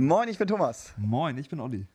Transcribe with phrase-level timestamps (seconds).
[0.00, 0.94] Moin, ich bin Thomas.
[0.96, 1.86] Moin, ich bin Olli.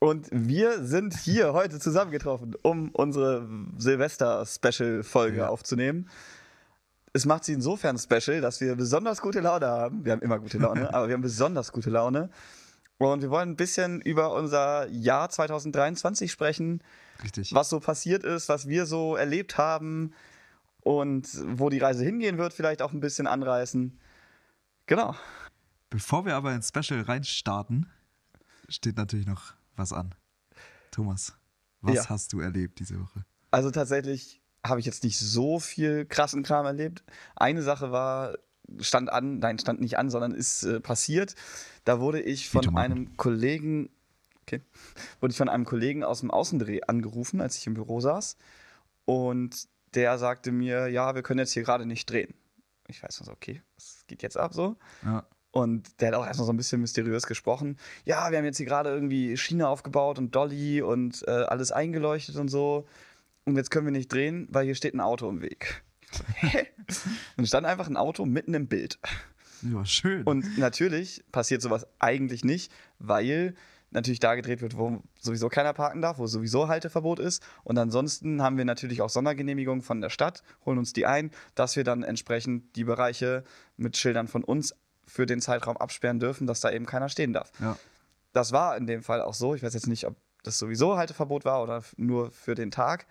[0.00, 5.48] Und wir sind hier heute zusammengetroffen, um unsere Silvester-Special-Folge Ja.
[5.48, 6.10] aufzunehmen.
[7.12, 10.04] Es macht sie insofern special, dass wir besonders gute Laune haben.
[10.04, 12.30] Wir haben immer gute Laune, aber wir haben besonders gute Laune.
[12.98, 16.82] Und wir wollen ein bisschen über unser Jahr 2023 sprechen,
[17.22, 17.54] Richtig.
[17.54, 20.14] was so passiert ist, was wir so erlebt haben
[20.80, 23.96] und wo die Reise hingehen wird, vielleicht auch ein bisschen anreißen.
[24.86, 25.14] Genau.
[25.90, 27.86] Bevor wir aber ins Special reinstarten,
[28.68, 30.14] steht natürlich noch was an.
[30.90, 31.34] Thomas,
[31.80, 32.08] was Ja.
[32.08, 33.24] hast du erlebt diese Woche?
[33.50, 37.04] Also tatsächlich habe ich jetzt nicht so viel krassen Kram erlebt.
[37.36, 38.36] Eine Sache war,
[38.80, 41.34] stand an, nein, stand nicht an, sondern ist äh, passiert.
[41.84, 43.90] Da wurde ich von einem Kollegen,
[44.42, 44.62] okay,
[45.20, 48.36] wurde ich von einem Kollegen aus dem Außendreh angerufen, als ich im Büro saß.
[49.04, 52.34] Und der sagte mir, ja, wir können jetzt hier gerade nicht drehen.
[52.88, 54.76] Ich weiß noch so, okay, was geht jetzt ab so?
[55.04, 55.24] Ja,
[55.56, 57.78] Und der hat auch erstmal so ein bisschen mysteriös gesprochen.
[58.04, 62.36] Ja, wir haben jetzt hier gerade irgendwie Schiene aufgebaut und Dolly und äh, alles eingeleuchtet
[62.36, 62.86] und so.
[63.46, 65.82] Und jetzt können wir nicht drehen, weil hier steht ein Auto im Weg.
[67.38, 68.98] Und es stand einfach ein Auto mitten im Bild.
[69.62, 70.24] ja schön.
[70.24, 73.54] Und natürlich passiert sowas eigentlich nicht, weil
[73.92, 77.42] natürlich da gedreht wird, wo sowieso keiner parken darf, wo sowieso Halteverbot ist.
[77.64, 81.76] Und ansonsten haben wir natürlich auch Sondergenehmigungen von der Stadt, holen uns die ein, dass
[81.76, 83.42] wir dann entsprechend die Bereiche
[83.78, 84.74] mit Schildern von uns
[85.06, 87.52] für den Zeitraum absperren dürfen, dass da eben keiner stehen darf.
[87.60, 87.76] ja,
[88.32, 89.54] Das war in dem Fall auch so.
[89.54, 93.06] Ich weiß jetzt nicht, ob das sowieso Halteverbot war oder nur für den Tag.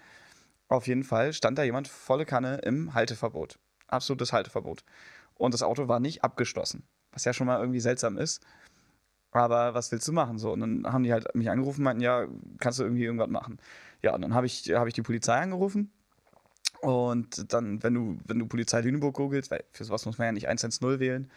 [0.67, 3.57] Auf jeden Fall stand da jemand volle Kanne im Halteverbot.
[3.87, 4.83] Absolutes Halteverbot.
[5.35, 6.83] Und das Auto war nicht abgeschlossen.
[7.11, 8.43] Was ja schon mal irgendwie seltsam ist.
[9.31, 10.37] Aber was willst du machen?
[10.39, 12.25] So, und dann haben die halt mich angerufen und meinten, ja,
[12.59, 13.59] kannst du irgendwie irgendwas machen?
[14.01, 15.91] Ja, und dann habe ich, hab ich die Polizei angerufen.
[16.81, 20.31] Und dann, wenn du, wenn du Polizei Lüneburg googelst, weil für sowas muss man ja
[20.31, 21.29] nicht 110 wählen,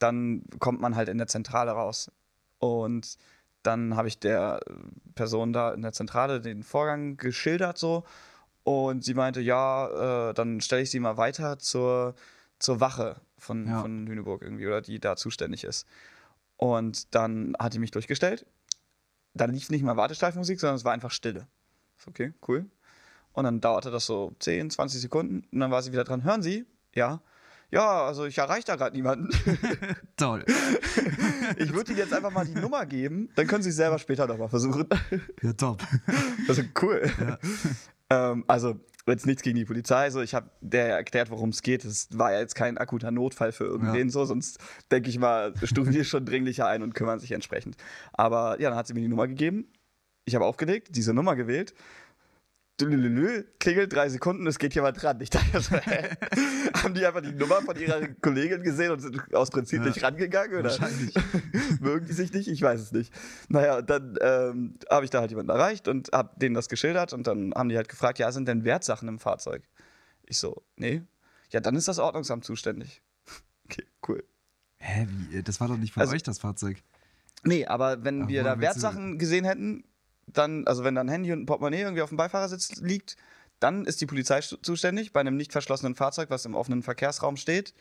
[0.00, 2.10] dann kommt man halt in der Zentrale raus.
[2.58, 3.16] Und
[3.62, 4.60] dann habe ich der
[5.14, 8.04] Person da in der Zentrale den Vorgang geschildert so.
[8.64, 12.14] Und sie meinte, ja, äh, dann stelle ich sie mal weiter zur,
[12.58, 13.80] zur Wache von, Ja.
[13.80, 15.86] von Lüneburg irgendwie oder die da zuständig ist.
[16.56, 18.44] Und dann hat die mich durchgestellt.
[19.32, 21.46] Da lief nicht mal Wartestreifmusik, sondern es war einfach Stille.
[22.06, 22.66] Okay, cool.
[23.32, 26.24] Und dann dauerte das so 10, 20 Sekunden und dann war sie wieder dran.
[26.24, 26.66] Hören Sie?
[26.94, 27.20] Ja.
[27.72, 29.28] Ja, also ich erreiche da gerade niemanden.
[30.16, 30.44] toll.
[31.56, 34.26] Ich würde Ihnen jetzt einfach mal die Nummer geben, dann können Sie es selber später
[34.26, 34.86] nochmal versuchen.
[35.42, 35.82] Ja, top.
[36.48, 37.10] Also cool.
[38.08, 40.10] Ähm, also jetzt nichts gegen die Polizei.
[40.10, 41.84] So, ich habe der erklärt, worum es geht.
[41.84, 44.58] Es war ja jetzt kein akuter Notfall für irgendwen so, sonst
[44.90, 47.76] denke ich mal, stufen die schon dringlicher ein und kümmern sich entsprechend.
[48.12, 49.66] Aber ja, dann hat sie mir die Nummer gegeben.
[50.24, 51.74] Ich habe aufgelegt, diese Nummer gewählt.
[53.58, 55.20] Klingelt drei Sekunden, es geht jemand dran.
[55.20, 56.10] Ich dachte so, hä?
[56.74, 59.86] Haben die einfach die Nummer von ihrer Kollegin gesehen und sind aus Prinzip Ja.
[59.88, 60.52] nicht rangegangen?
[60.58, 60.70] Oder?
[60.70, 61.14] Wahrscheinlich.
[61.80, 62.48] Mögen die sich nicht?
[62.48, 63.12] Ich weiß es nicht.
[63.48, 67.26] Naja, dann ähm, habe ich da halt jemanden erreicht und habe denen das geschildert und
[67.26, 69.62] dann haben die halt gefragt, ja, sind denn Wertsachen im Fahrzeug?
[70.26, 71.02] Ich so, nee.
[71.50, 73.02] Ja, dann ist das Ordnungsamt zuständig.
[73.66, 74.24] Okay, cool.
[74.78, 75.42] Hä, wie?
[75.44, 76.82] Das war doch nicht von Also- euch das Fahrzeug.
[77.44, 79.84] Nee, aber wenn Ach, wir da Wertsachen gesehen hätten,
[80.32, 83.16] dann, also wenn da ein Handy und ein Portemonnaie irgendwie auf dem Beifahrersitz liegt,
[83.58, 87.74] dann ist die Polizei zuständig bei einem nicht verschlossenen Fahrzeug, was im offenen Verkehrsraum steht.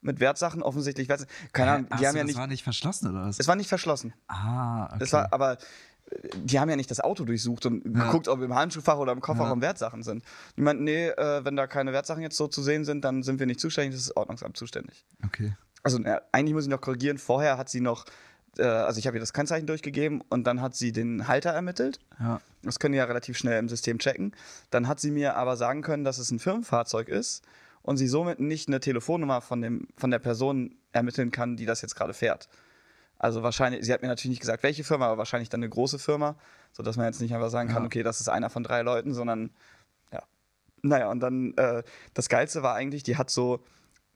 [0.00, 1.32] Mit Wertsachen, offensichtlich Wertsachen.
[1.52, 2.36] Keine Ahnung, die haben so, ja das nicht.
[2.36, 3.40] war nicht verschlossen, oder was?
[3.40, 4.12] Es war nicht verschlossen.
[4.28, 4.98] ah, okay.
[5.00, 5.52] Es war, aber
[6.10, 8.04] äh, die haben ja nicht das Auto durchsucht und Ja.
[8.04, 10.22] geguckt, ob im Handschuhfach oder im Kofferraum Wertsachen sind.
[10.58, 13.38] Die meinten, nee, äh, wenn da keine Wertsachen jetzt so zu sehen sind, dann sind
[13.40, 15.06] wir nicht zuständig, das ist das Ordnungsamt zuständig.
[15.24, 15.56] okay.
[15.82, 18.04] Also na, eigentlich muss ich noch korrigieren, vorher hat sie noch,
[18.58, 21.98] äh, also ich habe ihr das Kennzeichen durchgegeben und dann hat sie den Halter ermittelt.
[22.18, 22.40] Ja.
[22.62, 24.34] Das können die ja relativ schnell im System checken.
[24.70, 27.44] Dann hat sie mir aber sagen können, dass es ein Firmenfahrzeug ist
[27.82, 31.82] und sie somit nicht eine Telefonnummer von, dem, von der Person ermitteln kann, die das
[31.82, 32.48] jetzt gerade fährt.
[33.18, 35.98] Also wahrscheinlich, sie hat mir natürlich nicht gesagt, welche Firma, aber wahrscheinlich dann eine große
[35.98, 36.36] Firma,
[36.72, 37.86] sodass man jetzt nicht einfach sagen kann, Ja.
[37.86, 39.50] okay, das ist einer von drei Leuten, sondern
[40.12, 40.22] ja.
[40.82, 41.82] Naja, und dann äh,
[42.14, 43.60] das Geilste war eigentlich, die hat so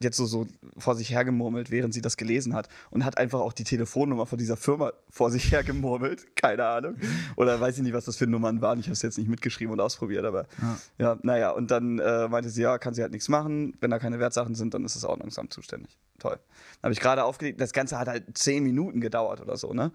[0.00, 0.46] jetzt so, so
[0.76, 4.38] vor sich hergemurmelt, während sie das gelesen hat und hat einfach auch die Telefonnummer von
[4.38, 6.24] dieser Firma vor sich hergemurmelt.
[6.36, 6.96] Keine Ahnung.
[7.36, 8.78] Oder weiß ich nicht, was das für Nummern waren.
[8.78, 10.78] Ich habe es jetzt nicht mitgeschrieben und ausprobiert, aber Ja.
[10.98, 11.50] ja, naja.
[11.50, 13.76] Und dann äh, meinte sie, ja, kann sie halt nichts machen.
[13.80, 15.98] Wenn da keine Wertsachen sind, dann ist das Ordnungsamt zuständig.
[16.18, 16.38] Toll.
[16.80, 19.92] Dann habe ich gerade aufgelegt, das Ganze hat halt zehn Minuten gedauert oder so, ne?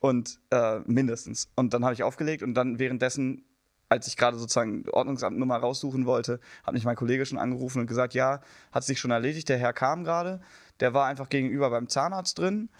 [0.00, 1.48] Und äh, mindestens.
[1.54, 3.44] Und dann habe ich aufgelegt und dann währenddessen
[3.92, 8.14] als ich gerade sozusagen Ordnungsamtnummer raussuchen wollte, hat mich mein Kollege schon angerufen und gesagt,
[8.14, 8.40] ja,
[8.72, 10.40] hat sich schon erledigt, der Herr kam gerade,
[10.80, 12.70] der war einfach gegenüber beim Zahnarzt drin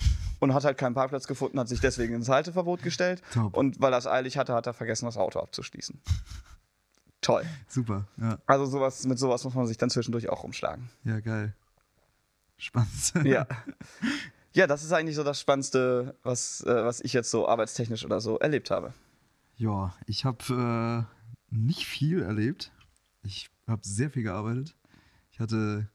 [0.41, 3.57] und hat halt keinen Parkplatz gefunden, hat sich deswegen ins Halteverbot gestellt Top.
[3.57, 6.01] und weil er es eilig hatte, hat er vergessen, das Auto abzuschließen.
[7.21, 7.45] Toll.
[7.69, 8.09] Super.
[8.17, 10.89] Ja, Also sowas, mit sowas muss man sich dann zwischendurch auch rumschlagen.
[11.05, 11.55] ja geil.
[12.57, 13.13] Spannend.
[13.25, 13.47] Ja.
[14.55, 18.21] Ja, das ist eigentlich so das Spannendste, was, äh, was ich jetzt so arbeitstechnisch oder
[18.21, 18.93] so erlebt habe.
[19.63, 22.73] Ja, ich habe äh, nicht viel erlebt.
[23.23, 24.75] Ich habe sehr viel gearbeitet.
[25.31, 25.89] Ich hatte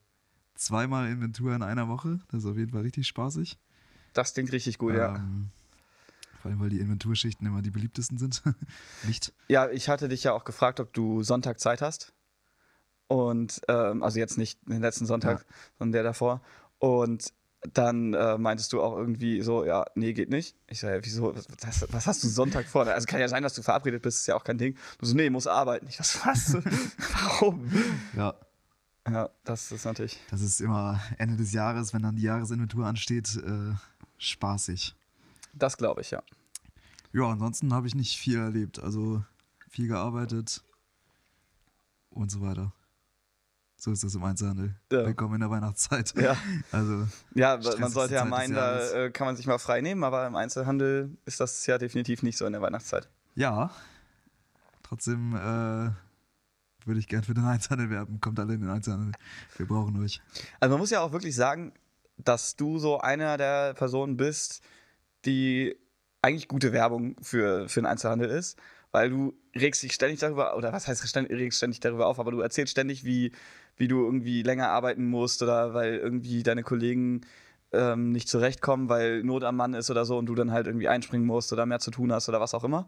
[0.55, 2.21] zweimal Inventur in einer Woche.
[2.31, 3.59] Das ist auf jeden Fall richtig spaßig.
[4.13, 5.17] Das klingt richtig gut, ja.
[5.17, 5.49] Ähm,
[6.41, 8.41] vor allem, weil die Inventurschichten immer die beliebtesten sind.
[9.03, 9.33] nicht?
[9.49, 12.13] Ja, ich hatte dich ja auch gefragt, ob du Sonntag Zeit hast.
[13.07, 15.45] Und, ähm, also jetzt nicht den letzten Sonntag,
[15.77, 16.41] sondern der davor.
[16.79, 17.33] Und
[17.73, 20.55] dann äh, meintest du auch irgendwie so, ja, nee, geht nicht.
[20.67, 22.87] Ich so, ja, wieso, was, was hast du Sonntag vor?
[22.87, 24.77] Also kann ja sein, dass du verabredet bist, ist ja auch kein Ding.
[24.99, 25.87] Du so, nee, muss arbeiten.
[25.87, 26.53] Ich was, was?
[27.13, 27.71] Warum?
[28.15, 28.33] Ja,
[29.09, 30.19] Ja, das ist natürlich.
[30.29, 33.73] das ist immer Ende des Jahres, wenn dann die Jahresinventur ansteht, äh,
[34.17, 34.95] spaßig.
[35.53, 36.21] Das glaube ich, ja.
[37.13, 38.79] Ja, ansonsten habe ich nicht viel erlebt.
[38.79, 39.23] Also
[39.69, 40.63] viel gearbeitet
[42.09, 42.73] und so weiter.
[43.79, 44.75] So ist das im Einzelhandel.
[44.91, 45.05] Ja.
[45.05, 46.13] Willkommen in der Weihnachtszeit.
[46.19, 46.35] Ja.
[46.71, 50.25] Also, Ja, man sollte ja meinen, da äh, kann man sich mal frei nehmen, aber
[50.25, 53.07] im Einzelhandel ist das ja definitiv nicht so in der Weihnachtszeit.
[53.35, 53.71] ja.
[54.83, 55.91] Trotzdem äh,
[56.87, 58.21] würde ich gern für den Einzelhandel werben.
[58.21, 59.11] Kommt alle in den Einzelhandel.
[59.57, 60.21] Wir brauchen euch.
[60.61, 61.73] Also man muss ja auch wirklich sagen,
[62.17, 64.61] dass du so einer der Personen bist,
[65.25, 65.75] die
[66.21, 68.57] eigentlich gute Werbung für, für den Einzelhandel ist,
[68.91, 72.39] weil du regst dich ständig darüber, oder was heißt regst ständig darüber auf, aber du
[72.39, 73.33] erzählst ständig, wie,
[73.77, 77.21] wie du irgendwie länger arbeiten musst oder weil irgendwie deine Kollegen
[77.71, 80.87] ähm, nicht zurechtkommen, weil Not am Mann ist oder so und du dann halt irgendwie
[80.87, 82.87] einspringen musst oder mehr zu tun hast oder was auch immer.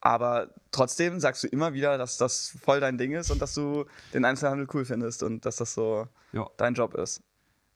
[0.00, 3.86] Aber trotzdem sagst du immer wieder, dass das voll dein Ding ist und dass du
[4.14, 6.48] den Einzelhandel cool findest und dass das so Ja.
[6.58, 7.22] dein Job ist.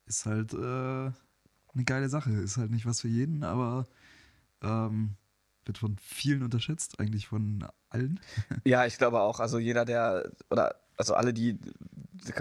[0.07, 2.31] Ist halt äh, eine geile Sache.
[2.31, 3.87] Ist halt nicht was für jeden, aber
[4.63, 5.17] ähm,
[5.65, 8.21] wird von vielen unterschätzt, eigentlich von allen.
[8.65, 9.41] Ja, ich glaube auch.
[9.41, 11.59] Also jeder, der, oder also alle, die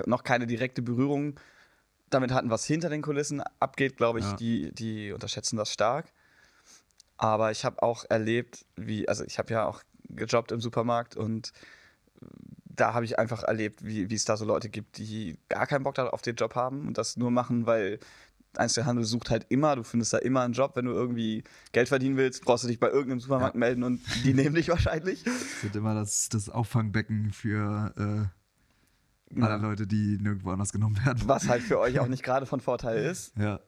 [0.06, 1.40] noch keine direkte Berührung
[2.10, 4.36] damit hatten, was hinter den Kulissen abgeht, glaube ich, Ja.
[4.36, 6.12] die, die unterschätzen das stark.
[7.18, 11.52] Aber ich habe auch erlebt, wie, also ich habe ja auch gejobbt im Supermarkt und
[12.66, 15.84] da habe ich einfach erlebt, wie wie es da so Leute gibt, die gar keinen
[15.84, 18.00] Bock auf den Job haben und das nur machen, weil
[18.56, 22.18] Einzelhandel sucht halt immer, du findest da immer einen Job, wenn du irgendwie Geld verdienen
[22.18, 25.26] willst, brauchst du dich bei irgendeinem Supermarkt melden und die nehmen dich wahrscheinlich.
[25.28, 28.39] Es wird immer das, das Auffangbecken für äh,
[29.36, 31.22] alle Leute, die nirgendwo anders genommen werden.
[31.26, 33.60] Was halt für euch auch nicht gerade von Vorteil ist, Ja,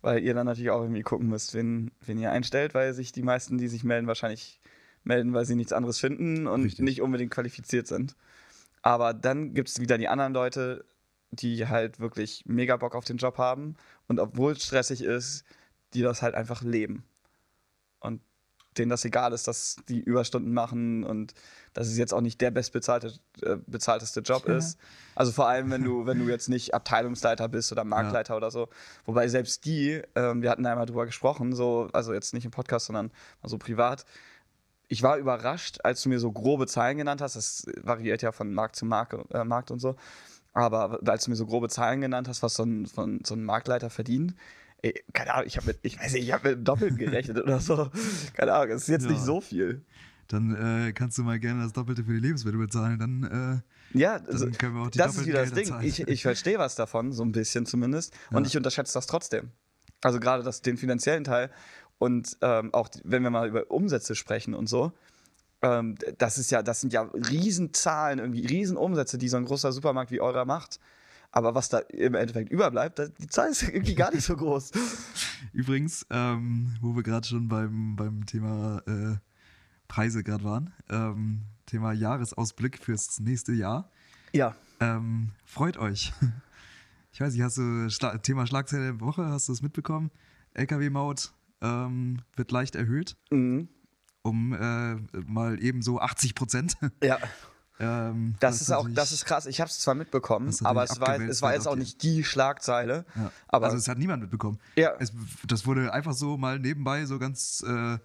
[0.00, 3.22] weil ihr dann natürlich auch irgendwie gucken müsst, wen, wen ihr einstellt, weil sich die
[3.22, 4.60] meisten, die sich melden, wahrscheinlich
[5.04, 6.84] melden, weil sie nichts anderes finden und Richtig.
[6.84, 8.16] nicht unbedingt qualifiziert sind.
[8.82, 10.84] Aber dann gibt es wieder die anderen Leute,
[11.30, 13.76] die halt wirklich mega Bock auf den Job haben
[14.06, 15.44] und obwohl es stressig ist,
[15.94, 17.04] die das halt einfach leben.
[18.78, 21.34] Denen das egal ist, dass die Überstunden machen und
[21.74, 24.56] dass es jetzt auch nicht der bestbezahlte, äh, bezahlteste Job Ja.
[24.56, 24.78] ist.
[25.14, 28.68] Also vor allem, wenn du, wenn du jetzt nicht Abteilungsleiter bist oder Marktleiter oder so.
[29.04, 32.50] Wobei selbst die, ähm, wir hatten da einmal drüber gesprochen, so, also jetzt nicht im
[32.50, 33.10] Podcast, sondern
[33.42, 34.04] mal so privat.
[34.88, 37.36] Ich war überrascht, als du mir so grobe Zahlen genannt hast.
[37.36, 39.96] Das variiert ja von Markt zu Markt, äh, Markt und so.
[40.54, 43.42] Aber als du mir so grobe Zahlen genannt hast, was so ein, von, so ein
[43.44, 44.34] Marktleiter verdient,
[44.82, 47.38] ey, keine Ahnung, ich habe mit, ich weiß nicht, ich habe mit dem Doppelten gerechnet
[47.42, 47.90] oder so.
[48.34, 49.10] Keine Ahnung, es ist jetzt Ja.
[49.12, 49.82] nicht so viel.
[50.28, 50.54] dann
[50.88, 52.98] äh, kannst du mal gerne das Doppelte für die Lebensmittel bezahlen.
[52.98, 53.62] 'Dann
[53.92, 55.66] Ja, äh, also, dann können wir auch die das ist wieder das Ding.
[55.66, 55.86] zahlen.
[55.86, 58.14] Ich, ich verstehe was davon, so ein bisschen zumindest.
[58.30, 58.48] Und Ja.
[58.48, 59.50] ich unterschätze das trotzdem.
[60.00, 61.50] Also gerade das, den finanziellen Teil.
[61.98, 64.92] Und ähm, auch wenn wir mal über Umsätze sprechen und so,
[65.60, 70.10] ähm, das ist ja, das sind ja Riesenzahlen, irgendwie Riesenumsätze, die so ein großer Supermarkt
[70.10, 70.80] wie eurer macht.
[71.32, 74.70] Aber was da im Endeffekt überbleibt, die Zahl ist irgendwie gar nicht so groß.
[75.52, 79.16] Übrigens, ähm, wo wir gerade schon beim, beim Thema äh,
[79.88, 83.90] Preise gerade waren, ähm, Thema Jahresausblick fürs nächste Jahr.
[84.32, 84.54] Ja.
[84.80, 86.12] Ähm, freut euch.
[87.12, 90.10] Ich weiß nicht, hast du Schla Thema Schlagzeile der Woche, hast du es mitbekommen?
[90.54, 93.68] LKW-Maut ähm, wird leicht erhöht Mhm.
[94.22, 94.96] um äh,
[95.26, 96.76] mal eben so 80 Prozent.
[97.02, 97.18] Ja.
[97.80, 99.46] ähm, Das ist auch, das ist krass.
[99.46, 102.02] Ich habe es zwar mitbekommen, aber es war, es war wird jetzt auch die- nicht
[102.02, 103.04] die Schlagzeile.
[103.16, 103.32] Ja.
[103.48, 104.58] Aber also es hat niemand mitbekommen.
[104.76, 105.12] ja, Es,
[105.46, 107.98] das wurde einfach so mal nebenbei so ganz äh,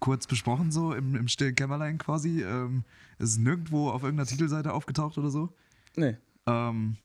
[0.00, 2.42] kurz besprochen, so im, im stillen Kämmerlein quasi.
[2.42, 2.84] Ähm,
[3.18, 5.52] es ist nirgendwo auf irgendeiner Titelseite aufgetaucht oder so.
[5.96, 6.16] nee.
[6.46, 6.96] Ähm,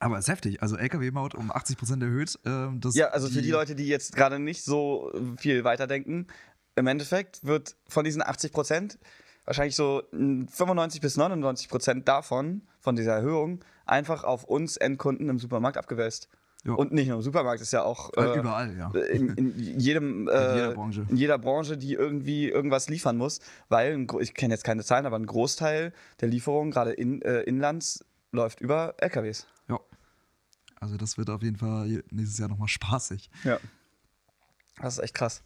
[0.00, 0.62] aber es ist heftig.
[0.62, 2.38] Also LKW-Maut um 80% erhöht.
[2.44, 6.28] Ähm, das Ja, also für die Leute, die jetzt gerade nicht so viel weiterdenken,
[6.76, 8.98] im Endeffekt wird von diesen 80 Prozent
[9.48, 15.28] wahrscheinlich so mm, 95 bis 99 Prozent davon, von dieser Erhöhung, einfach auf uns Endkunden
[15.30, 16.28] im Supermarkt abgewälzt.
[16.64, 16.74] Ja.
[16.74, 18.90] Und nicht nur im Supermarkt, ist ja auch Äh, äh, überall, ja.
[18.90, 21.06] in, in jedem äh, jeder Branche.
[21.08, 25.16] in jeder Branche, die irgendwie irgendwas liefern muss, weil ich kenne jetzt keine Zahlen, aber
[25.18, 29.46] ein Großteil der Lieferungen gerade in, äh, inlands läuft über LKWs.
[29.68, 29.78] ja.
[30.80, 33.30] Also das wird auf jeden Fall nächstes Jahr nochmal spaßig.
[33.44, 33.58] Ja.
[34.80, 35.42] Das ist echt krass.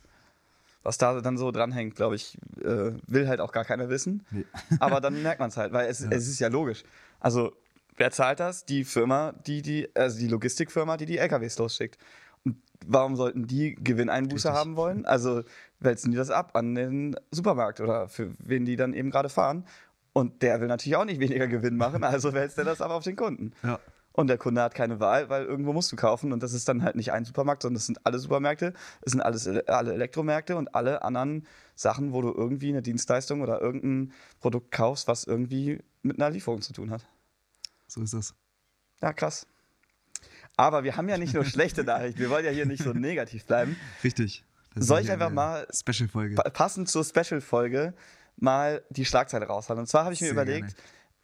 [0.83, 4.25] Was da dann so dranhängt, glaube ich, äh, will halt auch gar keiner wissen.
[4.31, 4.45] Nee.
[4.81, 6.09] Aber dann merkt man es halt, weil es, Ja.
[6.11, 6.83] es ist ja logisch.
[7.21, 7.53] Also,
[7.97, 8.65] wer zahlt das?
[8.65, 11.99] Die Firma, die die, also die Logistikfirma, die die LKWs losschickt.
[12.45, 14.61] Und warum sollten die Gewinneinbuße Richtig.
[14.61, 15.05] haben wollen?
[15.07, 15.43] Also
[15.79, 19.65] wälzen die das ab an den Supermarkt oder für wen die dann eben gerade fahren.
[20.15, 23.05] Und der will natürlich auch nicht weniger Gewinn machen, also wälzt er das ab auf
[23.05, 23.53] den Kunden.
[23.63, 23.79] Ja.
[24.15, 26.33] Und der Kunde hat keine Wahl, weil irgendwo musst du kaufen.
[26.33, 29.21] Und das ist dann halt nicht ein Supermarkt, sondern das sind alle Supermärkte, es sind
[29.23, 34.71] alles, alle Elektromärkte und alle anderen Sachen, wo du irgendwie eine Dienstleistung oder irgendein Produkt
[34.71, 37.07] kaufst, was irgendwie mit einer Lieferung zu tun hat.
[37.89, 38.35] So ist das.
[39.01, 39.47] Ja, krass.
[40.57, 43.47] Aber wir haben ja nicht nur schlechte Nachrichten, wir wollen ja hier nicht so negativ
[43.47, 43.77] bleiben.
[44.05, 44.45] Richtig.
[44.75, 46.35] Soll ich einfach mal- Special-Folge.
[46.35, 47.95] Pa passend zur Special-Folge
[48.37, 49.79] mal die Schlagzeile raushauen.
[49.81, 50.75] Und zwar habe ich mir Sehr überlegt, gerne.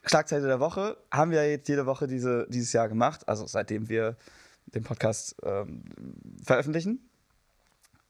[0.05, 4.17] Schlagzeile der Woche haben wir jetzt jede Woche diese, dieses Jahr gemacht, also seitdem wir
[4.67, 5.83] den Podcast ähm,
[6.45, 7.09] veröffentlichen.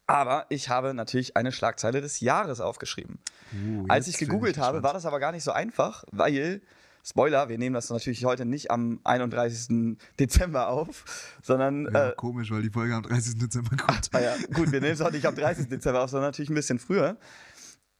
[0.06, 3.18] Aber ich habe natürlich eine Schlagzeile des Jahres aufgeschrieben.
[3.52, 4.84] Oh, Als ich gegoogelt habe, gespannt.
[4.84, 6.62] war das aber gar nicht so einfach, weil,
[7.04, 9.98] Spoiler, wir nehmen das natürlich heute nicht am 31.
[10.18, 13.38] Dezember auf, sondern Ja, äh, komisch, weil die Folge am 30.
[13.38, 14.08] Dezember kommt.
[14.12, 15.68] Ah ja, gut, wir nehmen es auch nicht am 30.
[15.68, 17.18] Dezember auf, sondern natürlich ein bisschen früher.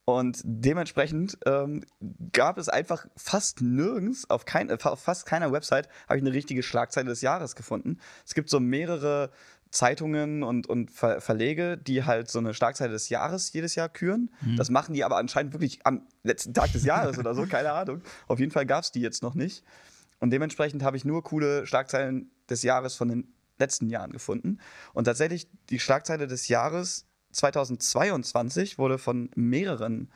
[0.09, 1.85] Und dementsprechend ähm,
[2.33, 6.33] gab es einfach fast nirgends, auf, kein, äh, auf fast keiner Website, habe ich eine
[6.33, 7.99] richtige Schlagzeile des Jahres gefunden.
[8.25, 9.31] Es gibt so mehrere
[9.71, 14.31] Zeitungen und, und Ver Verlege, die halt so eine Schlagzeile des Jahres jedes Jahr küren.
[14.57, 18.01] Das machen die aber anscheinend wirklich am letzten Tag des Jahres oder so, keine Ahnung.
[18.29, 19.63] Auf jeden Fall gab es die jetzt noch nicht.
[20.21, 24.59] Und dementsprechend habe ich nur coole Schlagzeilen des Jahres von den letzten Jahren gefunden.
[24.95, 30.11] Und tatsächlich die Schlagzeile des Jahres 2022 wurde von mehreren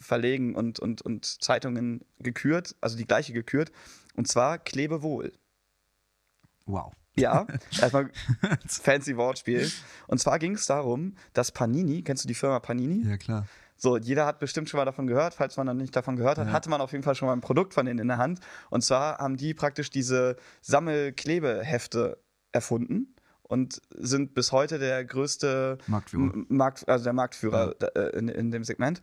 [0.00, 3.72] Verlegen und, und, und Zeitungen gekürt, also die gleiche gekürt.
[4.14, 5.32] Und zwar Klebewohl.
[6.66, 6.92] Wow.
[7.16, 7.46] Ja,
[7.80, 8.10] erstmal
[8.66, 9.70] fancy Wortspiel.
[10.08, 13.08] Und zwar ging es darum, dass Panini, kennst du die Firma Panini?
[13.08, 13.46] Ja, klar.
[13.76, 15.34] So, jeder hat bestimmt schon mal davon gehört.
[15.34, 16.52] Falls man noch nicht davon gehört hat, Ja.
[16.52, 18.40] hatte man auf jeden Fall schon mal ein Produkt von denen in der Hand.
[18.70, 22.18] Und zwar haben die praktisch diese Sammelklebehefte
[22.52, 23.13] erfunden
[23.44, 26.32] und sind bis heute der größte Marktführer.
[26.48, 29.00] Markt, also der Marktführer da- äh, in, in dem Segment.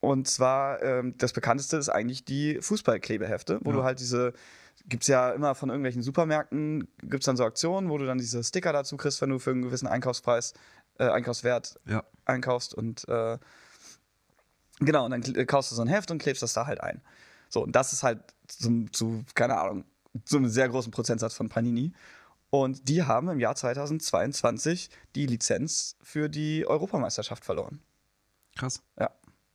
[0.00, 3.76] Und zwar, ähm, das bekannteste ist eigentlich die Fußballklebehefte, wo Ja.
[3.76, 4.32] du halt diese,
[4.86, 8.18] gibt es ja immer von irgendwelchen Supermärkten, gibt es dann so Aktionen, wo du dann
[8.18, 10.54] diese Sticker dazu kriegst, wenn du für einen gewissen Einkaufspreis,
[10.98, 12.04] äh, Einkaufswert Ja.
[12.24, 13.38] einkaufst und äh,
[14.80, 17.00] genau, und dann kaufst du so ein Heft und klebst das da halt ein.
[17.48, 19.84] So, und das ist halt zum, zu, keine Ahnung,
[20.24, 21.92] zu einem sehr großen Prozentsatz von Panini.
[22.50, 27.80] Und die haben im Jahr 2022 die Lizenz für die Europameisterschaft verloren.
[28.56, 28.82] Krass.
[28.98, 29.10] Ja.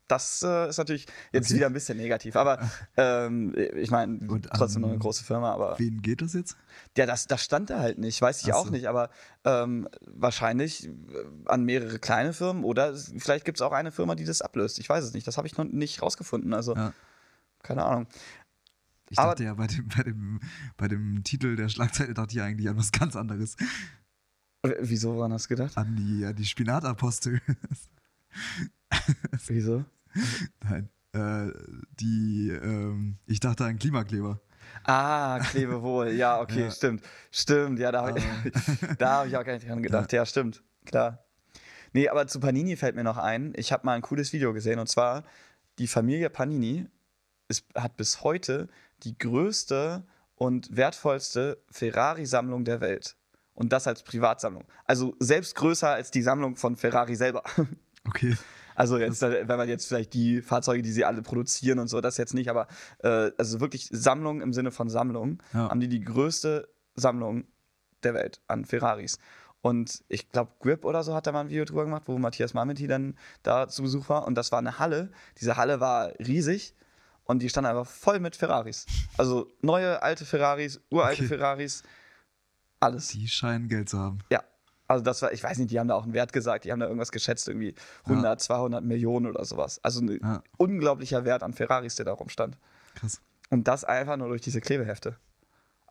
[0.10, 1.56] Das äh, ist natürlich jetzt Okay.
[1.56, 2.60] wieder ein bisschen negativ, aber
[2.98, 4.20] ähm, ich meine,
[4.54, 6.58] trotzdem noch eine große Firma, aber Wen geht das jetzt?
[6.98, 8.72] ja, das, das stand da halt nicht, weiß ich Ach auch so.
[8.72, 9.10] nicht, aber
[9.46, 10.92] ähm, wahrscheinlich äh,
[11.46, 14.78] an mehrere kleine Firmen oder vielleicht gibt es auch eine Firma, die das ablöst.
[14.78, 16.94] Ich weiß es nicht, das habe ich noch nicht rausgefunden, also Ja.
[17.64, 18.08] keine Ahnung.
[19.14, 20.40] Ich Aber- dachte ja, bei dem, bei, dem,
[20.76, 23.56] bei dem Titel der Schlagzeile dachte ich eigentlich an was ganz anderes.
[24.82, 25.78] Wieso waren das gedacht?
[25.78, 27.40] An die, an die Spinatapostel.
[29.48, 29.86] Wieso?
[30.64, 30.90] Nein.
[31.14, 31.52] Äh,
[32.00, 34.42] die, ähm, ich dachte an Klimakleber.
[34.84, 36.72] Ah, Klebewohl, ja, okay, Ja.
[36.72, 37.04] stimmt.
[37.32, 38.26] Stimmt, ja, da habe ich,
[38.98, 40.12] da hab ich auch gar nicht dran gedacht.
[40.12, 40.26] Ja.
[40.26, 41.24] stimmt, klar.
[41.92, 44.80] Nee, aber zu Panini fällt mir noch ein, ich habe mal ein cooles Video gesehen
[44.80, 45.24] und zwar,
[45.78, 46.88] die Familie Panini
[47.48, 48.68] ist, hat bis heute
[49.04, 50.06] die größte
[50.36, 53.16] und wertvollste Ferrari-Sammlung der Welt.
[53.54, 54.66] Und das als Privatsammlung.
[54.86, 57.44] Also selbst größer als die Sammlung von Ferrari selber.
[58.06, 58.36] Okay.
[58.76, 62.18] Also jetzt, wenn man jetzt vielleicht die Fahrzeuge, die sie alle produzieren und so, das
[62.18, 62.68] jetzt nicht, aber
[63.00, 65.70] äh, also wirklich Sammlung im Sinne von Sammlung, Ja.
[65.70, 67.46] haben die die größte Sammlung
[68.04, 69.20] der Welt an Ferraris.
[69.62, 72.54] Und ich glaube, Grip oder so hat da mal ein Video drüber gemacht, wo Matthias
[72.54, 74.28] Marmetti dann da zu Besuch war.
[74.28, 75.12] Und das war eine Halle.
[75.40, 76.76] Diese Halle war riesig
[77.26, 78.86] und die stand einfach voll mit Ferraris.
[79.18, 81.28] Also neue, alte Ferraris, uralte Okay.
[81.38, 81.84] Ferraris,
[82.80, 83.08] alles.
[83.10, 84.20] Die scheinen Geld zu haben.
[84.30, 84.44] Ja.
[84.88, 86.80] Also das war, ich weiß nicht, die haben da auch einen Wert gesagt, die haben
[86.82, 89.80] da irgendwas geschätzt, irgendwie 100, 200 Millionen oder sowas.
[89.84, 90.44] Also ein Ja.
[90.58, 92.58] unglaublicher Wert an Ferraris, der da rumstand.
[92.96, 93.22] Krass.
[93.50, 95.16] Und das einfach nur durch diese Klebehefte.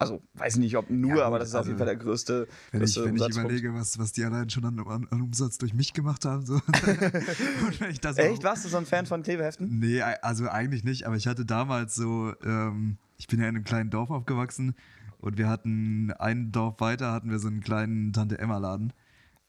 [0.02, 1.96] Also weiß ich nicht, ob nur, Ja, aber das ist auf also, jeden Fall der
[1.96, 5.58] größte, Wenn ich, wenn ich überlege, was, was die allein schon an, an, an Umsatz
[5.58, 6.44] durch mich gemacht haben.
[6.44, 6.60] So.
[7.80, 8.06] Echt?
[8.06, 9.78] auch- Warst du so ein Fan von Klebeheften?
[9.78, 13.64] Nee, also eigentlich nicht, aber ich hatte damals so, ähm, ich bin ja in einem
[13.64, 14.74] kleinen Dorf aufgewachsen
[15.18, 18.92] und wir hatten ein Dorf weiter, hatten wir so einen kleinen Tante-Emma-Laden.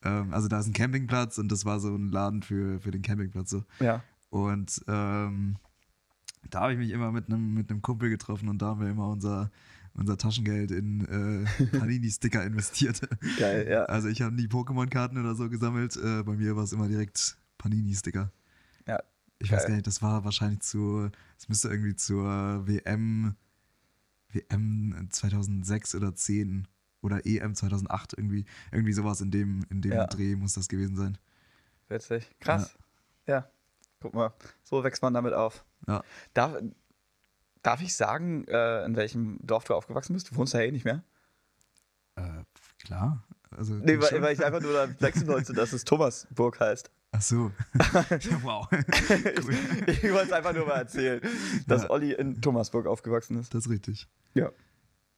[0.04, 3.02] Ähm, also da ist ein Campingplatz und das war so ein Laden für, für den
[3.02, 3.64] Campingplatz so.
[3.80, 4.04] Ja.
[4.30, 5.56] Und ähm,
[6.50, 8.90] da habe ich mich immer mit einem mit einem Kumpel getroffen und da haben wir
[8.90, 9.50] immer unser,
[9.96, 13.02] unser Taschengeld in äh, Panini-Sticker investiert.
[13.38, 13.84] Geil, ja.
[13.86, 15.96] Also ich habe nie Pokémon-Karten oder so gesammelt.
[15.98, 18.32] Äh, bei mir war es immer direkt Panini-Sticker.
[18.88, 19.00] Ja,
[19.40, 19.68] Ich weiß geil.
[19.70, 22.26] gar nicht, das war wahrscheinlich zu, es müsste irgendwie zur
[22.68, 23.36] WM,
[24.32, 26.68] WM 2006 oder 10
[27.02, 30.08] oder EM 2008 irgendwie, irgendwie sowas in dem, in dem Ja.
[30.08, 31.18] Dreh muss das gewesen sein.
[31.90, 32.30] Witzig.
[32.40, 32.78] Krass.
[33.28, 33.48] Ja.
[34.00, 34.34] Guck mal,
[34.64, 35.64] so wächst man damit auf.
[35.88, 36.04] Ja.
[36.34, 36.62] Darf,
[37.64, 40.30] darf ich sagen, äh, in welchem Dorf du aufgewachsen bist?
[40.32, 41.04] Du wohnst ja eh nicht mehr.
[42.16, 42.44] Äh,
[42.84, 43.24] klar.
[43.52, 46.92] Also, Nee, weil, weil ich einfach nur da wechseln wollte, dass es Thomasburg heißt.
[47.12, 47.52] Ach so.
[48.42, 48.68] wow.
[48.72, 48.84] cool.
[49.88, 51.22] Ich, ich wollte es einfach nur mal erzählen,
[51.68, 51.90] dass Ja.
[51.92, 53.54] Olli in Thomasburg aufgewachsen ist.
[53.54, 54.08] Das ist richtig.
[54.34, 54.52] Ja.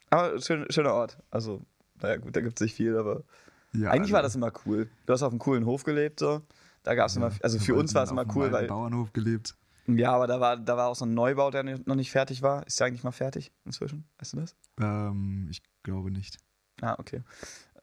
[0.10, 1.18] Aber schön, schöner Ort.
[1.32, 1.62] Also,
[2.02, 3.24] naja, gut, da gibt es nicht viel, aber
[3.72, 4.90] Ja, eigentlich war also, das immer cool.
[5.06, 6.42] Du hast auf einem coolen Hof gelebt, so.
[6.84, 9.56] Da gab es ja, immer, also für uns war es immer cool, weil, Bauernhof gelebt.
[9.88, 12.66] Ja, aber da war, da war auch so ein Neubau, der noch nicht fertig war.
[12.66, 14.08] Ist der eigentlich mal fertig inzwischen?
[14.20, 14.56] Weißt du das?
[14.80, 16.38] Ähm, ich glaube nicht.
[16.82, 17.22] Ah, okay.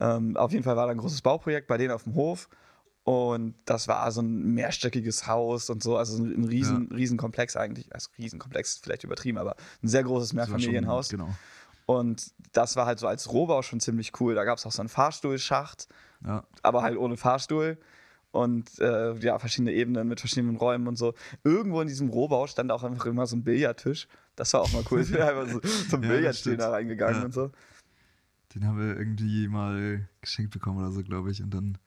[0.00, 2.48] Ähm, auf jeden Fall war da ein großes Bauprojekt bei denen auf dem Hof.
[3.04, 7.56] Und das war so ein mehrstöckiges Haus und so, also ein, ein riesen, riesen Komplex
[7.56, 7.92] eigentlich.
[7.92, 11.08] Also Riesenkomplex ist vielleicht übertrieben, aber ein sehr großes war schon- Mehrfamilienhaus.
[11.08, 11.28] Genau.
[11.86, 14.36] Und das war halt so als Rohbau schon ziemlich cool.
[14.36, 15.88] Da gab es auch so einen Fahrstuhlschacht,
[16.24, 16.44] Ja.
[16.62, 17.76] aber halt ohne Fahrstuhl.
[18.32, 21.14] Und äh, ja, verschiedene Ebenen mit verschiedenen Räumen und so.
[21.44, 24.08] Irgendwo in diesem Rohbau stand auch einfach immer so ein Billardtisch.
[24.36, 25.02] Das war auch mal cool.
[25.02, 26.60] Ich bin einfach so zum Ja, stimmt.
[26.60, 27.24] da reingegangen Ja.
[27.26, 27.50] und so.
[28.54, 31.42] Den haben wir irgendwie mal geschenkt bekommen oder so, glaube ich.
[31.42, 31.78] Und dann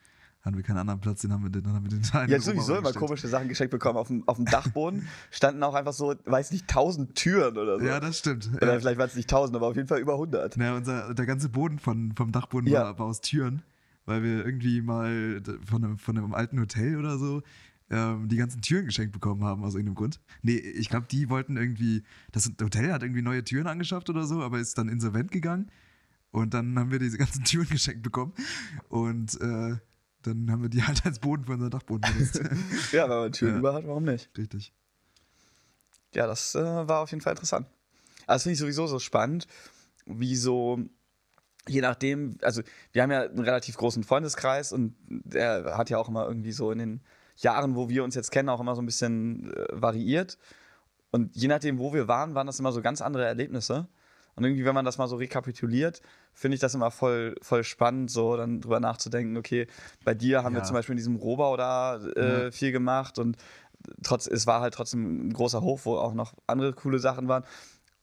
[0.41, 2.75] hatten wir keinen anderen Platz, den haben wir, dann haben wir den in Ja, sowieso
[2.75, 3.97] immer komische Sachen geschenkt bekommen.
[3.97, 7.85] Auf dem, auf dem Dachboden standen auch einfach so, weiß nicht, tausend Türen oder so.
[7.85, 8.51] Ja, das stimmt.
[8.55, 8.79] oder Ja.
[8.79, 10.55] vielleicht waren es nicht tausend, aber auf jeden Fall über hundert.
[10.57, 12.83] Na, unser, der ganze Boden von, vom Dachboden Ja.
[12.83, 13.63] war, war aus Türen,
[14.05, 17.41] weil wir irgendwie mal von einem, von einem alten Hotel oder so
[17.89, 20.19] ähm, die ganzen Türen geschenkt bekommen haben, aus irgendeinem Grund.
[20.41, 24.41] Nee, ich glaube, die wollten irgendwie, das Hotel hat irgendwie neue Türen angeschafft oder so,
[24.41, 25.69] aber ist dann insolvent gegangen.
[26.31, 28.33] Und dann haben wir diese ganzen Türen geschenkt bekommen.
[28.89, 29.75] Und äh,
[30.23, 32.41] dann haben wir die halt als Boden für unseren Dachboden benutzt.
[32.91, 33.59] Ja, wenn man Türen Ja.
[33.59, 34.29] über hat, warum nicht?
[34.37, 34.73] Richtig.
[36.13, 37.67] Ja, das äh, war auf jeden Fall interessant.
[38.25, 39.47] Also das finde ich sowieso so spannend,
[40.07, 40.79] wie so,
[41.67, 42.61] je nachdem, also
[42.93, 46.71] wir haben ja einen relativ großen Freundeskreis und der hat ja auch immer irgendwie so
[46.71, 47.01] in den
[47.37, 50.37] Jahren, wo wir uns jetzt kennen, auch immer so ein bisschen äh, variiert.
[51.11, 53.87] Und je nachdem, wo wir waren, waren das immer so ganz andere Erlebnisse.
[54.35, 56.01] Und irgendwie, wenn man das mal so rekapituliert,
[56.33, 59.67] finde ich das immer voll, voll spannend, so dann drüber nachzudenken, okay,
[60.03, 60.65] bei dir haben wir Ja.
[60.65, 62.51] zum Beispiel in diesem Rohbau da äh, Ja.
[62.51, 63.37] viel gemacht und
[64.03, 67.45] trotz, es war halt trotzdem ein großer Hof, wo auch noch andere coole Sachen waren.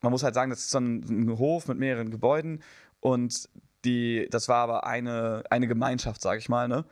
[0.00, 2.62] Man muss halt sagen, das ist so ein, ein Hof mit mehreren Gebäuden
[3.02, 3.48] und
[3.84, 6.84] die, das war aber eine, eine Gemeinschaft, sage ich mal, ne?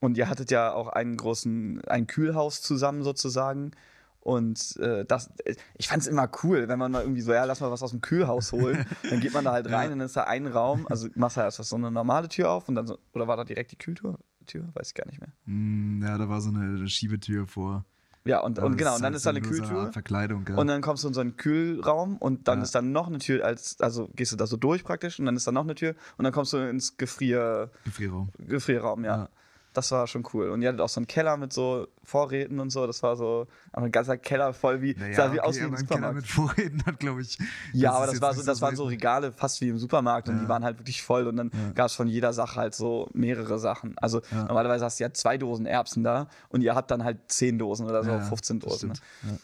[0.00, 3.72] Und ihr hattet ja auch einen großen, ein Kühlhaus zusammen sozusagen.
[4.20, 5.30] Und äh, das,
[5.76, 7.90] ich fand es immer cool, wenn man mal irgendwie so, ja, lass mal was aus
[7.90, 8.86] dem Kühlhaus holen.
[9.10, 9.92] dann geht man da halt rein Ja.
[9.92, 10.86] und dann ist da ein Raum.
[10.88, 13.44] Also machst du erst so eine normale Tür auf und dann so, oder war da
[13.44, 14.18] direkt die Kühltür?
[14.46, 14.68] Tür?
[14.72, 15.32] Weiß ich gar nicht mehr.
[15.44, 17.84] Mm, ja, da war so eine Schiebetür vor.
[18.24, 19.90] Ja, und, und genau, und dann halt ist da eine Kühltür.
[19.92, 20.56] Verkleidung, ja.
[20.56, 22.64] Und dann kommst du in so einen Kühlraum und dann Ja.
[22.64, 25.36] ist dann noch eine Tür, als, also gehst du da so durch praktisch und dann
[25.36, 28.28] ist da noch eine Tür und dann kommst du ins Gefrier, Gefrierraum.
[28.38, 29.16] Gefrierraum, ja.
[29.16, 29.28] Ja.
[29.72, 30.50] Das war schon cool.
[30.50, 32.88] Und ihr hattet auch so einen Keller mit so Vorräten und so.
[32.88, 35.64] Das war so ein ganzer Keller voll wie, Naja, sah wie okay, aus wie im
[35.66, 36.14] ein Keller Supermarkt.
[36.16, 37.38] mit Vorräten hat, glaube ich.
[37.72, 38.84] Ja, das aber das, war so, das waren so.
[38.84, 40.40] Regale fast wie im Supermarkt und Ja.
[40.42, 41.72] die waren halt wirklich voll und dann Ja.
[41.74, 43.96] gab es von jeder Sache halt so mehrere Sachen.
[43.98, 44.44] Also Ja.
[44.46, 47.86] normalerweise hast du ja zwei Dosen Erbsen da und ihr habt dann halt zehn Dosen
[47.88, 48.92] oder so, Ja, 15 das Dosen.
[49.22, 49.38] Ne?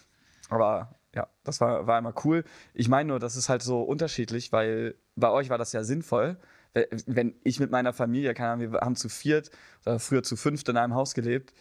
[0.49, 2.45] Aber ja, das war, war immer cool.
[2.75, 6.37] Ich meine nur, das ist halt so unterschiedlich, weil bei euch war das ja sinnvoll.
[6.77, 9.51] Wenn- Wenn ich mit meiner Familie, keine Ahnung, wir haben zu viert
[9.85, 11.53] oder früher zu fünft in einem Haus gelebt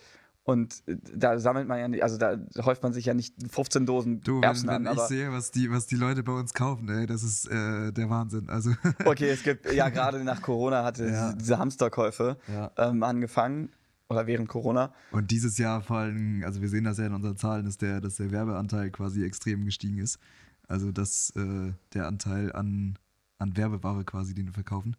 [0.43, 3.85] und äh, da sammelt man ja nicht, also da häuft man sich ja nicht 15
[3.85, 4.95] Dosen Du, wenn, Erbsen wenn an.
[4.95, 8.09] ich sehe, was die, was die Leute bei uns kaufen, ey, das ist äh, der
[8.09, 8.49] Wahnsinn.
[8.49, 8.71] Also,
[9.05, 11.09] okay, es gibt, ja, gerade nach Corona hatte Ja.
[11.31, 12.71] diese, diese Hamsterkäufe ja.
[12.77, 13.69] ähm, angefangen
[14.07, 14.93] oder während Corona.
[15.11, 18.01] Und dieses Jahr vor allem, also wir sehen das ja in unseren Zahlen, dass der,
[18.01, 20.19] dass der Werbeanteil quasi extrem gestiegen ist.
[20.67, 22.99] Also dass äh, der Anteil an,
[23.37, 24.95] an Werbeware quasi, den wir verkaufen,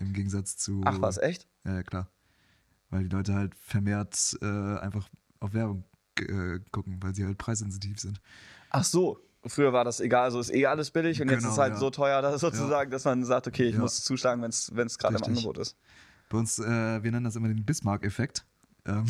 [0.00, 0.80] im Gegensatz zu.
[0.84, 1.46] Ach was, echt?
[1.64, 2.08] Ja, ja, klar.
[2.90, 5.08] Weil die Leute halt vermehrt äh, einfach
[5.40, 5.84] auf Werbung
[6.20, 8.20] äh, gucken, weil sie halt preissensitiv sind.
[8.70, 9.20] Ach so.
[9.48, 11.78] Früher war das egal, also ist eh alles billig und jetzt Genau, ist halt ja.
[11.78, 13.80] so teuer, dass sozusagen, dass man sagt, okay, ich Ja.
[13.80, 15.22] muss zuschlagen, wenn es gerade im.
[15.22, 15.76] Angebot ist.
[16.28, 16.64] Bei uns, äh,
[17.02, 18.44] wir nennen das immer den Bismarck-Effekt.
[18.86, 19.04] Ähm,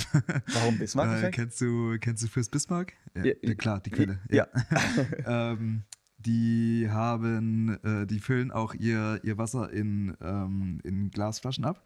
[0.53, 1.35] Warum äh, Bismarck-Effekt?
[1.37, 2.93] kennst, du, kennst du Fürst Bismarck?
[3.15, 4.19] Ja, Ja, ja, klar, die Quelle.
[4.31, 4.47] Ja.
[5.25, 5.85] ähm,
[6.27, 11.83] die haben, äh, die füllen auch ihr, ihr Wasser in, ähm, in Glasflaschen ab.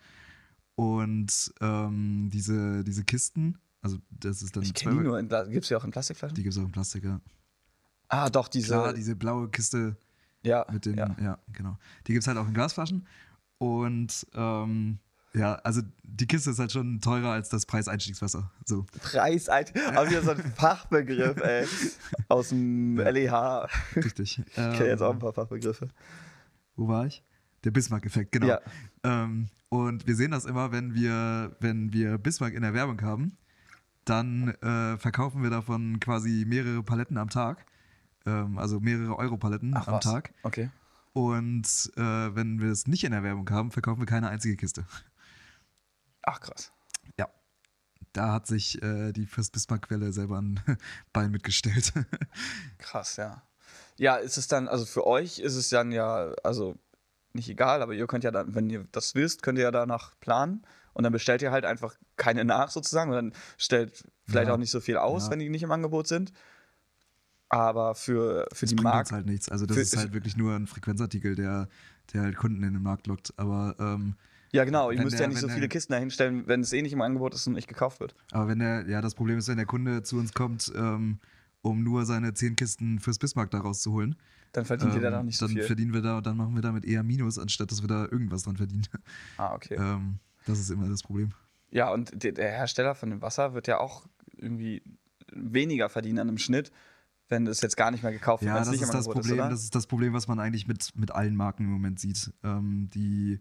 [0.75, 5.47] Und ähm, diese, diese Kisten, also das ist dann Ich kenne die nur, in Gla-
[5.49, 6.35] gibt's die auch in Plastikflaschen?
[6.35, 7.21] die gibt es auch in Plastik, ja.
[8.09, 8.69] ah, doch, diese.
[8.69, 9.97] Klar, diese blaue Kiste,
[10.43, 11.15] Ja, Mit den, ja.
[11.21, 11.39] ja.
[11.53, 11.77] genau.
[12.07, 13.07] Die gibt es halt auch in Glasflaschen.
[13.59, 14.99] Und ähm,
[15.33, 18.51] ja, also die Kiste ist halt schon teurer als das Preiseinstiegswasser.
[18.65, 18.85] So.
[19.01, 19.73] Preiseit.
[19.95, 21.67] Aber wieder so ein Fachbegriff, ey.
[22.29, 23.69] Aus dem LEH.
[23.97, 24.43] Richtig.
[24.49, 25.89] Ich kenne jetzt auch ein paar Fachbegriffe.
[26.77, 27.23] wo war ich?
[27.65, 28.47] Der Bismarck-Effekt, genau.
[28.47, 28.61] Ja.
[29.05, 33.37] Ähm, und wir sehen das immer, wenn wir, wenn wir Bismarck in der Werbung haben,
[34.05, 37.67] dann äh, verkaufen wir davon quasi mehrere Paletten am Tag.
[38.27, 40.05] Ähm, also mehrere Euro-Paletten am was.
[40.05, 40.33] Tag.
[40.43, 40.71] Okay.
[41.13, 41.65] Und
[41.97, 42.01] äh,
[42.35, 44.85] wenn wir es nicht in der Werbung haben, verkaufen wir keine einzige Kiste.
[46.23, 46.73] Ach, krass.
[47.19, 47.29] Ja.
[48.13, 50.61] Da hat sich äh, die Fürst Bismarck-Quelle selber ein
[51.13, 51.93] Bein mitgestellt.
[52.79, 53.43] Krass, ja.
[53.97, 56.77] Ja, ist es dann, also für euch ist es dann ja, also
[57.33, 60.19] nicht egal, aber ihr könnt ja dann, wenn ihr das wisst, könnt ihr ja danach
[60.21, 64.55] planen und dann bestellt ihr halt einfach keine nach sozusagen und dann stellt vielleicht Ja.
[64.55, 65.31] auch nicht so viel aus, Ja.
[65.33, 66.33] wenn die nicht im Angebot sind.
[67.49, 68.99] Aber für, für Das die Marke.
[69.01, 69.49] uns halt nichts.
[69.49, 71.69] Also das Für- ist halt wirklich nur ein Frequenzartikel, der,
[72.13, 73.33] der halt Kunden in den Markt lockt.
[73.37, 74.17] Aber, ähm,
[74.53, 76.61] ja, genau, ihr wenn müsst der- ja nicht so wenn viele der- Kisten dahinstellen, wenn
[76.61, 78.15] es eh nicht im Angebot ist und nicht gekauft wird.
[78.33, 81.19] aber wenn der, ja, das Problem ist, wenn der Kunde zu uns kommt, ähm,
[81.63, 84.17] um nur seine zehn Kisten fürs Bismarck da rauszuholen,
[84.53, 85.63] Dann verdient ihr da ähm, noch nicht so dann viel.
[85.65, 88.57] verdienen wir da, dann machen wir damit eher Minus, anstatt dass wir da irgendwas dran
[88.57, 88.87] verdienen.
[89.37, 89.75] Ah, okay.
[89.75, 91.31] ähm, das ist immer das Problem.
[91.71, 94.83] Ja, und der, der Hersteller von dem Wasser wird ja auch irgendwie
[95.33, 96.73] weniger verdienen an einem Schnitt,
[97.29, 99.39] wenn es jetzt gar nicht mehr gekauft wird, Ja, das ist das Problem.
[99.39, 102.33] ist, das ist das Problem, was man eigentlich mit, mit allen Marken im Moment sieht.
[102.43, 103.39] Ähm, die,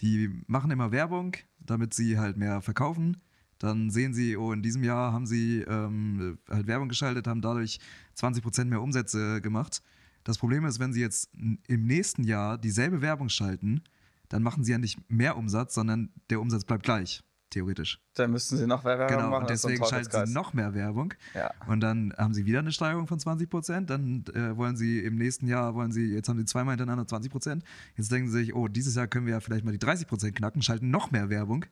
[0.00, 3.18] die machen immer Werbung, damit sie halt mehr verkaufen.
[3.58, 7.80] Dann sehen sie, oh, in diesem Jahr haben sie ähm, halt Werbung geschaltet, haben dadurch
[8.16, 9.82] 20% mehr Umsätze gemacht.
[10.22, 13.82] Das Problem ist, wenn sie jetzt im nächsten Jahr dieselbe Werbung schalten,
[14.28, 18.00] dann machen sie ja nicht mehr Umsatz, sondern der Umsatz bleibt gleich, theoretisch.
[18.14, 19.42] Dann müssten sie noch mehr Werbung Genau, machen.
[19.42, 21.14] ein deswegen schalten sie noch mehr Werbung.
[21.34, 21.50] Ja.
[21.66, 23.90] Und dann haben sie wieder eine Steigerung von 20 Prozent.
[23.90, 27.30] Dann äh, wollen sie im nächsten Jahr, wollen sie, jetzt haben sie zweimal hintereinander 20
[27.30, 27.64] Prozent.
[27.96, 30.36] Jetzt denken sie sich, oh, dieses Jahr können wir ja vielleicht mal die 30 Prozent
[30.36, 31.64] knacken, schalten noch mehr Werbung.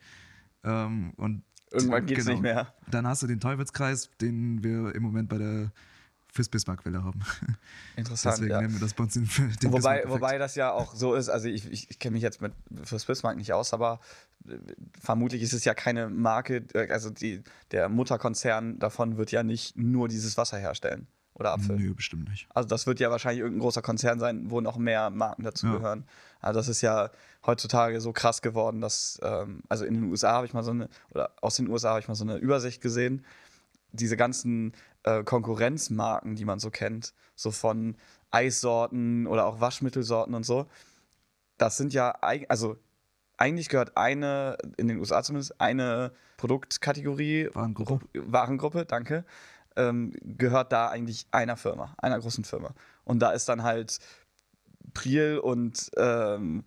[0.65, 2.73] Ähm, und Irgendwann geht's nicht mehr.
[2.91, 5.73] Dann hast du den Teufelskreis, den wir im Moment bei der
[6.37, 7.21] Fürs Bismarck-Welle haben.
[7.97, 8.61] Interessant, Deswegen ja.
[8.61, 9.29] nennen wir das bei uns den,
[9.63, 12.43] den Wobei, wobei das ja auch so ist, also ich, ich, ich kenne mich jetzt
[12.43, 12.53] mit
[12.85, 14.01] fürs Bismarck nicht aus, aber
[15.01, 19.77] vermutlich ist es ja keine Marke, äh, also die, der Mutterkonzern davon wird ja nicht
[19.77, 21.83] nur dieses Wasser herstellen oder abfüllen.
[21.83, 22.49] Nö, bestimmt nicht.
[22.55, 25.75] Also das wird ja wahrscheinlich irgendein großer Konzern sein, wo noch mehr Marken dazu Ja.
[25.75, 26.07] gehören.
[26.41, 27.11] Also das ist ja
[27.45, 30.89] heutzutage so krass geworden, dass, ähm, also in den USA habe ich mal so eine,
[31.11, 33.25] oder aus den USA habe ich mal so eine Übersicht gesehen,
[33.93, 34.73] diese ganzen
[35.05, 37.97] äh, Konkurrenzmarken, die man so kennt, so von
[38.31, 40.67] Eissorten oder auch Waschmittelsorten und so,
[41.59, 42.11] das sind ja,
[42.49, 42.77] also
[43.39, 48.07] eigentlich gehört eine, in den USA zumindest, eine Produktkategorie, Warengruppe.
[48.13, 49.25] Gru- Warengruppe, danke,
[49.77, 52.75] ähm, gehört da eigentlich einer Firma, einer großen Firma.
[53.05, 53.99] Und da ist dann halt
[54.95, 56.65] Priel und ähm,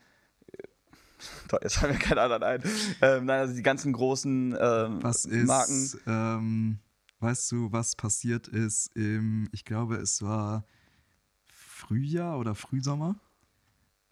[1.48, 2.64] toll, jetzt fallen mir keine anderen ein.
[3.02, 6.00] Ähm, nein, also die ganzen großen ähm, Was ist, Marken.
[6.08, 6.80] ähm,
[7.20, 10.64] weißt du, was passiert ist im, ich glaube, es war
[11.48, 13.16] Frühjahr oder Frühsommer,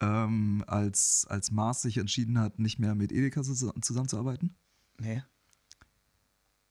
[0.00, 4.54] ähm, als, als Mars sich entschieden hat, nicht mehr mit Edeka zus- zusammenzuarbeiten?
[4.98, 5.22] Nee.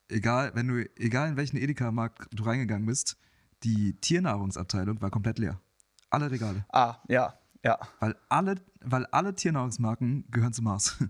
[0.10, 3.18] Egal, wenn du, egal in welchen Edeka-Markt du reingegangen bist,
[3.64, 5.60] die Tiernahrungsabteilung war komplett leer.
[6.10, 6.66] Alle Regale.
[6.70, 7.78] Ah, ja, ja.
[8.00, 10.98] Weil alle, weil alle Tiernahrungsmarken gehören zu Mars.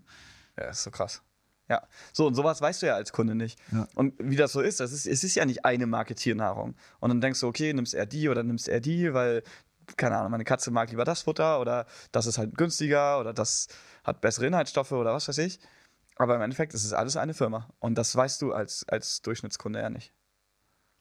[0.60, 1.22] Ja, ist so krass.
[1.70, 3.60] Ja, so und sowas weißt du ja als Kunde nicht.
[3.72, 3.88] Ja.
[3.94, 6.74] Und wie das so ist, das ist, es ist ja nicht eine Marke Tiernahrung.
[7.00, 9.44] Und dann denkst du, okay, nimmst er die oder nimmst er die, weil,
[9.96, 13.68] keine Ahnung, meine Katze mag lieber das Futter oder das ist halt günstiger oder das
[14.04, 15.60] hat bessere Inhaltsstoffe oder was weiß ich.
[16.18, 17.70] Aber im Endeffekt ist es alles eine Firma.
[17.80, 20.14] Und das weißt du als, als Durchschnittskunde ja nicht.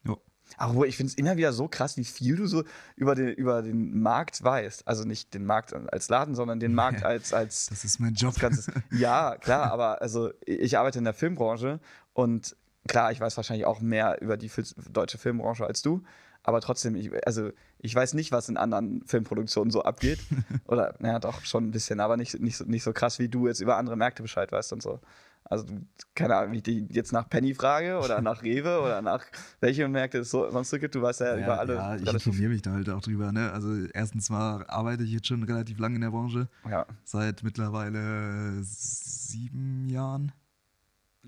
[0.05, 0.21] Jo.
[0.59, 3.63] Aber ich finde es immer wieder so krass, wie viel du so über den, über
[3.63, 4.87] den Markt weißt.
[4.87, 8.35] Also nicht den Markt als Laden, sondern den Markt als, als, Das ist mein Job.
[8.91, 11.81] Ja, klar, aber also ich arbeite in der Filmbranche
[12.13, 14.51] und klar, ich weiß wahrscheinlich auch mehr über die
[14.91, 16.03] deutsche Filmbranche als du,
[16.47, 20.21] aber trotzdem, ich, also ich weiß nicht, was in anderen Filmproduktionen so abgeht.
[20.67, 23.49] Oder, naja, doch schon ein bisschen, aber nicht, nicht, so, nicht so krass, wie du
[23.49, 25.01] jetzt über andere Märkte Bescheid weißt und so.
[25.43, 25.67] Also,
[26.15, 29.25] keine Ahnung, wie ich dich jetzt nach Penny frage oder nach Rewe oder nach
[29.59, 30.95] welche Märkte es so, sonst so gibt.
[30.95, 31.75] Du weißt ja, über alle.
[31.75, 33.33] Ja, ich informiere mich da halt auch drüber.
[33.33, 33.51] Ne?
[33.51, 36.87] Also erstens mal arbeite ich jetzt schon relativ lange in der Branche, ja.
[37.03, 40.31] seit mittlerweile sieben Jahren,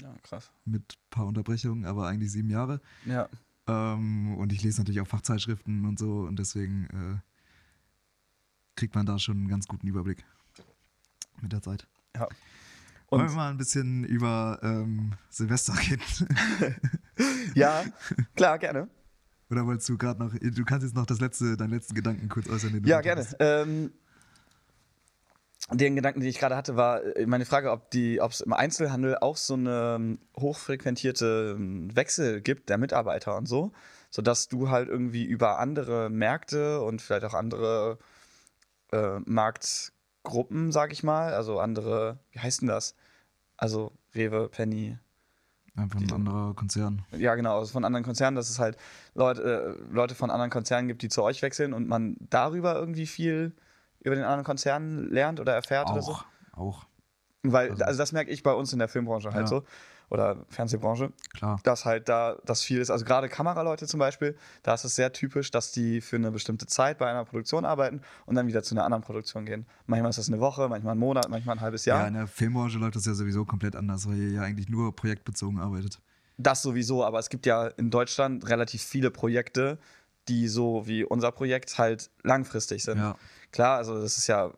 [0.00, 0.52] ja, krass.
[0.64, 2.80] mit ein paar Unterbrechungen, aber eigentlich sieben Jahre.
[3.04, 3.28] Ja.
[3.68, 7.18] Ähm, und ich lese natürlich auch Fachzeitschriften und so und deswegen äh,
[8.76, 10.24] kriegt man da schon einen ganz guten Überblick
[11.40, 11.86] mit der Zeit.
[12.16, 12.26] ja.
[13.10, 16.02] Wollen Und wir mal ein bisschen über ähm, Silvester reden?
[17.54, 17.84] ja,
[18.36, 18.88] klar, gerne.
[19.50, 22.50] Oder wolltest du gerade noch, du kannst jetzt noch das letzte, deinen letzten Gedanken kurz
[22.50, 22.82] äußern.
[22.84, 23.26] Ja, gerne.
[23.40, 23.92] Ähm,
[25.72, 29.36] den Gedanken, den ich gerade hatte, war äh, meine Frage, ob es im Einzelhandel auch
[29.36, 33.72] so eine ähm, hochfrequentierte ähm, Wechsel gibt der Mitarbeiter und so,
[34.10, 37.98] sodass du halt irgendwie über andere Märkte und vielleicht auch andere
[38.92, 42.94] äh, Marktgruppen, sag ich mal, also andere, wie heißt denn das?
[43.56, 44.96] Also Rewe, Penny,
[45.76, 47.04] Einfach ein anderer Konzern.
[47.16, 48.76] ja, genau, also von anderen Konzernen, dass es halt
[49.14, 53.06] Leute, äh, Leute von anderen Konzernen gibt, die zu euch wechseln und man darüber irgendwie
[53.06, 53.52] viel
[54.00, 56.12] über den anderen Konzern lernt oder erfährt oder so.
[56.12, 56.86] Auch, auch,
[57.42, 59.46] Weil, Also- also das merke ich bei uns in der Filmbranche halt Ja.
[59.46, 59.64] so.
[60.10, 61.60] Oder Fernsehbranche, klar.
[61.64, 62.90] dass halt da das viel ist.
[62.90, 66.66] Also gerade Kameraleute zum Beispiel, da ist es sehr typisch, dass die für eine bestimmte
[66.66, 69.66] Zeit bei einer Produktion arbeiten und dann wieder zu einer anderen Produktion gehen.
[69.86, 71.98] Manchmal ist das eine Woche, manchmal ein Monat, manchmal ein halbes Ja.
[71.98, 72.08] Jahr.
[72.08, 75.60] in der Filmbranche läuft das ja sowieso komplett anders, weil ihr ja eigentlich nur projektbezogen
[75.60, 76.00] arbeitet.
[76.38, 79.78] Das sowieso, aber es gibt ja in Deutschland relativ viele Projekte,
[80.28, 82.96] die so wie unser Projekt halt langfristig sind.
[82.98, 83.14] Ja.
[83.52, 84.52] Klar, also das ist ja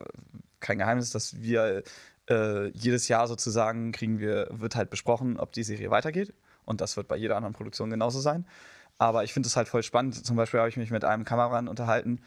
[0.61, 1.83] kein Geheimnis, dass wir
[2.29, 6.35] äh, jedes Jahr sozusagen kriegen wir, wird halt besprochen, ob die Serie weitergeht.
[6.65, 8.47] Und das wird bei jeder anderen Produktion genauso sein.
[8.99, 10.25] Aber ich finde es halt voll spannend.
[10.25, 12.21] Zum Beispiel habe ich mich mit einem Kameramann unterhalten,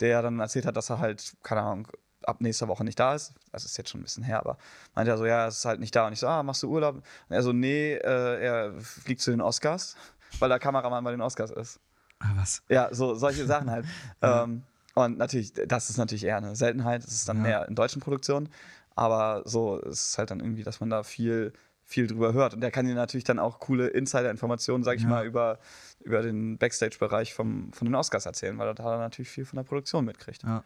[0.00, 1.88] der dann erzählt hat, dass er halt, keine Ahnung,
[2.24, 3.34] ab nächster Woche nicht da ist.
[3.50, 4.56] Das ist jetzt schon ein bisschen her, aber
[4.94, 6.06] meinte er so, ja, es ist halt nicht da.
[6.06, 6.96] Und ich so, ah, machst du Urlaub?
[6.96, 9.96] Und er so, nee, äh, er fliegt zu den Oscars,
[10.38, 11.80] weil der Kameramann bei den Oscars ist.
[12.20, 12.62] Ah, was?
[12.68, 13.84] Ja, so solche Sachen halt.
[14.22, 14.44] Ja.
[14.44, 14.62] ähm,
[14.94, 17.02] und natürlich, das ist natürlich eher eine Seltenheit.
[17.04, 17.42] Das ist dann Ja.
[17.42, 18.48] mehr in deutschen Produktionen.
[18.94, 21.52] Aber so es ist halt dann irgendwie, dass man da viel,
[21.84, 22.52] viel drüber hört.
[22.54, 25.08] Und der kann dir natürlich dann auch coole Insider-Informationen, sag ich Ja.
[25.08, 25.58] mal, über,
[26.00, 29.64] über den Backstage-Bereich vom- von den Oscars erzählen, weil er da natürlich viel von der
[29.64, 30.42] Produktion mitkriegt.
[30.42, 30.62] Ja.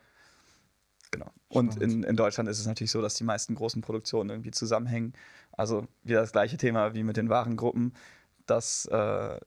[1.13, 1.31] Genau.
[1.49, 5.13] Und in, in Deutschland ist es natürlich so, dass die meisten großen Produktionen irgendwie zusammenhängen.
[5.53, 7.95] Also wieder das gleiche Thema wie mit den Warengruppen.
[8.47, 9.41] Dass, äh,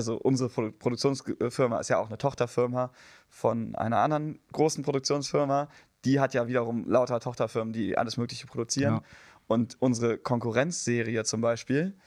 [0.00, 2.90] also unsere Produ Produktionsfirma ist ja auch eine Tochterfirma
[3.28, 5.68] von einer anderen großen Produktionsfirma.
[6.06, 8.94] Die hat ja wiederum lauter Tochterfirmen, die alles Mögliche produzieren.
[8.94, 9.02] Ja.
[9.46, 11.98] Und unsere Konkurrenzserie zum Beispiel,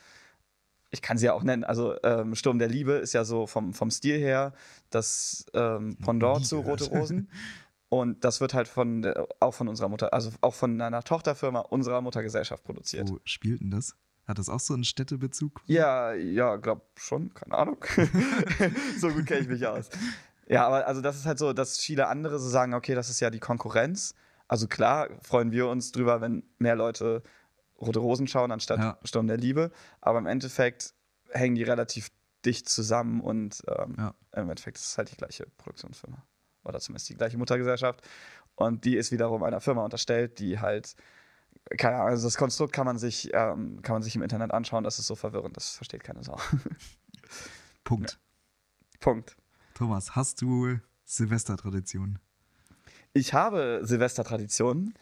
[0.90, 3.74] ich kann sie ja auch nennen, also ähm, Sturm der Liebe ist ja so vom,
[3.76, 4.54] vom Stil her
[4.90, 6.62] das ähm, Pendant zu.
[6.62, 7.30] Rote Rosen.
[7.90, 9.06] Und das wird halt von
[9.40, 13.08] auch von unserer Mutter, also auch von einer Tochterfirma unserer Muttergesellschaft produziert.
[13.12, 13.96] Wo spielt denn das?
[14.28, 15.62] Hat das auch so einen Städtebezug?
[15.66, 17.84] Ja, ja, glaub schon, keine Ahnung.
[19.00, 19.90] so gut kenne ich mich aus.
[20.48, 23.20] Ja, aber also das ist halt so, dass viele andere so sagen, okay, das ist
[23.20, 24.16] ja die Konkurrenz.
[24.48, 27.24] Also klar, freuen wir uns drüber, wenn mehr Leute
[27.82, 28.98] Rote Rosen schauen anstatt Ja.
[29.04, 29.72] Sturm der Liebe.
[30.00, 30.94] Aber im Endeffekt
[31.32, 32.10] hängen die relativ
[32.46, 34.14] dicht zusammen und ähm, Ja.
[34.36, 36.24] im Endeffekt ist es halt die gleiche Produktionsfirma.
[36.64, 38.02] Oder zumindest die gleiche Muttergesellschaft.
[38.56, 40.96] Und die ist wiederum einer Firma unterstellt, die halt,
[41.78, 44.84] keine Ahnung, also das Konstrukt kann man sich, ähm, kann man sich im Internet anschauen,
[44.84, 46.38] das ist so verwirrend, das versteht keine Sau.
[47.84, 48.20] Punkt.
[49.00, 49.36] Punkt.
[49.74, 52.20] Thomas, hast du Silvestertraditionen?
[53.14, 54.94] Ich habe Silvestertraditionen,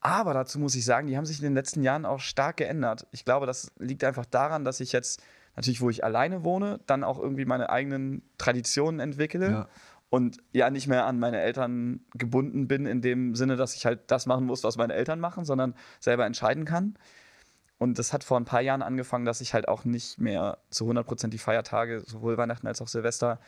[0.00, 3.06] aber dazu muss ich sagen, die haben sich in den letzten Jahren auch stark geändert.
[3.12, 5.22] Ich glaube, das liegt einfach daran, dass ich jetzt
[5.56, 9.50] natürlich, wo ich alleine wohne, dann auch irgendwie meine eigenen Traditionen entwickle.
[9.50, 9.68] Ja.
[10.12, 14.10] Und ja nicht mehr an meine Eltern gebunden bin, in dem Sinne, dass ich halt
[14.10, 16.98] das machen muss, was meine Eltern machen, sondern selber entscheiden kann.
[17.78, 20.84] Und das hat vor ein paar Jahren angefangen, dass ich halt auch nicht mehr zu
[20.84, 23.40] 100% die Feiertage, sowohl Weihnachten als auch Silvester,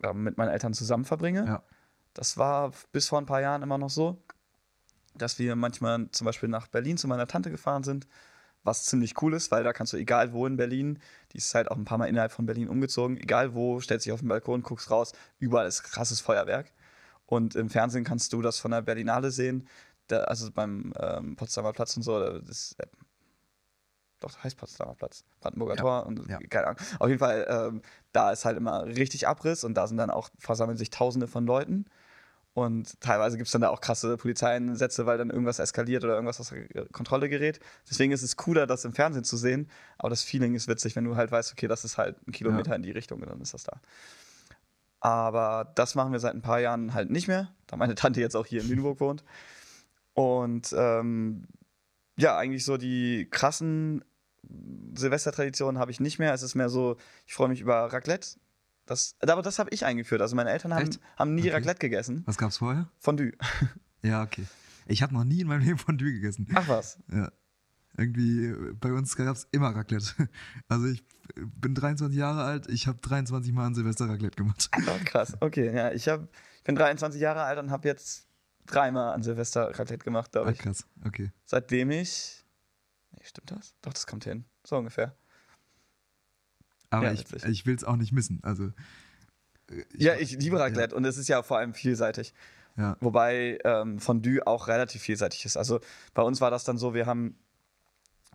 [0.00, 1.44] äh, mit meinen Eltern zusammen verbringe.
[1.44, 1.62] Ja.
[2.14, 4.22] Das war bis vor ein paar Jahren immer noch so,
[5.16, 8.06] dass wir manchmal zum Beispiel nach Berlin zu meiner Tante gefahren sind,
[8.66, 10.98] was ziemlich cool ist, weil da kannst du egal wo in Berlin,
[11.32, 14.12] die ist halt auch ein paar Mal innerhalb von Berlin umgezogen, egal wo, stellst dich
[14.12, 16.72] auf den Balkon, guckst raus, überall ist krasses Feuerwerk.
[17.26, 19.66] Und im Fernsehen kannst du das von der Berlinale sehen,
[20.08, 22.86] da, also beim ähm, Potsdamer Platz und so, da- das, äh,
[24.20, 26.38] doch, heißt Potsdamer Platz, Brandenburger Ja, Tor und ja.
[26.48, 26.80] keine Ahnung.
[26.98, 30.30] Auf jeden Fall, ähm, da ist halt immer richtig Abriss und da sind dann auch,
[30.38, 31.86] versammeln sich Tausende von Leuten.
[32.56, 36.40] Und teilweise gibt es dann da auch krasse Polizeieinsätze, weil dann irgendwas eskaliert oder irgendwas
[36.40, 37.60] aus der Kontrolle gerät.
[37.86, 39.68] Deswegen ist es cooler, das im Fernsehen zu sehen.
[39.98, 42.74] Aber das Feeling ist witzig, wenn du halt weißt, okay, das ist halt ein Kilometer
[42.74, 43.78] in die Richtung und dann ist das da.
[45.00, 48.34] Aber das machen wir seit ein paar Jahren halt nicht mehr, da meine Tante jetzt
[48.34, 49.22] auch hier in Lüneburg wohnt.
[50.14, 51.48] Und ähm,
[52.16, 54.02] ja, eigentlich so die krassen
[54.94, 56.32] Silvestertraditionen habe ich nicht mehr.
[56.32, 58.38] Es ist mehr so, ich freue mich über Raclette.
[58.86, 60.20] Das, aber das habe ich eingeführt.
[60.22, 61.00] Also meine Eltern haben, Echt?
[61.16, 61.50] haben nie Okay.
[61.50, 62.22] Raclette gegessen.
[62.26, 62.88] Was gab's vorher?
[62.98, 63.32] Fondue.
[64.02, 64.46] Ja, okay.
[64.86, 66.46] Ich habe noch nie in meinem Leben Fondue gegessen.
[66.54, 66.98] Ach was.
[67.10, 67.32] Ja.
[67.98, 70.28] Irgendwie, äh, bei uns gab es immer Raclette.
[70.68, 71.00] Also ich
[71.36, 74.70] äh, bin 23 Jahre alt, ich habe 23 Mal ein Silvester Raclette gemacht.
[74.86, 75.36] Oh, krass.
[75.40, 78.28] Okay, ja, ich, hab, ich bin 23 Jahre alt und habe jetzt
[78.66, 80.58] dreimal an Silvester Raclette gemacht, glaube Ah, ich.
[80.58, 81.32] krass, okay.
[81.44, 82.44] Seitdem ich.
[83.12, 83.74] Nee, stimmt das?
[83.82, 84.44] Doch, das kommt hin.
[84.64, 85.16] So ungefähr.
[86.90, 88.40] Aber Ja, ich, ich will es auch nicht missen.
[88.42, 88.72] Also,
[89.70, 92.32] äh, ja, ich liebe Raclette und es ist ja vor allem vielseitig.
[92.76, 92.96] Ja.
[93.00, 95.56] Wobei ähm, Fondue auch relativ vielseitig ist.
[95.56, 95.80] Also
[96.14, 97.38] bei uns war das dann so, wir haben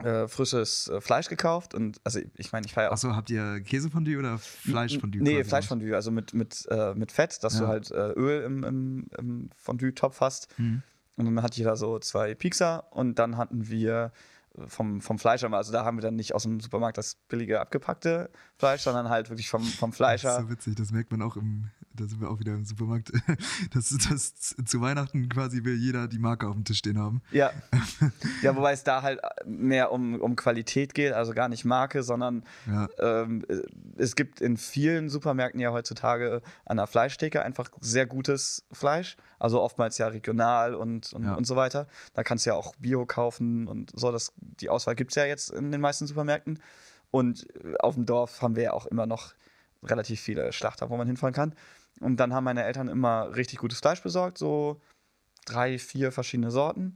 [0.03, 3.61] äh, frisches äh, Fleisch gekauft und also ich meine, ich feiere auch Achso, habt ihr
[3.61, 5.21] Käsefondue oder Fleischfondue?
[5.21, 5.43] Nee?
[5.43, 7.59] Fleischfondue, also mit, mit, äh, mit Fett, dass Ja.
[7.61, 10.47] du halt äh, Öl im, im, im Fondue-Topf hast.
[10.57, 10.81] Mhm.
[11.17, 14.11] Und dann hat jeder so zwei Piekser und dann hatten wir
[14.67, 17.59] vom, vom Fleischer mal, also da haben wir dann nicht aus dem Supermarkt das billige
[17.61, 20.31] abgepackte Fleisch, sondern halt wirklich vom, vom Das Fleischer.
[20.37, 23.11] ist so witzig, das merkt man auch im, da sind wir auch wieder im Supermarkt,
[23.73, 27.21] dass, dass zu Weihnachten quasi will jeder die Marke auf dem Tisch stehen haben.
[27.31, 27.51] Ja.
[28.41, 32.43] ja, wobei es da halt mehr um, um Qualität geht, also gar nicht Marke, sondern
[32.67, 33.45] Ja, ähm,
[33.97, 39.17] es gibt in vielen Supermärkten ja heutzutage an der Fleischtheke einfach sehr gutes Fleisch.
[39.39, 41.33] Also oftmals ja regional und, und, Ja.
[41.33, 41.87] und so weiter.
[42.13, 44.11] Da kannst du ja auch Bio kaufen und so.
[44.11, 46.59] Das, die Auswahl gibt es ja jetzt in den meisten Supermärkten.
[47.09, 49.33] Und äh, auf dem Dorf haben wir ja auch immer noch
[49.83, 51.53] relativ viele Schlachter, wo man hinfahren kann.
[52.01, 54.81] Und dann haben meine Eltern immer richtig gutes Fleisch besorgt, so
[55.45, 56.95] drei, vier verschiedene Sorten.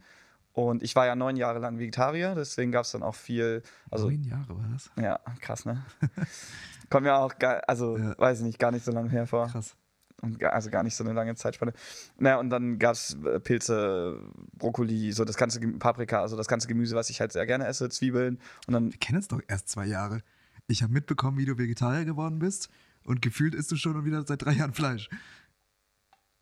[0.53, 4.07] Und ich war ja neun Jahre lang Vegetarier, deswegen gab es dann auch viel, also
[4.09, 4.89] neun Jahre war das.
[5.01, 5.83] ja, krass, ne?
[6.89, 8.17] Kommt ja auch, gar, also Ja.
[8.17, 9.47] weiß ich nicht, gar nicht so lange hervor.
[9.47, 9.75] Krass.
[10.21, 11.73] Und also gar nicht so eine lange Zeitspanne.
[12.17, 14.17] Naja, und dann gab es Pilze,
[14.53, 17.89] Brokkoli, so das ganze Paprika, also das ganze Gemüse, was ich halt sehr gerne esse,
[17.89, 18.39] Zwiebeln.
[18.65, 20.21] Und dann, Wir kennen es doch erst zwei Jahre.
[20.67, 22.69] Ich habe mitbekommen, wie du Vegetarier geworden bist
[23.05, 25.09] und gefühlt isst du schon wieder seit drei Jahren Fleisch.